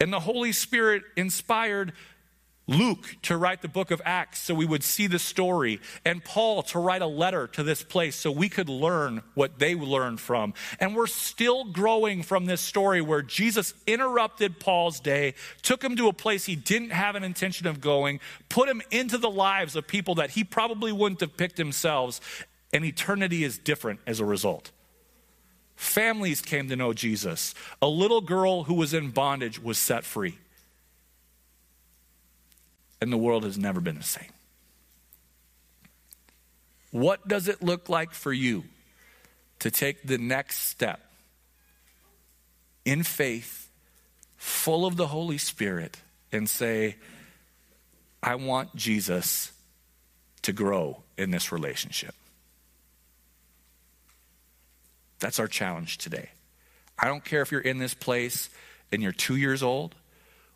And 0.00 0.10
the 0.10 0.20
Holy 0.20 0.52
Spirit 0.52 1.02
inspired 1.16 1.92
Luke 2.70 3.16
to 3.22 3.36
write 3.36 3.62
the 3.62 3.68
book 3.68 3.90
of 3.90 4.00
Acts 4.04 4.38
so 4.38 4.54
we 4.54 4.64
would 4.64 4.84
see 4.84 5.08
the 5.08 5.18
story, 5.18 5.80
and 6.04 6.24
Paul 6.24 6.62
to 6.64 6.78
write 6.78 7.02
a 7.02 7.06
letter 7.06 7.48
to 7.48 7.64
this 7.64 7.82
place 7.82 8.14
so 8.14 8.30
we 8.30 8.48
could 8.48 8.68
learn 8.68 9.22
what 9.34 9.58
they 9.58 9.74
learned 9.74 10.20
from. 10.20 10.54
And 10.78 10.94
we're 10.94 11.08
still 11.08 11.64
growing 11.64 12.22
from 12.22 12.46
this 12.46 12.60
story 12.60 13.00
where 13.00 13.22
Jesus 13.22 13.74
interrupted 13.88 14.60
Paul's 14.60 15.00
day, 15.00 15.34
took 15.62 15.82
him 15.82 15.96
to 15.96 16.06
a 16.06 16.12
place 16.12 16.44
he 16.44 16.54
didn't 16.54 16.90
have 16.90 17.16
an 17.16 17.24
intention 17.24 17.66
of 17.66 17.80
going, 17.80 18.20
put 18.48 18.68
him 18.68 18.82
into 18.92 19.18
the 19.18 19.30
lives 19.30 19.74
of 19.74 19.88
people 19.88 20.14
that 20.16 20.30
he 20.30 20.44
probably 20.44 20.92
wouldn't 20.92 21.20
have 21.20 21.36
picked 21.36 21.56
themselves, 21.56 22.20
and 22.72 22.84
eternity 22.84 23.44
is 23.44 23.58
different 23.58 24.00
as 24.06 24.20
a 24.20 24.24
result. 24.24 24.70
Families 25.76 26.40
came 26.42 26.68
to 26.68 26.76
know 26.76 26.92
Jesus. 26.92 27.54
A 27.80 27.88
little 27.88 28.20
girl 28.20 28.64
who 28.64 28.74
was 28.74 28.92
in 28.92 29.10
bondage 29.10 29.62
was 29.62 29.78
set 29.78 30.04
free 30.04 30.38
and 33.00 33.12
the 33.12 33.16
world 33.16 33.44
has 33.44 33.56
never 33.56 33.80
been 33.80 33.96
the 33.96 34.02
same. 34.02 34.30
What 36.90 37.26
does 37.26 37.48
it 37.48 37.62
look 37.62 37.88
like 37.88 38.12
for 38.12 38.32
you 38.32 38.64
to 39.60 39.70
take 39.70 40.02
the 40.02 40.18
next 40.18 40.68
step 40.68 41.00
in 42.84 43.02
faith, 43.02 43.70
full 44.36 44.84
of 44.84 44.96
the 44.96 45.06
Holy 45.06 45.38
Spirit, 45.38 45.98
and 46.32 46.48
say, 46.48 46.96
I 48.22 48.34
want 48.34 48.74
Jesus 48.74 49.52
to 50.42 50.52
grow 50.52 51.02
in 51.16 51.30
this 51.30 51.52
relationship? 51.52 52.14
That's 55.20 55.38
our 55.38 55.46
challenge 55.46 55.98
today. 55.98 56.30
I 56.98 57.06
don't 57.06 57.24
care 57.24 57.42
if 57.42 57.52
you're 57.52 57.60
in 57.60 57.78
this 57.78 57.94
place 57.94 58.50
and 58.90 59.02
you're 59.02 59.12
two 59.12 59.36
years 59.36 59.62
old 59.62 59.94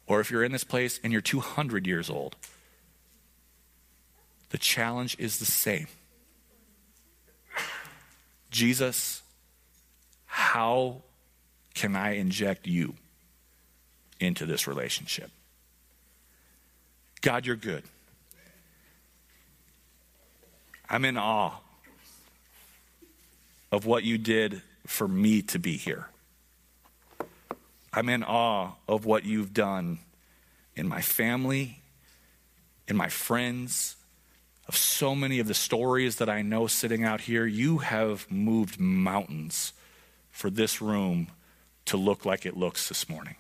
or 0.07 0.21
if 0.21 0.31
you're 0.31 0.45
in 0.45 0.53
this 0.53 0.65
place 0.65 0.99
and 1.03 1.13
you're 1.13 1.23
200 1.23 1.87
years 1.87 2.11
old, 2.11 2.37
the 4.51 4.59
challenge 4.59 5.17
is 5.19 5.39
the 5.39 5.45
same. 5.45 5.87
Jesus, 8.51 9.23
how 10.27 11.03
can 11.75 11.97
I 11.97 12.13
inject 12.13 12.67
you 12.67 12.95
into 14.21 14.47
this 14.47 14.67
relationship? 14.67 15.31
God, 17.21 17.47
you're 17.47 17.57
good. 17.57 17.83
I'm 20.89 21.05
in 21.05 21.17
awe 21.17 21.55
of 23.75 23.87
what 23.87 24.05
you 24.05 24.17
did 24.17 24.63
for 24.87 25.09
me 25.09 25.43
to 25.43 25.59
be 25.59 25.77
here. 25.77 26.07
I'm 27.93 28.09
in 28.09 28.23
awe 28.23 28.75
of 28.87 29.05
what 29.05 29.25
you've 29.25 29.53
done 29.53 29.99
in 30.77 30.87
my 30.87 31.01
family, 31.01 31.81
in 32.87 32.97
my 32.97 33.09
friends, 33.09 33.97
of 34.69 34.77
so 34.77 35.17
many 35.17 35.41
of 35.41 35.49
the 35.49 35.55
stories 35.55 36.17
that 36.17 36.29
I 36.29 36.41
know 36.43 36.69
sitting 36.69 37.03
out 37.03 37.23
here. 37.23 37.47
You 37.47 37.79
have 37.79 38.31
moved 38.31 38.79
mountains 38.79 39.73
for 40.31 40.51
this 40.51 40.81
room 40.81 41.27
to 41.87 41.97
look 41.97 42.25
like 42.25 42.47
it 42.47 42.57
looks 42.57 42.89
this 42.89 43.09
morning. 43.09 43.35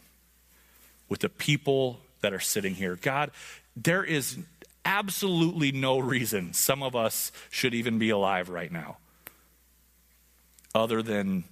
With 1.08 1.20
the 1.20 1.28
people 1.28 2.00
that 2.22 2.32
are 2.32 2.40
sitting 2.40 2.74
here. 2.74 2.96
God, 2.96 3.30
there 3.76 4.02
is 4.02 4.36
absolutely 4.84 5.70
no 5.70 6.00
reason 6.00 6.54
some 6.54 6.82
of 6.82 6.96
us 6.96 7.30
should 7.50 7.72
even 7.72 8.00
be 8.00 8.10
alive 8.10 8.48
right 8.48 8.72
now 8.72 8.96
other 10.74 11.02
than 11.02 11.44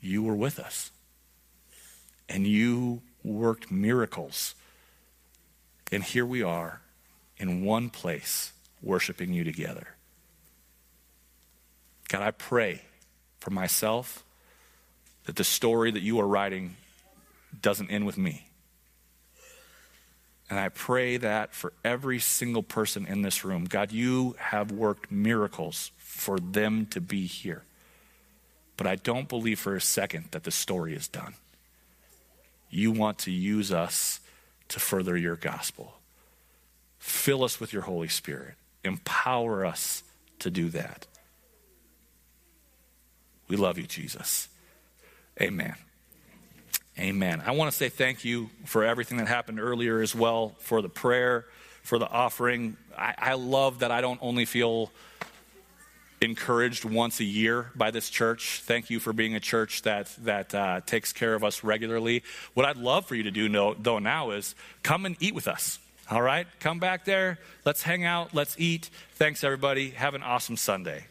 you 0.00 0.22
were 0.22 0.34
with 0.34 0.58
us 0.58 0.90
and 2.28 2.46
you 2.46 3.02
worked 3.22 3.70
miracles. 3.70 4.54
And 5.90 6.02
here 6.02 6.26
we 6.26 6.42
are 6.42 6.80
in 7.36 7.64
one 7.64 7.90
place 7.90 8.52
worshiping 8.82 9.32
you 9.32 9.44
together. 9.44 9.88
God, 12.08 12.22
I 12.22 12.30
pray 12.30 12.82
for 13.38 13.50
myself 13.50 14.24
that 15.24 15.36
the 15.36 15.44
story 15.44 15.90
that 15.90 16.02
you 16.02 16.20
are 16.20 16.26
writing 16.26 16.76
doesn't 17.60 17.90
end 17.90 18.06
with 18.06 18.18
me. 18.18 18.48
And 20.50 20.58
I 20.58 20.68
pray 20.68 21.16
that 21.16 21.54
for 21.54 21.72
every 21.84 22.18
single 22.18 22.62
person 22.62 23.06
in 23.06 23.22
this 23.22 23.44
room, 23.44 23.64
God, 23.64 23.90
you 23.90 24.36
have 24.38 24.70
worked 24.70 25.10
miracles 25.10 25.90
for 25.96 26.38
them 26.38 26.86
to 26.86 27.00
be 27.00 27.26
here. 27.26 27.64
But 28.76 28.86
I 28.86 28.96
don't 28.96 29.28
believe 29.28 29.60
for 29.60 29.76
a 29.76 29.80
second 29.80 30.26
that 30.32 30.44
the 30.44 30.50
story 30.50 30.94
is 30.94 31.08
done 31.08 31.34
you 32.74 32.90
want 32.90 33.18
to 33.18 33.30
use 33.30 33.72
us 33.72 34.20
to 34.68 34.80
further 34.80 35.16
your 35.16 35.36
gospel. 35.36 35.94
Fill 36.98 37.44
us 37.44 37.60
with 37.60 37.72
your 37.72 37.82
Holy 37.82 38.08
Spirit. 38.08 38.54
Empower 38.82 39.64
us 39.64 40.02
to 40.40 40.50
do 40.50 40.68
that. 40.70 41.06
We 43.46 43.56
love 43.56 43.78
you, 43.78 43.84
Jesus. 43.84 44.48
Amen. 45.40 45.74
Amen. 46.98 47.42
I 47.46 47.52
want 47.52 47.70
to 47.70 47.76
say 47.76 47.88
thank 47.88 48.24
you 48.24 48.50
for 48.64 48.84
everything 48.84 49.18
that 49.18 49.28
happened 49.28 49.60
earlier 49.60 50.00
as 50.00 50.14
well, 50.14 50.54
for 50.58 50.82
the 50.82 50.88
prayer, 50.88 51.46
for 51.82 51.98
the 51.98 52.08
offering. 52.08 52.76
I, 52.96 53.14
I 53.18 53.34
love 53.34 53.80
that 53.80 53.92
I 53.92 54.00
don't 54.00 54.18
only 54.20 54.46
feel 54.46 54.90
encouraged 56.20 56.84
once 56.84 57.20
a 57.20 57.24
year 57.24 57.70
by 57.74 57.90
this 57.90 58.08
church. 58.10 58.62
Thank 58.64 58.90
you 58.90 59.00
for 59.00 59.12
being 59.12 59.34
a 59.34 59.40
church 59.40 59.82
that 59.82 60.14
that 60.24 60.54
uh, 60.54 60.80
takes 60.86 61.12
care 61.12 61.34
of 61.34 61.44
us 61.44 61.64
regularly. 61.64 62.22
What 62.54 62.66
I'd 62.66 62.76
love 62.76 63.06
for 63.06 63.14
you 63.14 63.24
to 63.24 63.30
do, 63.30 63.48
no, 63.48 63.74
though, 63.74 63.98
now 63.98 64.30
is 64.30 64.54
come 64.82 65.06
and 65.06 65.16
eat 65.20 65.34
with 65.34 65.48
us. 65.48 65.78
All 66.10 66.22
right, 66.22 66.46
come 66.60 66.78
back 66.80 67.04
there. 67.04 67.38
Let's 67.64 67.82
hang 67.82 68.04
out. 68.04 68.34
Let's 68.34 68.56
eat. 68.58 68.90
Thanks, 69.14 69.42
everybody. 69.42 69.90
Have 69.90 70.14
an 70.14 70.22
awesome 70.22 70.56
Sunday. 70.56 71.06